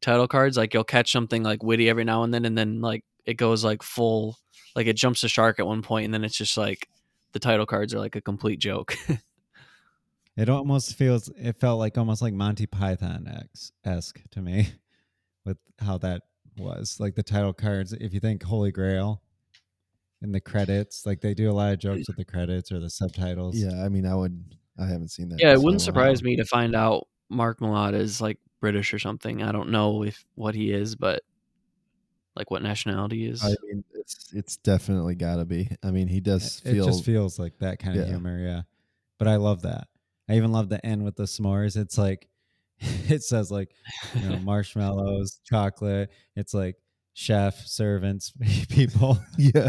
title 0.00 0.28
cards 0.28 0.56
like 0.56 0.72
you'll 0.74 0.84
catch 0.84 1.10
something 1.10 1.42
like 1.42 1.62
witty 1.62 1.88
every 1.88 2.04
now 2.04 2.22
and 2.22 2.32
then 2.32 2.44
and 2.44 2.56
then 2.56 2.80
like 2.80 3.04
it 3.24 3.34
goes 3.34 3.64
like 3.64 3.82
full 3.82 4.36
like 4.76 4.86
it 4.86 4.96
jumps 4.96 5.20
the 5.22 5.28
shark 5.28 5.58
at 5.58 5.66
one 5.66 5.82
point 5.82 6.04
and 6.04 6.14
then 6.14 6.24
it's 6.24 6.36
just 6.36 6.56
like 6.56 6.88
the 7.32 7.38
title 7.38 7.66
cards 7.66 7.92
are 7.94 7.98
like 7.98 8.16
a 8.16 8.20
complete 8.20 8.58
joke 8.58 8.94
It 10.34 10.48
almost 10.48 10.94
feels. 10.96 11.28
It 11.36 11.58
felt 11.60 11.78
like 11.78 11.98
almost 11.98 12.22
like 12.22 12.32
Monty 12.32 12.64
Python 12.64 13.28
X 13.28 13.70
esque 13.84 14.18
to 14.30 14.40
me, 14.40 14.72
with 15.44 15.58
how 15.78 15.98
that 15.98 16.22
was 16.56 16.98
like 16.98 17.14
the 17.14 17.22
title 17.22 17.52
cards. 17.52 17.92
If 17.92 18.12
you 18.14 18.20
think 18.20 18.42
Holy 18.42 18.72
Grail, 18.72 19.22
in 20.22 20.32
the 20.32 20.40
credits, 20.40 21.04
like 21.04 21.20
they 21.20 21.34
do 21.34 21.50
a 21.50 21.52
lot 21.52 21.72
of 21.72 21.78
jokes 21.80 22.06
with 22.06 22.16
the 22.16 22.24
credits 22.24 22.70
or 22.70 22.78
the 22.78 22.90
subtitles. 22.90 23.56
Yeah, 23.56 23.84
I 23.84 23.88
mean, 23.88 24.06
I 24.06 24.14
would. 24.14 24.56
I 24.78 24.86
haven't 24.86 25.08
seen 25.08 25.28
that. 25.28 25.38
yeah 25.38 25.50
in 25.50 25.56
it 25.56 25.62
wouldn't 25.62 25.82
surprise 25.82 26.22
me 26.22 26.36
to 26.36 26.46
find 26.46 26.74
out 26.74 27.06
mark 27.28 27.60
Mylod 27.60 27.94
is 27.94 28.22
like 28.22 28.38
british 28.58 28.94
or 28.94 28.98
something 28.98 29.42
i 29.42 29.52
don't 29.52 29.68
know 29.68 30.02
if 30.02 30.24
what 30.34 30.54
he 30.54 30.72
is 30.72 30.96
but 30.96 31.22
like 32.34 32.50
what 32.50 32.62
nationality 32.62 33.18
he 33.18 33.26
is 33.26 33.44
I 33.44 33.54
mean, 33.62 33.84
it's 33.92 34.32
it's 34.32 34.56
definitely 34.56 35.14
got 35.14 35.36
to 35.36 35.44
be. 35.44 35.68
I 35.82 35.90
mean, 35.90 36.08
he 36.08 36.20
does 36.20 36.62
it 36.64 36.72
feel. 36.72 36.86
just 36.86 37.04
feels 37.04 37.38
like 37.38 37.58
that 37.58 37.78
kind 37.78 37.98
of 37.98 38.08
humor. 38.08 38.38
Yeah, 38.38 38.62
but 39.18 39.28
I 39.28 39.36
love 39.36 39.62
that. 39.62 39.88
I 40.28 40.36
even 40.36 40.52
love 40.52 40.70
the 40.70 40.84
end 40.84 41.04
with 41.04 41.16
the 41.16 41.24
s'mores. 41.24 41.76
It's 41.76 41.98
like 41.98 42.28
it 43.08 43.22
says 43.22 43.50
like 43.50 43.70
you 44.14 44.28
know 44.28 44.38
marshmallows, 44.38 45.40
chocolate. 45.44 46.10
It's 46.36 46.54
like 46.54 46.76
chef, 47.14 47.66
servants, 47.66 48.32
people. 48.68 49.18
yeah, 49.38 49.68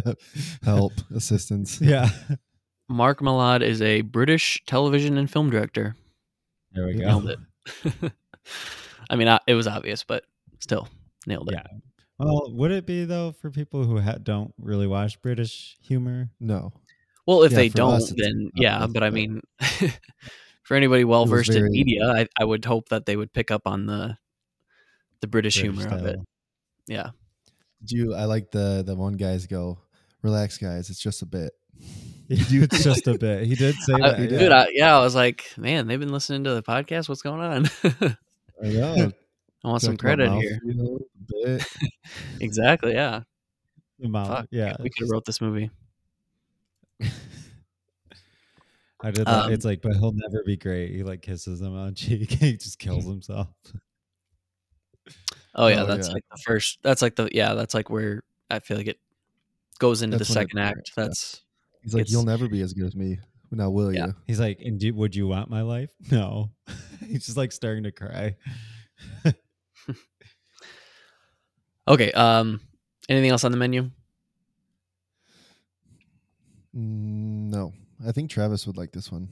help, 0.64 0.94
assistance. 1.16 1.80
yeah, 1.82 2.10
mark 2.90 3.20
Mylod 3.20 3.62
is 3.62 3.82
a 3.82 4.02
british 4.02 4.62
television 4.68 5.18
and 5.18 5.30
film 5.32 5.50
director 5.50 5.96
there 6.74 6.86
we 6.86 6.94
go. 6.96 7.06
nailed 7.06 7.30
it 7.30 8.12
i 9.10 9.16
mean 9.16 9.28
uh, 9.28 9.40
it 9.48 9.54
was 9.56 9.68
obvious 9.68 10.04
but 10.04 10.26
still 10.60 10.88
nailed 11.26 11.50
it 11.50 11.56
Yeah. 11.56 11.64
Well, 12.20 12.54
would 12.54 12.72
it 12.72 12.86
be 12.86 13.06
though 13.06 13.32
for 13.32 13.50
people 13.50 13.84
who 13.84 14.00
ha- 14.00 14.18
don't 14.22 14.54
really 14.60 14.86
watch 14.88 15.20
British 15.22 15.78
humor? 15.82 16.30
No, 16.40 16.72
Well, 17.26 17.44
if 17.44 17.52
Yeah, 17.52 17.58
they 17.58 17.70
don't, 17.70 18.16
then 18.16 18.52
yeah. 18.54 18.86
But 18.88 19.04
I 19.04 19.10
mean, 19.10 19.42
for 20.64 20.76
anybody 20.76 21.04
well 21.04 21.26
versed 21.26 21.52
in 21.54 21.70
media, 21.70 22.06
I, 22.08 22.28
I 22.40 22.46
would 22.46 22.66
hope 22.66 22.90
that 22.90 23.06
they 23.06 23.16
would 23.16 23.34
pick 23.34 23.52
up 23.52 23.62
on 23.66 23.86
the 23.86 24.18
the 25.22 25.28
British, 25.28 25.62
British 25.62 25.78
humor 25.86 25.96
of 25.96 26.06
it. 26.06 26.20
Yeah, 26.88 27.12
do 27.86 27.98
you? 27.98 28.16
I 28.16 28.26
like 28.26 28.52
the 28.52 28.84
the 28.86 28.96
one 28.96 29.14
guys 29.14 29.46
go, 29.48 29.80
relax, 30.22 30.58
guys. 30.58 30.90
It's 30.90 31.00
just 31.00 31.22
a 31.22 31.26
bit. 31.26 31.54
it's 32.30 32.84
just 32.84 33.08
a 33.08 33.18
bit. 33.18 33.46
He 33.46 33.56
did 33.56 33.76
say 33.76 33.94
I, 33.94 34.00
that. 34.12 34.18
dude. 34.30 34.42
yeah. 34.42 34.50
I, 34.50 34.68
yeah, 34.72 34.98
I 34.98 35.04
was 35.04 35.16
like, 35.16 35.46
man, 35.58 35.88
they've 35.88 36.00
been 36.00 36.12
listening 36.14 36.46
to 36.46 36.54
the 36.54 36.64
podcast. 36.64 37.10
What's 37.10 37.22
going 37.22 37.42
on? 37.42 37.70
I 38.64 38.70
know. 38.70 39.12
I 39.66 39.70
want 39.70 39.82
some 39.82 39.98
Talked 39.98 40.20
about 40.20 40.30
credit 40.30 40.42
here. 40.42 40.60
mouthfeel 40.66 41.00
a 41.00 41.48
bit. 41.48 41.68
Exactly. 42.42 42.94
Yeah. 42.94 43.22
Mouth- 44.00 44.28
Fuck. 44.28 44.48
yeah. 44.52 44.76
We 44.80 44.90
could 44.90 45.06
have 45.06 45.10
wrote 45.10 45.26
this 45.26 45.40
movie. 45.40 45.72
I 49.04 49.12
did 49.12 49.28
that. 49.28 49.46
Um, 49.46 49.52
it's 49.54 49.66
like, 49.66 49.82
but 49.82 49.94
he'll 49.94 50.14
never 50.14 50.44
be 50.46 50.56
great. 50.58 50.92
He 50.92 51.04
like 51.04 51.22
kisses 51.22 51.62
him 51.62 51.76
on 51.76 51.94
cheek. 51.96 52.32
he 52.32 52.58
just 52.58 52.80
kills 52.80 53.04
himself. 53.14 53.48
Oh 55.56 55.68
yeah, 55.68 55.84
Oh, 55.84 55.86
that's 55.86 56.08
yeah. 56.08 56.14
like 56.14 56.24
the 56.32 56.38
first. 56.46 56.80
That's 56.82 57.02
like 57.02 57.16
the 57.16 57.30
yeah. 57.32 57.54
That's 57.54 57.74
like 57.74 57.90
where 57.90 58.24
I 58.50 58.60
feel 58.60 58.78
like 58.78 58.88
it 58.88 59.00
goes 59.80 60.02
into 60.02 60.18
That's 60.18 60.30
the 60.30 60.36
when 60.40 60.44
it 60.46 60.48
second 60.50 60.60
act. 60.60 60.88
starts, 60.88 60.92
yeah. 60.98 61.04
That's 61.04 61.42
He's 61.84 61.94
like, 61.94 62.10
you'll 62.10 62.24
never 62.24 62.48
be 62.48 62.62
as 62.62 62.74
good 62.74 62.86
as 62.86 62.96
me. 62.96 63.20
Now 63.52 63.70
will 63.70 63.94
Yeah. 63.94 64.08
you? 64.08 64.16
He's 64.26 64.40
like, 64.40 64.60
and 64.62 64.80
do, 64.80 64.94
would 64.96 65.16
you 65.16 65.28
want 65.28 65.50
my 65.50 65.62
life? 65.62 65.92
No. 66.12 66.50
He's 67.06 67.26
just 67.26 67.38
like 67.38 67.52
starting 67.52 67.84
to 67.84 67.92
cry. 67.92 68.36
okay. 71.88 72.12
Um, 72.14 72.62
anything 73.10 73.30
else 73.30 73.44
on 73.44 73.52
the 73.52 73.58
menu? 73.58 73.92
Mm, 76.76 77.52
no, 77.52 77.74
I 78.06 78.12
think 78.12 78.30
Travis 78.30 78.66
would 78.68 78.78
like 78.78 78.92
this 78.92 79.12
one. 79.12 79.30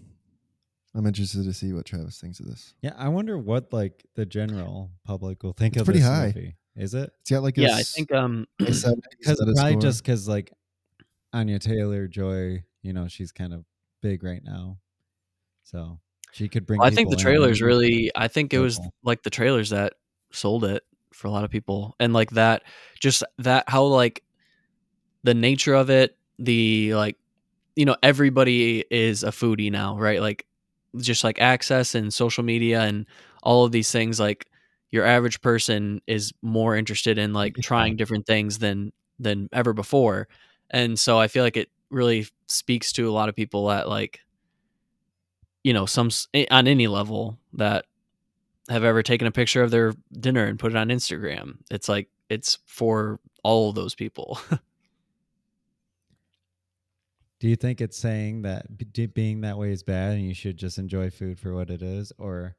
I'm 0.93 1.05
interested 1.07 1.43
to 1.45 1.53
see 1.53 1.72
what 1.74 1.86
Travis 1.86 2.19
thinks 2.19 2.39
of 2.39 2.47
this. 2.47 2.74
Yeah, 2.82 2.93
I 2.97 3.07
wonder 3.07 3.38
what 3.38 3.72
like 3.72 4.05
the 4.15 4.26
general 4.26 4.91
public 5.05 5.41
will 5.43 5.53
think 5.53 5.76
It's 5.76 5.82
of 5.82 5.86
pretty 5.86 5.99
this 5.99 6.07
high. 6.07 6.28
movie. 6.36 6.55
Is 6.76 6.93
it? 6.93 7.11
It's 7.22 7.30
got 7.32 7.43
like 7.43 7.57
Yeah, 7.57 7.76
I 7.76 7.80
s- 7.80 7.93
think 7.93 8.11
um, 8.13 8.45
Because 8.59 8.86
meta 9.26 9.36
probably 9.55 9.72
score. 9.72 9.82
just 9.82 10.03
because 10.03 10.28
like 10.28 10.51
Anya 11.34 11.59
Taylor 11.59 12.07
Joy, 12.07 12.63
you 12.82 12.93
know, 12.93 13.07
she's 13.07 13.32
kind 13.32 13.53
of 13.53 13.63
big 14.01 14.24
right 14.24 14.43
now, 14.43 14.78
so 15.63 15.99
she 16.34 16.47
could 16.49 16.65
bring. 16.65 16.82
I 16.82 16.89
think 16.89 17.09
the 17.09 17.15
trailers 17.15 17.61
really. 17.61 18.11
I 18.15 18.28
think 18.28 18.53
it 18.53 18.59
was 18.59 18.80
like 19.03 19.24
the 19.24 19.30
trailers 19.30 19.69
that 19.69 19.93
sold 20.32 20.65
it 20.65 20.84
for 21.13 21.28
a 21.28 21.32
lot 21.32 21.43
of 21.45 21.51
people, 21.51 21.95
and 21.99 22.11
like 22.13 22.32
that, 22.32 22.63
just 22.99 23.24
that 23.39 23.65
how 23.69 23.84
like 23.86 24.24
the 25.24 25.34
nature 25.34 25.74
of 25.74 25.89
it, 25.89 26.17
the 26.39 26.95
like 26.95 27.15
you 27.76 27.86
know 27.86 27.95
everybody 28.03 28.84
is 28.91 29.24
a 29.24 29.30
foodie 29.32 29.72
now, 29.72 29.97
right? 29.97 30.22
Like 30.22 30.45
just 30.97 31.24
like 31.24 31.39
access 31.41 31.95
and 31.95 32.13
social 32.13 32.43
media 32.43 32.82
and 32.82 33.05
all 33.43 33.65
of 33.65 33.72
these 33.72 33.91
things 33.91 34.19
like 34.19 34.45
your 34.91 35.05
average 35.05 35.41
person 35.41 36.01
is 36.05 36.34
more 36.41 36.76
interested 36.76 37.17
in 37.17 37.34
like 37.34 37.55
trying 37.61 37.95
different 37.95 38.26
things 38.26 38.59
than 38.59 38.91
than 39.19 39.49
ever 39.53 39.74
before. 39.74 40.28
And 40.69 40.99
so 40.99 41.19
I 41.19 41.28
feel 41.28 41.43
like 41.43 41.57
it 41.57 41.69
really 41.89 42.28
speaks 42.47 42.91
to 42.93 43.09
a 43.09 43.11
lot 43.13 43.30
of 43.30 43.36
people 43.36 43.69
at 43.72 43.88
like 43.88 44.19
you 45.63 45.74
know 45.74 45.86
some 45.86 46.09
on 46.49 46.67
any 46.67 46.88
level 46.88 47.38
that 47.53 47.86
have 48.69 48.84
ever 48.84 49.03
taken 49.03 49.28
a 49.28 49.32
picture 49.32 49.63
of 49.63 49.72
their 49.72 49.93
dinner 50.11 50.45
and 50.45 50.59
put 50.59 50.72
it 50.72 50.78
on 50.78 50.89
Instagram. 50.89 51.57
It's 51.69 51.89
like 51.89 52.09
it's 52.30 52.59
for 52.65 53.19
all 53.43 53.69
of 53.69 53.76
those 53.76 53.95
people. 53.95 54.39
Do 57.41 57.49
you 57.49 57.55
think 57.55 57.81
it's 57.81 57.97
saying 57.97 58.43
that 58.43 58.67
being 59.15 59.41
that 59.41 59.57
way 59.57 59.71
is 59.71 59.81
bad 59.81 60.13
and 60.13 60.21
you 60.21 60.35
should 60.35 60.57
just 60.57 60.77
enjoy 60.77 61.09
food 61.09 61.39
for 61.39 61.55
what 61.55 61.71
it 61.71 61.81
is, 61.81 62.13
or 62.19 62.55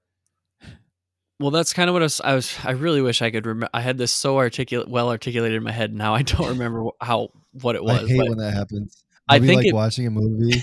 well, 1.38 1.52
that's 1.52 1.72
kind 1.72 1.88
of 1.88 1.94
what 1.94 2.02
I 2.02 2.06
was. 2.06 2.20
I, 2.20 2.34
was, 2.34 2.56
I 2.64 2.72
really 2.72 3.00
wish 3.00 3.22
I 3.22 3.30
could 3.30 3.46
remember. 3.46 3.70
I 3.72 3.80
had 3.80 3.96
this 3.96 4.12
so 4.12 4.38
articulate, 4.38 4.88
well 4.88 5.08
articulated 5.08 5.56
in 5.56 5.62
my 5.62 5.70
head. 5.70 5.94
Now 5.94 6.14
I 6.14 6.22
don't 6.22 6.48
remember 6.48 6.90
how 7.00 7.28
what 7.52 7.76
it 7.76 7.84
was 7.84 8.02
I 8.02 8.08
hate 8.08 8.28
when 8.28 8.38
that 8.38 8.54
happens. 8.54 9.04
I 9.28 9.34
I'll 9.34 9.40
be 9.40 9.46
think 9.46 9.58
like 9.58 9.66
it- 9.66 9.74
watching 9.74 10.08
a 10.08 10.10
movie 10.10 10.60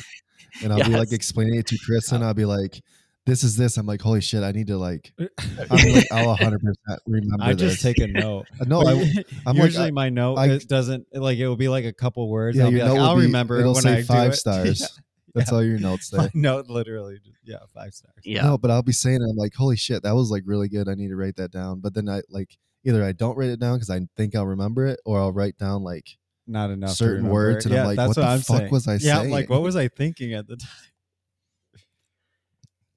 and 0.64 0.74
I'll 0.74 0.84
be 0.84 0.98
like 0.98 1.12
explaining 1.14 1.56
it 1.56 1.68
to 1.68 1.78
chris 1.86 2.12
and 2.12 2.22
uh, 2.22 2.28
I'll 2.28 2.34
be 2.34 2.44
like, 2.44 2.82
this 3.26 3.44
is 3.44 3.56
this. 3.58 3.78
I'm 3.78 3.86
like, 3.86 4.02
holy 4.02 4.22
shit, 4.22 4.44
I 4.44 4.52
need 4.52 4.68
to 4.68 4.78
like 4.78 5.14
I'm 5.20 5.92
like 5.92 6.08
I'll 6.12 6.28
100 6.30 6.60
percent 6.62 7.02
remember 7.06 7.44
I 7.44 7.54
this. 7.54 7.74
just 7.74 7.82
take 7.84 7.98
a 8.00 8.08
note. 8.08 8.46
No, 8.66 8.82
But 8.84 8.88
I, 8.88 8.94
u- 9.02 9.24
I'm 9.46 9.56
like, 9.58 9.66
usually 9.66 9.88
I- 9.88 9.92
my 9.92 10.10
note 10.10 10.36
I- 10.38 10.48
it 10.50 10.68
doesn't 10.68 11.08
like 11.14 11.38
it 11.38 11.48
will 11.48 11.56
be 11.56 11.70
like 11.70 11.86
a 11.86 11.94
couple 11.94 12.28
words. 12.30 12.58
yeah, 12.58 12.66
I'll 12.66 12.72
be 12.72 12.82
like, 12.82 13.00
I'll 13.00 13.16
be- 13.16 13.24
remember 13.24 13.58
it 13.58 13.62
It'll 13.62 13.74
when 13.74 13.84
say 13.84 13.94
I 13.94 14.02
do 14.02 14.04
five 14.06 14.32
it. 14.34 14.36
stars. 14.38 14.80
Yeah. 14.82 14.88
That's 15.36 15.52
all 15.52 15.64
your 15.64 15.78
notes 15.80 16.10
say. 16.10 16.18
My 16.18 16.30
note 16.34 16.68
literally, 16.70 17.20
yeah, 17.44 17.58
five 17.74 17.94
stars. 17.94 18.16
yeah, 18.24 18.42
No, 18.42 18.58
but 18.58 18.72
I'll 18.72 18.82
be 18.82 18.92
saying 18.92 19.22
it. 19.22 19.30
I'm 19.30 19.36
like, 19.38 19.54
holy 19.54 19.78
shit, 19.78 20.02
that 20.02 20.16
was 20.16 20.32
like 20.32 20.42
really 20.48 20.70
good. 20.70 20.90
I 20.90 20.96
need 20.96 21.10
to 21.10 21.16
write 21.16 21.36
that 21.36 21.52
down. 21.52 21.82
But 21.82 21.94
then 21.94 22.10
I 22.10 22.24
like 22.30 22.58
either 22.84 23.04
I 23.04 23.12
don't 23.12 23.38
write 23.38 23.52
it 23.52 23.60
down 23.60 23.76
because 23.76 23.92
I 23.92 24.00
think 24.18 24.36
I'll 24.36 24.48
remember 24.48 24.88
it, 24.88 25.00
or 25.06 25.20
I'll 25.20 25.32
write 25.32 25.56
down 25.60 25.84
like 25.84 26.08
Not 26.48 26.72
enough. 26.72 26.92
Certain 26.92 27.30
words, 27.30 27.66
and 27.68 27.76
I'm 27.76 27.82
yeah, 27.82 27.86
like, 27.88 27.96
that's 27.98 28.08
what 28.10 28.16
the 28.16 28.28
I'm 28.28 28.40
fuck 28.40 28.58
saying. 28.58 28.72
was 28.72 28.88
I 28.88 28.98
saying? 28.98 29.16
Yeah, 29.16 29.22
I'm 29.22 29.30
like 29.30 29.52
what 29.52 29.62
was 29.62 29.76
I 29.76 29.88
thinking 29.88 30.34
at 30.34 30.48
the 30.48 30.58
time? 30.58 30.70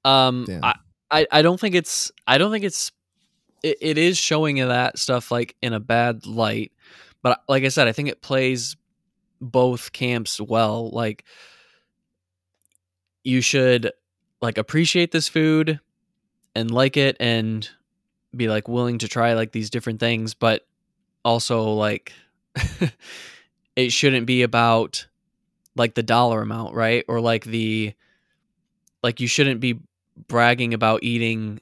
Um, 0.05 0.45
Damn. 0.45 0.63
I, 0.63 0.75
I, 1.11 1.27
I 1.31 1.41
don't 1.41 1.59
think 1.59 1.75
it's, 1.75 2.11
I 2.27 2.37
don't 2.37 2.51
think 2.51 2.65
it's, 2.65 2.91
it, 3.61 3.77
it 3.81 3.97
is 3.97 4.17
showing 4.17 4.55
that 4.55 4.99
stuff 4.99 5.31
like 5.31 5.55
in 5.61 5.73
a 5.73 5.79
bad 5.79 6.25
light, 6.25 6.71
but 7.21 7.41
like 7.47 7.63
I 7.63 7.69
said, 7.69 7.87
I 7.87 7.91
think 7.91 8.09
it 8.09 8.21
plays 8.21 8.75
both 9.39 9.91
camps 9.91 10.39
well. 10.41 10.89
Like, 10.89 11.23
you 13.23 13.41
should 13.41 13.91
like 14.41 14.57
appreciate 14.57 15.11
this 15.11 15.29
food 15.29 15.79
and 16.55 16.69
like 16.69 16.97
it 16.97 17.15
and 17.19 17.69
be 18.35 18.47
like 18.49 18.67
willing 18.67 18.97
to 18.99 19.07
try 19.07 19.33
like 19.33 19.51
these 19.51 19.69
different 19.69 19.99
things, 19.99 20.33
but 20.33 20.65
also 21.23 21.71
like 21.73 22.13
it 23.75 23.91
shouldn't 23.91 24.25
be 24.25 24.43
about 24.43 25.07
like 25.75 25.95
the 25.95 26.03
dollar 26.03 26.41
amount, 26.41 26.75
right? 26.75 27.05
Or 27.07 27.21
like 27.21 27.45
the 27.45 27.93
like 29.01 29.19
you 29.19 29.27
shouldn't 29.27 29.59
be 29.59 29.79
bragging 30.27 30.73
about 30.73 31.03
eating 31.03 31.59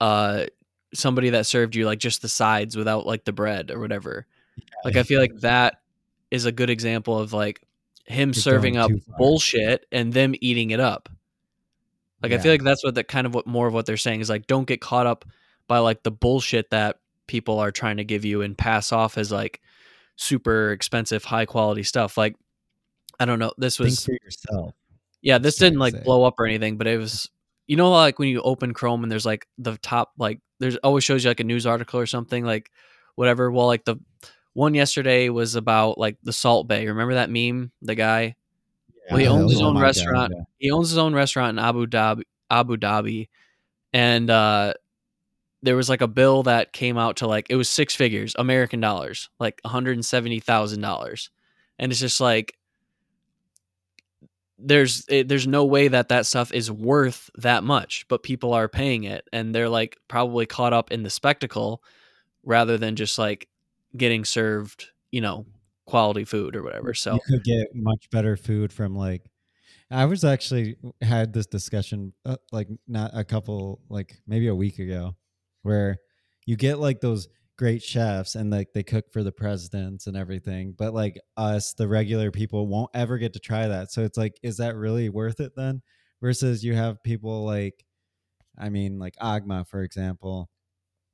uh 0.00 0.44
somebody 0.92 1.30
that 1.30 1.46
served 1.46 1.74
you 1.74 1.86
like 1.86 1.98
just 1.98 2.22
the 2.22 2.28
sides 2.28 2.76
without 2.76 3.06
like 3.06 3.24
the 3.24 3.32
bread 3.32 3.70
or 3.70 3.80
whatever. 3.80 4.26
Like 4.84 4.96
I 4.96 5.02
feel 5.02 5.20
like 5.20 5.36
that 5.40 5.80
is 6.30 6.44
a 6.44 6.52
good 6.52 6.70
example 6.70 7.18
of 7.18 7.32
like 7.32 7.60
him 8.06 8.32
serving 8.32 8.76
up 8.76 8.90
bullshit 9.18 9.86
and 9.90 10.12
them 10.12 10.34
eating 10.40 10.70
it 10.70 10.80
up. 10.80 11.08
Like 12.22 12.32
I 12.32 12.38
feel 12.38 12.52
like 12.52 12.62
that's 12.62 12.82
what 12.84 12.94
the 12.94 13.04
kind 13.04 13.26
of 13.26 13.34
what 13.34 13.46
more 13.46 13.66
of 13.66 13.74
what 13.74 13.86
they're 13.86 13.96
saying 13.96 14.20
is 14.20 14.30
like 14.30 14.46
don't 14.46 14.66
get 14.66 14.80
caught 14.80 15.06
up 15.06 15.24
by 15.68 15.78
like 15.78 16.02
the 16.02 16.10
bullshit 16.10 16.70
that 16.70 16.98
people 17.26 17.58
are 17.58 17.70
trying 17.70 17.96
to 17.98 18.04
give 18.04 18.24
you 18.24 18.42
and 18.42 18.56
pass 18.56 18.92
off 18.92 19.18
as 19.18 19.30
like 19.32 19.60
super 20.16 20.72
expensive 20.72 21.24
high 21.24 21.44
quality 21.44 21.82
stuff. 21.82 22.16
Like 22.16 22.36
I 23.18 23.24
don't 23.24 23.38
know, 23.38 23.52
this 23.58 23.76
Think 23.76 23.90
was 23.90 24.04
for 24.04 24.16
yourself. 24.24 24.74
yeah, 25.22 25.38
this 25.38 25.56
didn't 25.56 25.78
like 25.78 25.94
say. 25.94 26.02
blow 26.02 26.24
up 26.24 26.38
or 26.38 26.46
anything, 26.46 26.76
but 26.76 26.86
it 26.86 26.98
was 26.98 27.28
you 27.66 27.76
know 27.76 27.90
like 27.90 28.18
when 28.18 28.28
you 28.28 28.40
open 28.42 28.74
Chrome 28.74 29.02
and 29.02 29.10
there's 29.12 29.26
like 29.26 29.46
the 29.58 29.76
top 29.78 30.12
like 30.18 30.40
there's 30.60 30.76
always 30.76 31.04
shows 31.04 31.24
you 31.24 31.30
like 31.30 31.40
a 31.40 31.44
news 31.44 31.66
article 31.66 31.98
or 32.00 32.06
something 32.06 32.44
like 32.44 32.70
whatever. 33.16 33.50
Well, 33.50 33.66
like 33.66 33.84
the 33.84 33.96
one 34.52 34.74
yesterday 34.74 35.28
was 35.28 35.54
about 35.56 35.98
like 35.98 36.16
the 36.22 36.32
Salt 36.32 36.68
Bae. 36.68 36.84
Remember 36.84 37.14
that 37.14 37.30
meme? 37.30 37.72
The 37.82 37.94
guy 37.94 38.36
Well, 39.10 39.18
he 39.18 39.26
owns 39.26 39.50
his 39.52 39.60
own 39.60 39.74
God, 39.74 39.82
restaurant. 39.82 40.32
yeah. 40.36 40.42
he 40.58 40.70
owns 40.70 40.90
his 40.90 40.98
own 40.98 41.14
restaurant 41.14 41.58
in 41.58 41.64
Abu 41.64 41.86
Dhabi, 41.86 42.22
Abu 42.50 42.76
Dhabi, 42.76 43.28
and 43.92 44.30
uh, 44.30 44.74
there 45.62 45.76
was 45.76 45.88
like 45.88 46.02
a 46.02 46.08
bill 46.08 46.42
that 46.44 46.72
came 46.72 46.98
out 46.98 47.16
to 47.16 47.26
like 47.26 47.46
it 47.50 47.56
was 47.56 47.68
six 47.68 47.94
figures 47.94 48.34
American 48.38 48.80
dollars, 48.80 49.28
like 49.40 49.58
one 49.62 49.72
hundred 49.72 49.96
and 49.96 50.04
seventy 50.04 50.38
thousand 50.40 50.80
dollars, 50.82 51.30
and 51.78 51.90
it's 51.90 52.00
just 52.00 52.20
like 52.20 52.56
there's 54.58 55.04
it, 55.08 55.28
there's 55.28 55.46
no 55.46 55.64
way 55.64 55.88
that 55.88 56.08
that 56.08 56.26
stuff 56.26 56.52
is 56.52 56.70
worth 56.70 57.30
that 57.36 57.64
much, 57.64 58.06
but 58.08 58.22
people 58.22 58.52
are 58.52 58.68
paying 58.68 59.04
it, 59.04 59.26
and 59.32 59.54
they're 59.54 59.68
like 59.68 59.96
probably 60.08 60.46
caught 60.46 60.72
up 60.72 60.92
in 60.92 61.02
the 61.02 61.10
spectacle 61.10 61.82
rather 62.44 62.78
than 62.78 62.96
just 62.96 63.18
like 63.18 63.48
getting 63.96 64.24
served, 64.24 64.86
you 65.10 65.20
know, 65.20 65.46
quality 65.86 66.24
food 66.24 66.56
or 66.56 66.62
whatever. 66.62 66.94
So 66.94 67.14
you 67.14 67.20
could 67.28 67.44
get 67.44 67.68
much 67.74 68.08
better 68.10 68.36
food 68.36 68.72
from 68.72 68.94
like 68.94 69.22
i 69.90 70.04
was 70.04 70.24
actually 70.24 70.76
had 71.02 71.32
this 71.32 71.46
discussion 71.46 72.12
uh, 72.24 72.36
like 72.52 72.68
not 72.88 73.10
a 73.14 73.22
couple 73.22 73.80
like 73.88 74.16
maybe 74.26 74.48
a 74.48 74.54
week 74.54 74.78
ago 74.78 75.14
where 75.62 75.98
you 76.46 76.56
get 76.56 76.78
like 76.78 77.00
those 77.00 77.28
great 77.56 77.82
chefs 77.82 78.34
and 78.34 78.50
like 78.50 78.72
they 78.72 78.82
cook 78.82 79.12
for 79.12 79.22
the 79.22 79.32
presidents 79.32 80.06
and 80.06 80.16
everything 80.16 80.74
but 80.76 80.92
like 80.92 81.18
us 81.36 81.72
the 81.74 81.86
regular 81.86 82.30
people 82.30 82.66
won't 82.66 82.90
ever 82.94 83.16
get 83.16 83.32
to 83.32 83.38
try 83.38 83.68
that 83.68 83.92
so 83.92 84.02
it's 84.02 84.18
like 84.18 84.38
is 84.42 84.56
that 84.56 84.76
really 84.76 85.08
worth 85.08 85.40
it 85.40 85.52
then? 85.56 85.82
Versus 86.20 86.64
you 86.64 86.74
have 86.74 87.02
people 87.02 87.44
like 87.44 87.84
i 88.58 88.70
mean 88.70 88.98
like 88.98 89.14
agma 89.16 89.66
for 89.66 89.82
example 89.82 90.48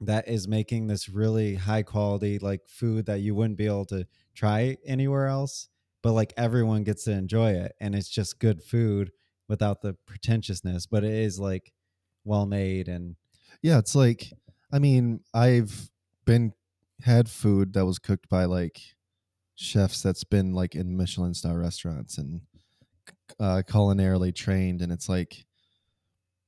that 0.00 0.28
is 0.28 0.46
making 0.46 0.86
this 0.86 1.08
really 1.08 1.56
high 1.56 1.82
quality 1.82 2.38
like 2.38 2.60
food 2.68 3.06
that 3.06 3.20
you 3.20 3.34
wouldn't 3.34 3.58
be 3.58 3.66
able 3.66 3.84
to 3.84 4.06
try 4.34 4.76
anywhere 4.86 5.26
else 5.26 5.68
but 6.02 6.12
like 6.12 6.32
everyone 6.36 6.84
gets 6.84 7.04
to 7.04 7.12
enjoy 7.12 7.50
it 7.50 7.72
and 7.80 7.94
it's 7.94 8.08
just 8.08 8.38
good 8.38 8.62
food 8.62 9.10
without 9.48 9.82
the 9.82 9.94
pretentiousness 10.06 10.86
but 10.86 11.02
it 11.02 11.12
is 11.12 11.40
like 11.40 11.72
well 12.24 12.46
made 12.46 12.86
and 12.86 13.16
yeah, 13.62 13.78
it's 13.78 13.94
like 13.94 14.32
I 14.72 14.78
mean, 14.78 15.20
I've 15.34 15.89
been 16.30 16.52
had 17.02 17.28
food 17.28 17.72
that 17.72 17.84
was 17.86 17.98
cooked 17.98 18.28
by 18.28 18.44
like 18.44 18.80
chefs 19.56 20.00
that's 20.02 20.22
been 20.22 20.52
like 20.54 20.76
in 20.76 20.96
Michelin 20.96 21.34
star 21.34 21.58
restaurants 21.58 22.18
and 22.18 22.42
uh, 23.40 23.62
culinarily 23.66 24.32
trained, 24.34 24.80
and 24.80 24.92
it's 24.92 25.08
like 25.08 25.44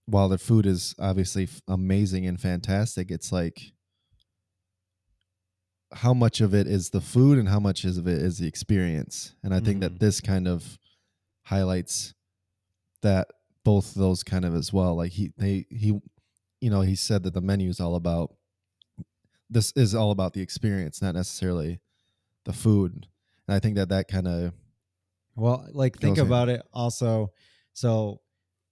while 0.06 0.28
the 0.28 0.38
food 0.38 0.66
is 0.66 0.94
obviously 1.00 1.44
f- 1.44 1.60
amazing 1.66 2.26
and 2.26 2.40
fantastic, 2.40 3.10
it's 3.10 3.32
like 3.32 3.72
how 5.92 6.14
much 6.14 6.40
of 6.40 6.54
it 6.54 6.66
is 6.66 6.90
the 6.90 7.00
food 7.00 7.36
and 7.38 7.48
how 7.48 7.60
much 7.60 7.84
is 7.84 7.98
of 7.98 8.06
it 8.06 8.22
is 8.22 8.38
the 8.38 8.46
experience. 8.46 9.34
And 9.42 9.52
I 9.52 9.60
think 9.60 9.78
Mhm. 9.78 9.80
that 9.80 9.98
this 10.00 10.20
kind 10.20 10.46
of 10.48 10.78
highlights 11.46 12.14
that 13.02 13.28
both 13.64 13.94
those 13.94 14.22
kind 14.22 14.44
of 14.44 14.54
as 14.54 14.72
well. 14.72 14.94
Like 14.96 15.12
he 15.12 15.32
they 15.36 15.66
he 15.70 16.00
you 16.60 16.70
know, 16.70 16.82
he 16.82 16.94
said 16.94 17.24
that 17.24 17.34
the 17.34 17.40
menu 17.40 17.68
is 17.68 17.80
all 17.80 17.96
about 17.96 18.36
this 19.52 19.72
is 19.76 19.94
all 19.94 20.10
about 20.10 20.32
the 20.32 20.40
experience, 20.40 21.02
not 21.02 21.14
necessarily 21.14 21.80
the 22.44 22.52
food. 22.52 23.06
And 23.46 23.54
I 23.54 23.58
think 23.60 23.76
that 23.76 23.88
that 23.90 24.08
kind 24.08 24.26
of 24.26 24.52
Well, 25.36 25.66
like 25.72 25.98
think 25.98 26.18
about 26.18 26.48
it 26.48 26.62
also. 26.72 27.32
So 27.72 28.20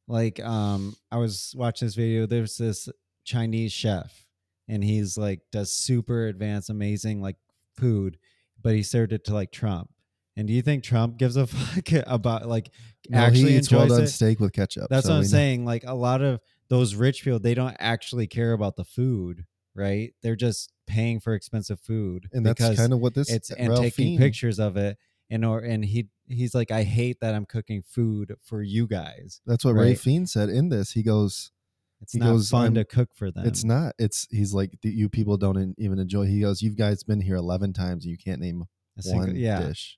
like 0.08 0.40
um 0.40 0.96
I 1.10 1.18
was 1.18 1.54
watching 1.56 1.86
this 1.86 1.94
video, 1.94 2.26
there's 2.26 2.56
this 2.56 2.88
Chinese 3.24 3.72
chef 3.72 4.26
and 4.68 4.82
he's 4.82 5.16
like 5.18 5.40
does 5.52 5.72
super 5.72 6.26
advanced, 6.26 6.70
amazing 6.70 7.20
like 7.20 7.36
food, 7.76 8.18
but 8.62 8.74
he 8.74 8.82
served 8.82 9.12
it 9.12 9.24
to 9.26 9.34
like 9.34 9.52
Trump. 9.52 9.90
And 10.36 10.46
do 10.48 10.54
you 10.54 10.62
think 10.62 10.84
Trump 10.84 11.18
gives 11.18 11.36
a 11.36 11.46
fuck 11.46 12.04
about 12.06 12.48
like 12.48 12.70
actually 13.12 13.52
he 13.52 13.56
eats 13.58 13.70
well 13.70 13.86
done 13.86 14.04
it? 14.04 14.06
steak 14.08 14.40
with 14.40 14.52
ketchup. 14.52 14.88
That's 14.88 15.06
so 15.06 15.12
what 15.12 15.16
I'm 15.16 15.22
know- 15.22 15.28
saying. 15.28 15.64
Like 15.64 15.84
a 15.84 15.94
lot 15.94 16.22
of 16.22 16.40
those 16.68 16.94
rich 16.94 17.24
people, 17.24 17.38
they 17.40 17.54
don't 17.54 17.76
actually 17.80 18.26
care 18.28 18.52
about 18.52 18.76
the 18.76 18.84
food, 18.84 19.44
right? 19.80 20.12
They're 20.22 20.36
just 20.36 20.72
paying 20.86 21.18
for 21.20 21.34
expensive 21.34 21.80
food 21.80 22.28
And 22.32 22.44
that's 22.46 22.76
kind 22.76 22.92
of 22.92 23.00
what 23.00 23.14
this 23.14 23.28
is. 23.30 23.36
it's 23.36 23.50
and 23.52 23.70
Ralph 23.70 23.80
taking 23.82 24.18
pictures 24.18 24.58
of 24.60 24.76
it 24.76 24.98
and 25.30 25.44
or 25.44 25.60
and 25.60 25.84
he 25.84 26.08
he's 26.28 26.54
like 26.54 26.70
i 26.72 26.82
hate 26.82 27.18
that 27.20 27.34
i'm 27.36 27.44
cooking 27.46 27.82
food 27.82 28.34
for 28.42 28.60
you 28.62 28.86
guys 28.88 29.40
That's 29.46 29.64
what 29.64 29.74
Ray 29.74 29.90
Right. 29.90 29.98
Fiennes 29.98 30.32
said 30.32 30.48
in 30.48 30.68
this. 30.68 30.90
He 30.92 31.02
goes, 31.04 31.52
it's 32.00 32.12
He 32.14 32.18
not 32.18 32.32
goes, 32.32 32.50
fun 32.50 32.74
to 32.74 32.84
cook 32.84 33.10
for 33.14 33.30
them 33.30 33.46
It's 33.46 33.62
not. 33.64 33.94
It's 33.98 34.26
he's 34.30 34.52
like 34.54 34.72
you 34.82 35.08
people 35.08 35.36
don't 35.36 35.74
even 35.78 35.98
enjoy. 36.00 36.26
He 36.26 36.40
goes, 36.40 36.60
you 36.62 36.70
guys 36.70 37.02
been 37.04 37.20
here 37.20 37.36
eleven 37.36 37.72
times 37.72 38.04
and 38.04 38.10
you 38.10 38.18
can't 38.18 38.40
name 38.40 38.64
A 38.98 39.02
single- 39.02 39.26
one 39.28 39.36
yeah 39.36 39.62
dish. 39.62 39.96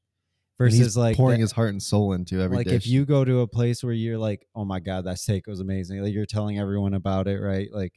And 0.58 0.70
he's 0.70 0.78
versus 0.80 0.96
like 0.98 1.16
pouring 1.16 1.38
the- 1.38 1.44
his 1.44 1.52
heart 1.52 1.70
and 1.70 1.82
soul 1.82 2.12
into 2.12 2.40
every 2.40 2.58
like 2.58 2.66
dish. 2.66 2.84
if 2.84 2.86
you 2.86 3.04
go 3.06 3.24
to 3.24 3.40
a 3.40 3.48
place 3.48 3.82
where 3.82 3.92
you're 3.94 4.18
like, 4.18 4.46
oh 4.54 4.64
my 4.66 4.80
god, 4.80 5.06
that 5.06 5.18
steak 5.18 5.46
was 5.46 5.60
amazing. 5.60 6.02
Like 6.02 6.12
you're 6.12 6.26
telling 6.26 6.58
everyone 6.58 6.92
about 6.94 7.26
it, 7.26 7.38
right? 7.40 7.68
Like 7.72 7.94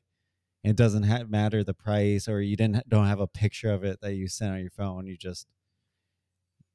it 0.66 0.76
doesn't 0.76 1.04
ha- 1.04 1.24
matter 1.28 1.64
the 1.64 1.74
price, 1.74 2.28
or 2.28 2.42
you 2.42 2.56
didn't 2.56 2.88
don't 2.90 3.08
have 3.08 3.20
a 3.20 3.28
picture 3.28 3.72
of 3.72 3.84
it 3.84 4.00
that 4.02 4.16
you 4.16 4.28
sent 4.28 4.54
on 4.54 4.60
your 4.62 4.70
phone. 4.72 5.06
You 5.08 5.18
just 5.18 5.48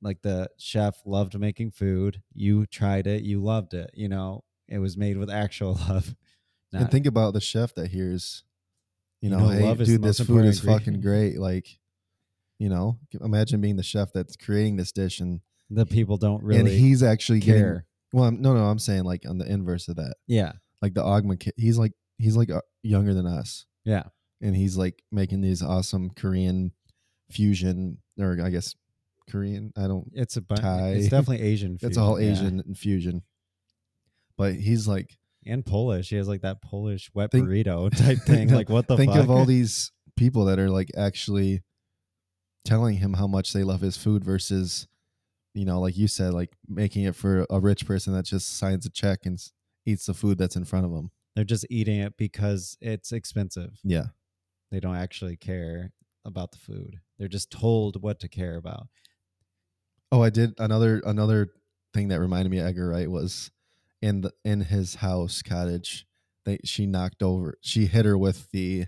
like 0.03 0.23
the 0.23 0.49
chef 0.59 0.97
loved 1.05 1.39
making 1.39 1.73
food. 1.73 2.23
You 2.33 2.67
tried 2.67 3.07
it, 3.07 3.23
you 3.23 3.43
loved 3.43 3.75
it. 3.75 3.91
You 3.95 4.09
know, 4.09 4.45
it 4.69 4.79
was 4.79 4.97
made 4.97 5.17
with 5.19 5.31
actual 5.31 5.75
love. 5.89 6.15
and 6.73 6.91
think 6.91 7.07
about 7.07 7.35
the 7.35 7.41
chef 7.41 7.75
that 7.75 7.91
hears, 7.91 8.45
you 9.21 9.29
You 9.31 9.37
know, 9.37 9.43
know, 9.45 9.49
hey, 9.51 9.63
love 9.63 9.79
dude, 9.79 10.03
this 10.03 10.21
food 10.21 10.45
is 10.45 10.61
fucking 10.61 11.01
great. 11.01 11.39
Like, 11.39 11.67
you 12.59 12.69
know, 12.69 12.99
imagine 13.21 13.61
being 13.61 13.77
the 13.77 13.83
chef 13.83 14.13
that's 14.13 14.37
creating 14.37 14.77
this 14.77 14.93
dish 14.93 15.21
and 15.21 15.41
the 15.69 15.87
people 15.87 16.17
don't 16.17 16.43
really 16.43 16.61
and 16.61 16.69
he's 16.69 17.03
actually 17.03 17.41
getting. 17.41 17.63
care. 17.63 17.87
Well, 18.13 18.25
I'm- 18.25 18.41
no, 18.41 18.55
no, 18.55 18.65
I'm 18.65 18.79
saying 18.79 19.05
like 19.05 19.25
on 19.29 19.39
the 19.39 19.47
inverse 19.51 19.89
of 19.89 19.97
that, 19.97 20.17
Yeah, 20.27 20.53
like 20.83 20.95
the 20.95 21.37
kid, 21.39 21.55
he's 21.57 21.79
like 21.79 21.93
he's 22.19 22.37
like 22.37 22.51
uh, 22.51 22.61
younger 22.83 23.15
than 23.15 23.27
us, 23.27 23.67
yeah. 23.85 24.05
and 24.41 24.55
he's 24.57 24.77
like 24.77 25.03
making 25.11 25.41
these 25.41 25.63
awesome 25.63 26.11
Korean 26.11 26.73
fusion, 27.31 27.99
or 28.19 28.39
I 28.43 28.51
guess 28.51 28.75
Korean. 29.31 29.73
I 29.77 29.83
don't. 29.87 30.11
It's 30.15 30.37
a 30.37 30.43
bu- 30.43 30.57
Thai. 30.57 30.91
It's 30.91 31.09
definitely 31.09 31.43
Asian. 31.47 31.79
It's 31.81 31.97
all 31.97 32.17
fusion, 32.17 32.35
yeah. 32.35 32.41
Asian 32.49 32.63
infusion, 32.67 33.23
but 34.37 34.55
he's 34.55 34.87
like 34.89 35.17
and 35.47 35.65
Polish. 35.65 36.11
He 36.11 36.17
has 36.17 36.29
like 36.29 36.43
that 36.43 36.63
Polish 36.63 37.11
wet 37.15 37.31
Think- 37.31 37.49
burrito 37.49 37.95
type 37.97 38.19
thing. 38.19 38.49
Like 38.49 38.69
what 38.69 38.89
the 38.89 38.97
think 38.97 39.13
fuck? 39.13 39.23
of 39.23 39.31
all 39.31 39.45
these 39.45 39.93
people 40.17 40.45
that 40.47 40.59
are 40.59 40.69
like 40.71 40.91
actually 40.97 41.63
telling 42.65 42.97
him 42.97 43.15
how 43.15 43.27
much 43.27 43.53
they 43.55 43.65
love 43.65 43.81
his 43.81 43.97
food 43.97 44.23
versus 44.23 44.87
you 45.55 45.65
know 45.65 45.81
like 45.81 45.97
you 45.97 46.07
said 46.07 46.35
like 46.35 46.51
making 46.69 47.05
it 47.05 47.17
for 47.17 47.47
a 47.49 47.59
rich 47.59 47.87
person 47.87 48.13
that 48.13 48.27
just 48.27 48.59
signs 48.59 48.85
a 48.85 48.91
check 48.91 49.21
and 49.25 49.39
eats 49.87 50.05
the 50.05 50.13
food 50.13 50.37
that's 50.37 50.57
in 50.57 50.65
front 50.67 50.85
of 50.85 50.93
them 50.93 51.11
They're 51.41 51.45
just 51.47 51.65
eating 51.71 52.01
it 52.01 52.19
because 52.19 52.77
it's 52.83 53.13
expensive. 53.13 53.81
yeah 53.83 54.09
They 54.71 54.79
don't 54.79 54.97
actually 54.97 55.39
care 55.39 55.91
about 56.27 56.53
the 56.53 56.59
food. 56.59 56.97
They're 57.19 57.29
just 57.29 57.51
told 57.51 58.03
what 58.03 58.21
to 58.21 58.29
care 58.29 58.57
about. 58.57 58.89
oh 60.13 60.21
i 60.23 60.29
did 60.29 60.53
another 60.59 61.01
another 61.07 61.49
thing 61.95 62.09
that 62.09 62.21
reminded 62.21 62.51
me 62.51 62.59
of 62.59 62.67
edgar 62.67 62.91
wright 62.91 63.11
was 63.11 63.51
in 64.03 64.21
the 64.21 64.33
in 64.45 64.61
his 64.61 64.97
house 64.97 65.41
cottage 65.41 66.05
they 66.45 66.59
she 66.63 66.85
knocked 66.85 67.23
over 67.23 67.57
she 67.63 67.87
hit 67.87 68.05
her 68.05 68.19
with 68.19 68.51
the 68.51 68.85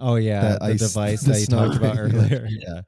Oh 0.00 0.16
yeah, 0.16 0.54
the 0.58 0.64
ice- 0.64 0.80
device 0.80 1.20
the 1.22 1.30
that 1.34 1.40
you 1.40 1.46
talked 1.46 1.76
about 1.76 1.96
earlier. 2.00 2.48
yeah, 2.50 2.80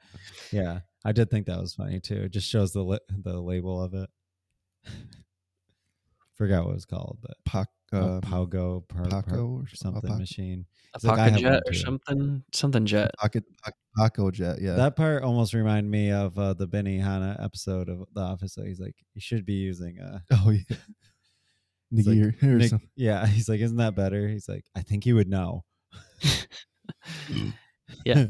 yeah. 0.51 0.78
I 1.05 1.12
did 1.12 1.30
think 1.30 1.47
that 1.47 1.61
was 1.61 1.72
funny 1.74 2.01
too. 2.01 2.22
It 2.22 2.32
just 2.32 2.49
shows 2.51 2.72
the 2.72 2.82
li- 2.82 2.99
the 3.09 3.41
label 3.41 3.80
of 3.80 3.95
it. 3.95 4.11
Forgot 6.37 6.64
what 6.64 6.70
it 6.72 6.74
was 6.74 6.85
called, 6.87 7.18
but 7.22 7.37
uh, 7.55 7.64
um, 8.03 8.20
Pogo, 8.22 8.86
per, 8.88 9.05
per- 9.05 9.22
Paco 9.22 9.47
or 9.62 9.64
something 9.74 10.03
Paco? 10.03 10.18
machine. 10.18 10.66
A 10.95 10.97
It's 10.97 11.05
like, 11.05 11.18
I 11.18 11.28
pocket 11.30 11.32
have 11.32 11.40
jet 11.53 11.62
or 11.66 11.72
something, 11.74 12.45
something 12.53 12.86
jet. 12.86 13.11
pocket 13.18 13.45
Pac- 13.64 13.74
Pacojet 13.99 14.61
yeah 14.61 14.74
That 14.74 14.97
part 14.97 15.22
almost 15.22 15.55
reminded 15.55 15.90
me 15.90 16.11
of 16.11 16.38
uh, 16.38 16.55
the 16.55 16.66
Benihana 16.68 17.42
episode 17.42 17.88
of 17.88 18.05
The 18.14 18.20
Office. 18.20 18.55
So 18.55 18.62
he's 18.64 18.80
like, 18.80 18.97
you 19.14 19.20
should 19.20 19.45
be 19.47 19.55
using 19.55 19.99
a 20.01 20.22
oh 20.32 20.51
yeah 20.51 20.76
It's 21.92 22.07
like, 22.09 22.16
Nigir 22.16 22.42
or 22.42 22.47
Nick- 22.57 22.72
yeah. 22.97 23.24
He's 23.34 23.49
like, 23.49 23.61
isn't 23.61 23.76
that 23.76 23.95
better? 23.95 24.26
He's 24.28 24.49
like, 24.49 24.64
I 24.74 24.80
think 24.82 25.05
he 25.05 25.12
would 25.12 25.28
know. 25.28 25.64
Yeah. 28.05 28.26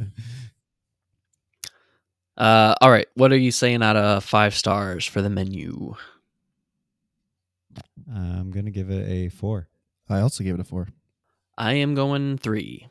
Uh, 2.37 2.75
all 2.81 2.91
right. 2.91 3.07
What 3.15 3.33
are 3.33 3.37
you 3.39 3.51
saying 3.53 3.83
out 3.83 3.97
of 3.97 4.25
five 4.25 4.55
stars 4.55 5.07
for 5.07 5.23
the 5.23 5.31
menu? 5.31 5.95
I'm 8.15 8.51
gonna 8.51 8.71
give 8.71 8.91
it 8.91 9.09
a 9.09 9.29
four. 9.29 9.69
I 10.09 10.21
also 10.21 10.45
gave 10.45 10.55
it 10.55 10.61
a 10.61 10.65
four. 10.65 10.89
I 11.59 11.75
am 11.75 11.95
going 11.95 12.39
three. 12.39 12.89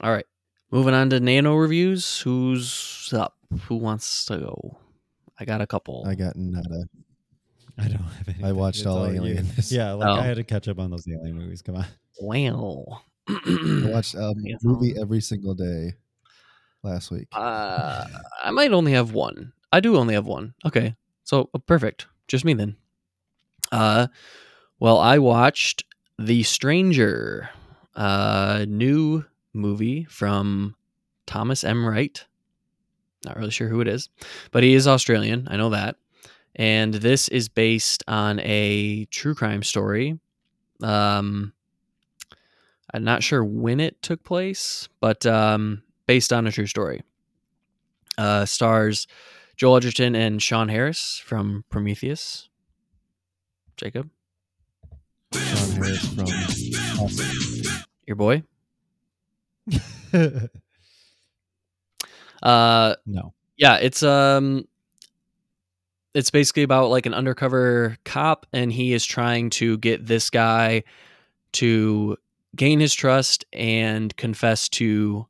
All 0.00 0.10
right. 0.10 0.26
Moving 0.70 0.94
on 0.94 1.10
to 1.10 1.20
nano 1.20 1.54
reviews. 1.54 2.20
Who's 2.20 3.10
up? 3.16 3.36
Who 3.68 3.76
wants 3.76 4.24
to 4.26 4.38
go? 4.38 4.78
I 5.38 5.44
got 5.44 5.60
a 5.60 5.66
couple. 5.66 6.04
I 6.06 6.14
got 6.14 6.36
nada. 6.36 6.88
I 7.78 7.88
don't 7.88 7.98
have 8.02 8.28
any. 8.28 8.44
I 8.44 8.52
watched 8.52 8.86
all 8.86 9.08
you. 9.10 9.16
Alien. 9.20 9.46
Yeah, 9.68 9.92
like 9.92 10.08
Oh. 10.08 10.12
I 10.20 10.22
had 10.22 10.36
to 10.36 10.44
catch 10.44 10.68
up 10.68 10.78
on 10.78 10.90
those 10.90 11.06
alien 11.08 11.36
movies. 11.36 11.62
Come 11.62 11.76
on. 11.76 11.86
Well, 12.20 13.02
I 13.28 13.82
watched 13.92 14.14
a 14.14 14.34
movie 14.62 14.94
every 15.00 15.20
single 15.20 15.54
day 15.54 15.94
last 16.82 17.10
week. 17.10 17.28
uh, 17.32 18.04
I 18.42 18.50
might 18.50 18.72
only 18.72 18.92
have 18.92 19.12
one. 19.12 19.52
I 19.72 19.80
do 19.80 19.96
only 19.96 20.14
have 20.14 20.26
one. 20.26 20.54
Okay, 20.64 20.94
so 21.24 21.50
uh, 21.54 21.58
perfect. 21.58 22.06
Just 22.28 22.44
me 22.44 22.54
then. 22.54 22.76
Uh, 23.72 24.08
well, 24.78 24.98
I 24.98 25.18
watched 25.18 25.84
The 26.18 26.42
Stranger, 26.42 27.50
uh, 27.94 28.64
new 28.68 29.24
movie 29.52 30.04
from 30.04 30.74
Thomas 31.26 31.64
M. 31.64 31.86
Wright. 31.86 32.24
Not 33.24 33.36
really 33.36 33.50
sure 33.50 33.68
who 33.68 33.80
it 33.80 33.88
is, 33.88 34.10
but 34.50 34.62
he 34.62 34.74
is 34.74 34.86
Australian. 34.86 35.48
I 35.50 35.56
know 35.56 35.70
that. 35.70 35.96
And 36.56 36.94
this 36.94 37.28
is 37.28 37.48
based 37.48 38.04
on 38.06 38.38
a 38.40 39.06
true 39.06 39.34
crime 39.34 39.62
story. 39.62 40.18
Um, 40.82 41.52
I'm 42.92 43.02
not 43.02 43.22
sure 43.22 43.44
when 43.44 43.80
it 43.80 44.00
took 44.02 44.22
place, 44.22 44.88
but 45.00 45.26
um, 45.26 45.82
based 46.06 46.32
on 46.32 46.46
a 46.46 46.52
true 46.52 46.66
story. 46.66 47.02
Uh, 48.16 48.44
stars 48.44 49.08
Joel 49.56 49.78
Edgerton 49.78 50.14
and 50.14 50.42
Sean 50.42 50.68
Harris 50.68 51.20
from 51.24 51.64
Prometheus. 51.70 52.48
Jacob, 53.76 54.10
Sean 55.34 55.70
Harris 55.72 56.06
from 56.14 56.26
your 58.06 58.16
boy. 58.16 58.42
Uh, 62.42 62.94
no. 63.06 63.32
yeah, 63.56 63.76
it's 63.76 64.02
um, 64.02 64.68
it's 66.12 66.30
basically 66.30 66.62
about 66.62 66.90
like 66.90 67.06
an 67.06 67.14
undercover 67.14 67.96
cop, 68.04 68.46
and 68.52 68.70
he 68.70 68.92
is 68.92 69.04
trying 69.04 69.48
to 69.50 69.78
get 69.78 70.06
this 70.06 70.28
guy 70.28 70.82
to 71.52 72.18
gain 72.54 72.80
his 72.80 72.92
trust 72.94 73.44
and 73.52 74.14
confess 74.16 74.68
to 74.68 75.26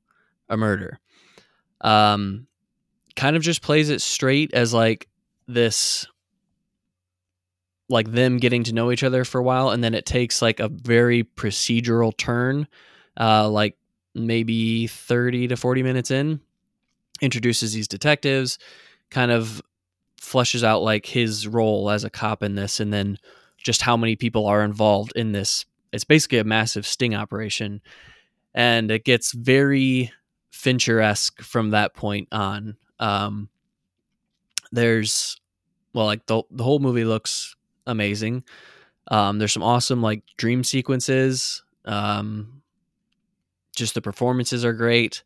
a 0.48 0.56
murder. 0.56 0.98
Um, 1.82 2.48
kind 3.14 3.36
of 3.36 3.42
just 3.42 3.62
plays 3.62 3.90
it 3.90 4.02
straight 4.02 4.52
as 4.52 4.74
like 4.74 5.08
this 5.46 6.06
like 7.88 8.10
them 8.12 8.38
getting 8.38 8.64
to 8.64 8.72
know 8.72 8.90
each 8.90 9.02
other 9.02 9.24
for 9.24 9.38
a 9.38 9.42
while 9.42 9.70
and 9.70 9.84
then 9.84 9.94
it 9.94 10.06
takes 10.06 10.40
like 10.40 10.60
a 10.60 10.68
very 10.68 11.22
procedural 11.22 12.16
turn 12.16 12.66
uh 13.20 13.48
like 13.48 13.76
maybe 14.14 14.86
30 14.86 15.48
to 15.48 15.56
40 15.56 15.82
minutes 15.82 16.10
in 16.10 16.40
introduces 17.20 17.72
these 17.72 17.88
detectives 17.88 18.58
kind 19.10 19.30
of 19.30 19.62
fleshes 20.20 20.64
out 20.64 20.82
like 20.82 21.06
his 21.06 21.46
role 21.46 21.90
as 21.90 22.04
a 22.04 22.10
cop 22.10 22.42
in 22.42 22.54
this 22.54 22.80
and 22.80 22.92
then 22.92 23.18
just 23.58 23.82
how 23.82 23.96
many 23.96 24.16
people 24.16 24.46
are 24.46 24.62
involved 24.62 25.12
in 25.16 25.32
this. 25.32 25.64
It's 25.92 26.04
basically 26.04 26.38
a 26.38 26.44
massive 26.44 26.86
sting 26.86 27.14
operation 27.14 27.80
and 28.54 28.90
it 28.90 29.04
gets 29.04 29.32
very 29.32 30.12
fincher-esque 30.50 31.40
from 31.42 31.70
that 31.70 31.94
point 31.94 32.28
on. 32.32 32.76
Um 32.98 33.48
there's 34.72 35.40
well 35.92 36.06
like 36.06 36.26
the, 36.26 36.42
the 36.50 36.64
whole 36.64 36.80
movie 36.80 37.04
looks 37.04 37.54
amazing. 37.86 38.44
Um 39.08 39.38
there's 39.38 39.52
some 39.52 39.62
awesome 39.62 40.02
like 40.02 40.22
dream 40.36 40.64
sequences. 40.64 41.62
Um 41.84 42.62
just 43.76 43.94
the 43.94 44.02
performances 44.02 44.64
are 44.64 44.72
great. 44.72 45.22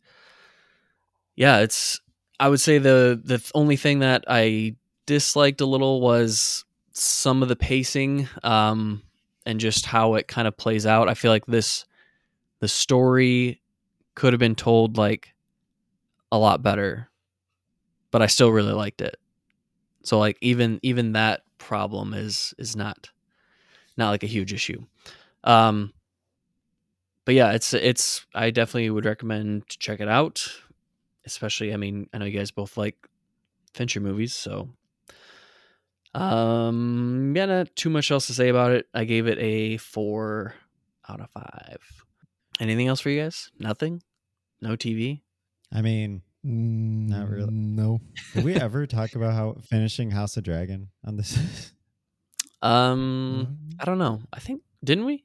Yeah 1.36 1.58
it's 1.60 2.00
i 2.40 2.48
would 2.48 2.60
say 2.60 2.78
the 2.78 3.20
the 3.22 3.42
only 3.54 3.76
thing 3.76 3.98
that 4.00 4.24
i 4.28 4.74
disliked 5.06 5.60
a 5.60 5.66
little 5.66 6.00
was 6.00 6.64
some 6.92 7.42
of 7.42 7.48
the 7.48 7.56
pacing 7.56 8.28
um 8.42 9.02
and 9.46 9.58
just 9.60 9.86
how 9.86 10.14
it 10.14 10.28
kind 10.28 10.46
of 10.46 10.54
plays 10.58 10.84
out. 10.84 11.08
I 11.08 11.14
feel 11.14 11.30
like 11.30 11.46
this 11.46 11.84
the 12.60 12.68
story 12.68 13.60
could 14.14 14.32
have 14.32 14.40
been 14.40 14.54
told 14.56 14.96
like 14.98 15.34
a 16.32 16.38
lot 16.38 16.62
better 16.62 17.08
but 18.10 18.22
i 18.22 18.26
still 18.26 18.50
really 18.50 18.72
liked 18.72 19.00
it. 19.00 19.16
So 20.04 20.18
like 20.18 20.38
even 20.40 20.80
even 20.82 21.12
that 21.12 21.42
problem 21.68 22.14
is 22.14 22.54
is 22.58 22.74
not 22.74 23.10
not 23.96 24.10
like 24.10 24.22
a 24.22 24.34
huge 24.36 24.52
issue. 24.52 24.80
Um 25.44 25.92
but 27.28 27.34
yeah 27.34 27.52
it's 27.52 27.74
it's 27.74 28.24
i 28.34 28.50
definitely 28.50 28.88
would 28.88 29.04
recommend 29.04 29.68
to 29.68 29.78
check 29.78 30.00
it 30.00 30.08
out 30.08 30.48
especially 31.26 31.74
i 31.74 31.76
mean 31.76 32.08
i 32.14 32.16
know 32.16 32.24
you 32.24 32.38
guys 32.38 32.50
both 32.50 32.78
like 32.78 32.96
fincher 33.74 34.00
movies 34.00 34.34
so 34.34 34.70
um 36.14 37.34
yeah 37.36 37.44
not 37.44 37.76
too 37.76 37.90
much 37.90 38.10
else 38.10 38.28
to 38.28 38.32
say 38.32 38.48
about 38.48 38.72
it. 38.72 38.86
I 38.94 39.04
gave 39.04 39.26
it 39.26 39.38
a 39.38 39.76
four 39.76 40.54
out 41.06 41.20
of 41.20 41.28
five. 41.28 41.80
Anything 42.60 42.88
else 42.88 43.00
for 43.00 43.10
you 43.10 43.20
guys? 43.20 43.50
Nothing? 43.58 44.02
No 44.62 44.70
tv 44.70 45.20
I 45.70 45.82
mean, 45.82 46.22
Not 46.44 47.28
really. 47.28 47.50
Mm, 47.50 47.74
No. 47.74 48.00
Did 48.34 48.44
we 48.44 48.54
ever 48.54 48.86
talk 48.86 49.14
about 49.14 49.34
how 49.34 49.56
finishing 49.68 50.10
House 50.10 50.36
of 50.36 50.44
Dragon 50.44 50.88
on 51.04 51.16
this? 51.16 51.72
Um, 52.60 53.56
I 53.78 53.84
don't 53.84 53.98
know. 53.98 54.20
I 54.32 54.40
think 54.40 54.62
didn't 54.82 55.04
we, 55.04 55.24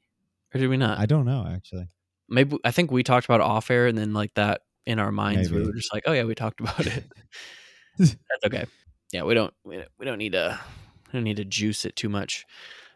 or 0.54 0.60
did 0.60 0.68
we 0.68 0.76
not? 0.76 1.00
I 1.00 1.06
don't 1.06 1.24
know 1.24 1.44
actually. 1.52 1.88
Maybe 2.28 2.56
I 2.64 2.70
think 2.70 2.92
we 2.92 3.02
talked 3.02 3.24
about 3.26 3.40
off 3.40 3.72
air, 3.72 3.88
and 3.88 3.98
then 3.98 4.12
like 4.14 4.32
that 4.34 4.60
in 4.86 5.00
our 5.00 5.10
minds, 5.10 5.50
we 5.50 5.60
were 5.64 5.72
just 5.72 5.92
like, 5.92 6.04
"Oh 6.06 6.12
yeah, 6.12 6.22
we 6.22 6.36
talked 6.36 6.60
about 6.60 6.86
it." 6.86 7.04
That's 7.98 8.16
okay. 8.46 8.66
Yeah, 9.12 9.24
we 9.24 9.34
don't 9.34 9.52
we 9.64 9.78
don't, 9.78 9.88
we 9.98 10.06
don't 10.06 10.18
need 10.18 10.30
to 10.32 10.60
we 11.08 11.12
don't 11.16 11.24
need 11.24 11.38
to 11.38 11.44
juice 11.44 11.84
it 11.84 11.96
too 11.96 12.08
much. 12.08 12.46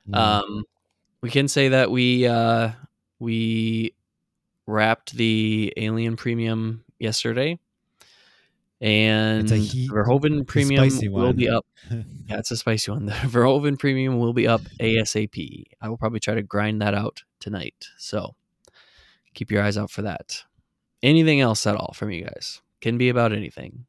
No. 0.06 0.18
Um, 0.20 0.64
we 1.20 1.30
can 1.30 1.48
say 1.48 1.70
that 1.70 1.90
we 1.90 2.24
uh 2.28 2.70
we 3.18 3.92
wrapped 4.68 5.14
the 5.16 5.72
Alien 5.76 6.14
Premium 6.14 6.84
yesterday, 7.00 7.58
and 8.80 9.48
heat- 9.50 9.90
Verhoeven 9.90 10.46
Premium 10.46 10.88
spicy 10.90 11.08
will 11.08 11.26
one. 11.26 11.36
be 11.36 11.48
up. 11.48 11.66
Yeah, 12.28 12.38
it's 12.38 12.50
a 12.50 12.56
spicy 12.56 12.90
one. 12.90 13.06
The 13.06 13.12
Verhoeven 13.12 13.78
Premium 13.78 14.18
will 14.18 14.32
be 14.34 14.46
up 14.46 14.60
ASAP. 14.80 15.64
I 15.80 15.88
will 15.88 15.96
probably 15.96 16.20
try 16.20 16.34
to 16.34 16.42
grind 16.42 16.82
that 16.82 16.94
out 16.94 17.22
tonight. 17.40 17.86
So 17.96 18.34
keep 19.34 19.50
your 19.50 19.62
eyes 19.62 19.78
out 19.78 19.90
for 19.90 20.02
that. 20.02 20.44
Anything 21.02 21.40
else 21.40 21.66
at 21.66 21.74
all 21.76 21.92
from 21.94 22.10
you 22.10 22.24
guys? 22.24 22.60
Can 22.80 22.98
be 22.98 23.08
about 23.08 23.32
anything. 23.32 23.86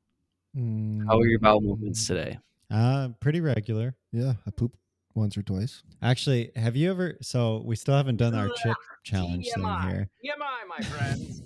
How 0.55 1.19
are 1.19 1.27
your 1.27 1.39
bowel 1.39 1.61
movements 1.61 2.03
Mm, 2.03 2.07
today? 2.07 2.39
uh, 2.71 3.09
pretty 3.19 3.41
regular. 3.41 3.95
Yeah, 4.11 4.33
I 4.47 4.51
poop 4.51 4.75
once 5.15 5.37
or 5.37 5.43
twice. 5.43 5.83
Actually, 6.01 6.51
have 6.55 6.75
you 6.75 6.89
ever? 6.91 7.17
So 7.21 7.61
we 7.65 7.75
still 7.75 7.95
haven't 7.95 8.17
done 8.17 8.33
our 8.35 8.49
chip 8.49 8.75
challenge 9.03 9.47
thing 9.53 9.63
TMI. 9.63 9.89
here, 9.89 10.09
TMI, 10.23 10.67
my 10.67 10.79
friends. 10.85 11.41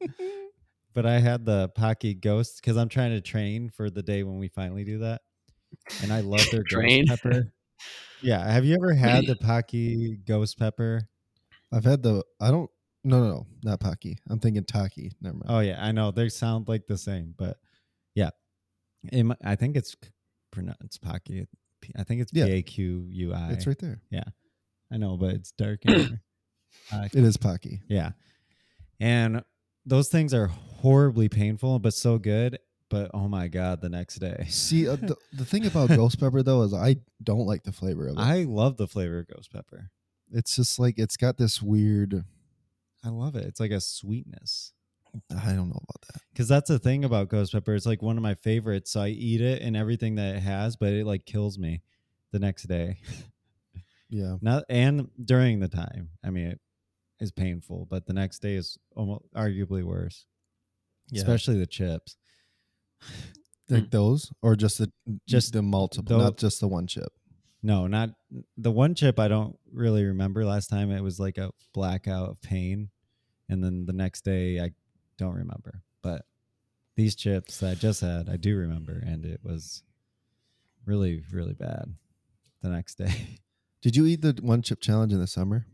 but 1.02 1.10
I 1.10 1.18
had 1.20 1.44
the 1.44 1.68
Paqui 1.70 2.20
Ghost 2.20 2.56
because 2.60 2.76
I'm 2.76 2.88
trying 2.88 3.10
to 3.12 3.20
train 3.20 3.70
for 3.70 3.90
the 3.90 4.02
day 4.02 4.22
when 4.22 4.38
we 4.38 4.48
finally 4.48 4.84
do 4.84 4.98
that, 4.98 5.22
and 6.02 6.12
I 6.12 6.20
love 6.20 6.46
their 6.50 6.62
Train? 6.62 7.06
ghost 7.06 7.22
pepper. 7.22 7.52
Yeah, 8.22 8.46
have 8.50 8.64
you 8.66 8.74
ever 8.74 8.92
had 8.94 9.26
the 9.26 9.34
Paqui 9.36 10.24
Ghost 10.26 10.58
Pepper? 10.58 11.08
I've 11.72 11.84
had 11.84 12.02
the. 12.02 12.22
I 12.40 12.50
don't. 12.50 12.70
No, 13.02 13.18
no, 13.20 13.28
no, 13.30 13.46
not 13.64 13.80
Paqui. 13.80 14.18
I'm 14.28 14.38
thinking 14.40 14.64
Taki. 14.64 15.12
Never 15.22 15.36
mind. 15.36 15.46
Oh 15.48 15.60
yeah, 15.60 15.82
I 15.82 15.90
know 15.92 16.10
they 16.10 16.28
sound 16.28 16.68
like 16.68 16.86
the 16.86 16.98
same, 16.98 17.34
but 17.38 17.56
yeah, 18.14 18.30
It 19.10 19.22
mi- 19.24 19.36
I 19.42 19.56
think 19.56 19.76
it's 19.76 19.96
pronounced 20.52 21.00
Paqui. 21.02 21.46
I 21.96 22.04
think 22.04 22.20
it's 22.20 22.30
Yeah. 22.34 22.44
P 22.44 22.52
A 22.52 22.62
Q 22.62 23.06
U 23.10 23.32
I. 23.32 23.52
it's 23.52 23.66
right 23.66 23.78
there. 23.78 24.02
Yeah. 24.10 24.24
I 24.92 24.98
know, 24.98 25.16
but 25.16 25.30
it's 25.30 25.52
dark 25.52 25.80
in 25.86 25.92
there. 25.96 26.22
Paqui. 26.92 27.14
It 27.16 27.24
is 27.24 27.38
Paqui. 27.38 27.80
Yeah. 27.88 28.10
And 29.00 29.42
those 29.86 30.08
things 30.08 30.34
are 30.34 30.46
horribly 30.46 31.28
painful, 31.28 31.78
but 31.78 31.94
so 31.94 32.18
good. 32.18 32.58
But 32.88 33.12
oh 33.14 33.28
my 33.28 33.46
God, 33.46 33.80
the 33.80 33.88
next 33.88 34.16
day. 34.16 34.46
See, 34.48 34.88
uh, 34.88 34.96
the, 34.96 35.16
the 35.32 35.44
thing 35.44 35.64
about 35.64 35.90
ghost 35.90 36.18
pepper 36.18 36.42
though 36.42 36.62
is 36.62 36.74
I 36.74 36.96
don't 37.22 37.46
like 37.46 37.62
the 37.62 37.72
flavor 37.72 38.08
of 38.08 38.16
it. 38.16 38.20
I 38.20 38.42
love 38.42 38.76
the 38.76 38.88
flavor 38.88 39.20
of 39.20 39.28
ghost 39.28 39.52
pepper. 39.52 39.90
it's 40.32 40.56
just 40.56 40.78
like 40.78 40.98
it's 40.98 41.16
got 41.16 41.38
this 41.38 41.62
weird. 41.62 42.24
I 43.04 43.08
love 43.08 43.36
it. 43.36 43.46
It's 43.46 43.60
like 43.60 43.70
a 43.70 43.80
sweetness. 43.80 44.72
I 45.30 45.52
don't 45.52 45.68
know 45.68 45.82
about 45.82 46.02
that. 46.12 46.22
Because 46.32 46.48
that's 46.48 46.68
the 46.68 46.78
thing 46.78 47.04
about 47.04 47.28
ghost 47.28 47.52
pepper. 47.52 47.74
It's 47.74 47.86
like 47.86 48.02
one 48.02 48.16
of 48.16 48.22
my 48.22 48.34
favorites. 48.34 48.92
So 48.92 49.00
I 49.00 49.08
eat 49.08 49.40
it 49.40 49.62
and 49.62 49.76
everything 49.76 50.16
that 50.16 50.36
it 50.36 50.40
has, 50.40 50.76
but 50.76 50.92
it 50.92 51.06
like 51.06 51.24
kills 51.24 51.58
me 51.58 51.82
the 52.32 52.38
next 52.38 52.64
day. 52.64 52.98
Yeah, 54.08 54.36
Not 54.42 54.64
and 54.68 55.08
during 55.24 55.60
the 55.60 55.68
time. 55.68 56.10
I 56.24 56.30
mean, 56.30 56.48
it 56.48 56.60
is 57.20 57.30
painful, 57.30 57.86
but 57.90 58.06
the 58.06 58.12
next 58.12 58.40
day 58.40 58.54
is 58.54 58.78
almost 58.96 59.24
arguably 59.34 59.82
worse. 59.82 60.26
yeah. 61.10 61.20
Especially 61.20 61.58
the 61.58 61.66
chips. 61.66 62.16
like 63.68 63.84
mm. 63.84 63.90
those, 63.90 64.32
or 64.42 64.56
just 64.56 64.78
the 64.78 64.90
Just 65.26 65.52
the 65.52 65.62
multiple, 65.62 66.18
tho- 66.18 66.24
not 66.24 66.36
just 66.36 66.60
the 66.60 66.68
one 66.68 66.86
chip. 66.86 67.12
No, 67.62 67.86
not 67.86 68.10
the 68.56 68.70
one 68.70 68.94
chip. 68.94 69.18
I 69.18 69.28
don't 69.28 69.58
really 69.70 70.04
remember 70.04 70.44
last 70.44 70.68
time. 70.68 70.90
It 70.90 71.02
was 71.02 71.20
like 71.20 71.36
a 71.36 71.50
blackout 71.74 72.30
of 72.30 72.40
pain, 72.40 72.88
and 73.48 73.62
then 73.62 73.84
the 73.84 73.92
next 73.92 74.24
day 74.24 74.60
I 74.60 74.70
don't 75.18 75.34
remember. 75.34 75.82
But 76.02 76.24
these 76.96 77.14
chips 77.14 77.58
that 77.58 77.70
I 77.70 77.74
just 77.74 78.00
had, 78.00 78.30
I 78.30 78.36
do 78.36 78.56
remember, 78.56 79.02
and 79.04 79.26
it 79.26 79.40
was 79.42 79.82
really, 80.86 81.22
really 81.30 81.52
bad 81.52 81.94
the 82.62 82.70
next 82.70 82.94
day. 82.94 83.40
Did 83.82 83.96
you 83.96 84.06
eat 84.06 84.22
the 84.22 84.38
one 84.40 84.62
chip 84.62 84.80
challenge 84.80 85.12
in 85.12 85.20
the 85.20 85.26
summer? 85.26 85.66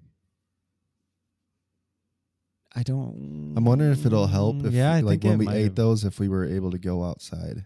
I 2.79 2.83
don't. 2.83 3.55
I'm 3.57 3.65
wondering 3.65 3.93
if 3.93 4.05
it'll 4.05 4.27
help 4.27 4.57
mm, 4.57 4.67
if 4.67 4.75
yeah, 4.75 4.93
I 4.93 5.01
like 5.01 5.25
when 5.25 5.39
we 5.39 5.49
ate 5.49 5.63
have. 5.65 5.75
those, 5.77 6.05
if 6.05 6.21
we 6.21 6.29
were 6.29 6.45
able 6.45 6.71
to 6.73 6.79
go 6.79 7.03
outside. 7.05 7.65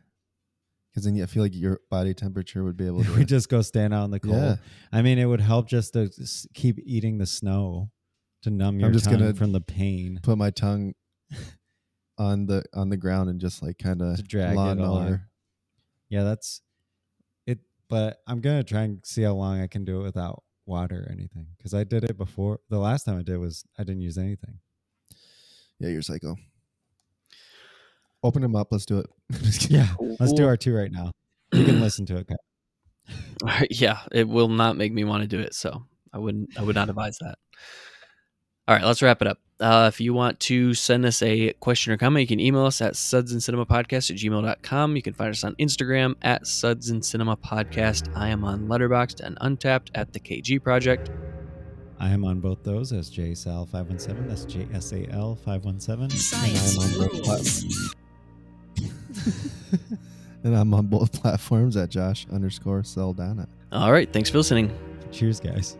Because 0.90 1.04
then 1.04 1.20
I 1.22 1.26
feel 1.26 1.42
like 1.42 1.54
your 1.54 1.80
body 1.90 2.14
temperature 2.14 2.62
would 2.64 2.76
be 2.76 2.86
able 2.86 3.02
to. 3.04 3.14
we 3.16 3.24
just 3.24 3.48
go 3.48 3.60
stand 3.62 3.92
out 3.92 4.04
in 4.04 4.12
the 4.12 4.20
cold. 4.20 4.36
yeah, 4.36 4.56
I 4.92 5.02
mean, 5.02 5.18
it 5.18 5.24
would 5.26 5.40
help 5.40 5.68
just 5.68 5.92
to 5.94 6.10
keep 6.54 6.78
eating 6.84 7.18
the 7.18 7.26
snow 7.26 7.90
to 8.42 8.50
numb 8.50 8.78
your 8.78 8.86
I'm 8.88 8.92
just 8.92 9.06
tongue 9.06 9.18
gonna- 9.18 9.34
from 9.34 9.52
the 9.52 9.60
pain. 9.60 10.20
put 10.22 10.38
my 10.38 10.50
tongue 10.50 10.94
on 12.18 12.46
the 12.46 12.64
on 12.72 12.88
the 12.88 12.96
ground 12.96 13.30
and 13.30 13.40
just 13.40 13.62
like 13.62 13.78
kind 13.78 14.02
of 14.02 14.26
drag 14.28 14.52
it 14.52 14.56
along. 14.78 15.20
Yeah, 16.08 16.22
that's 16.22 16.60
it. 17.46 17.58
But 17.88 18.20
I'm 18.28 18.40
gonna 18.40 18.62
try 18.64 18.82
and 18.82 19.00
see 19.04 19.22
how 19.22 19.34
long 19.34 19.60
I 19.60 19.66
can 19.66 19.84
do 19.84 20.00
it 20.00 20.02
without 20.04 20.44
water 20.66 21.04
or 21.08 21.12
anything. 21.12 21.46
Because 21.56 21.74
I 21.74 21.82
did 21.84 22.04
it 22.04 22.16
before. 22.16 22.60
The 22.68 22.78
last 22.78 23.04
time 23.04 23.18
I 23.18 23.22
did 23.22 23.38
was 23.38 23.64
I 23.78 23.82
didn't 23.84 24.02
use 24.02 24.16
anything. 24.18 24.58
Yeah, 25.80 25.88
you're 25.88 26.02
psycho. 26.02 26.36
Open 28.22 28.42
them 28.42 28.54
up. 28.54 28.68
Let's 28.70 28.86
do 28.86 28.98
it. 28.98 29.06
Yeah, 29.70 29.88
let's 30.18 30.32
do 30.32 30.46
our 30.46 30.56
two 30.56 30.74
right 30.74 30.90
now. 30.90 31.10
You 31.52 31.64
can 31.64 31.80
listen 31.80 32.06
to 32.06 32.16
it. 32.16 32.28
Kyle. 32.28 33.64
yeah, 33.70 34.00
it 34.12 34.28
will 34.28 34.48
not 34.48 34.76
make 34.76 34.92
me 34.92 35.04
want 35.04 35.22
to 35.22 35.28
do 35.28 35.40
it. 35.40 35.54
So 35.54 35.84
I 36.12 36.18
wouldn't. 36.18 36.58
I 36.58 36.62
would 36.62 36.74
not 36.74 36.88
advise 36.88 37.16
that. 37.20 37.36
All 38.68 38.76
right, 38.76 38.84
let's 38.84 39.02
wrap 39.02 39.20
it 39.20 39.28
up. 39.28 39.38
Uh, 39.58 39.90
if 39.92 40.00
you 40.00 40.14
want 40.14 40.38
to 40.40 40.74
send 40.74 41.04
us 41.04 41.22
a 41.22 41.52
question 41.54 41.92
or 41.92 41.96
comment, 41.96 42.22
you 42.22 42.26
can 42.26 42.40
email 42.40 42.64
us 42.66 42.80
at 42.80 42.94
sudsandcinemapodcast 42.94 44.10
at 44.10 44.16
gmail.com. 44.16 44.96
You 44.96 45.02
can 45.02 45.12
find 45.12 45.30
us 45.30 45.44
on 45.44 45.54
Instagram 45.56 46.14
at 46.22 46.46
suds 46.46 46.90
and 46.90 47.04
cinema 47.04 47.36
podcast. 47.36 48.14
I 48.16 48.28
am 48.28 48.44
on 48.44 48.68
Letterboxd 48.68 49.20
and 49.20 49.38
Untappd 49.40 49.90
at 49.94 50.12
the 50.12 50.20
KG 50.20 50.62
Project. 50.62 51.10
I 52.00 52.08
am 52.08 52.24
on 52.24 52.40
both 52.40 52.64
those 52.64 52.92
as 52.92 53.10
JSAL517. 53.10 54.26
That's 54.26 54.46
J 54.46 54.66
S 54.72 54.92
A 54.92 55.06
L 55.10 55.36
517. 55.36 56.18
Science 56.18 56.78
on 56.78 56.98
both 56.98 57.12
rules. 57.12 57.26
platforms. 57.26 57.94
and 60.44 60.56
I'm 60.56 60.72
on 60.72 60.86
both 60.86 61.12
platforms 61.12 61.76
at 61.76 61.90
Josh 61.90 62.26
underscore 62.32 62.82
Saldana. 62.84 63.46
All 63.70 63.92
right, 63.92 64.10
thanks 64.10 64.30
for 64.30 64.38
listening. 64.38 64.72
Cheers, 65.12 65.40
guys. 65.40 65.76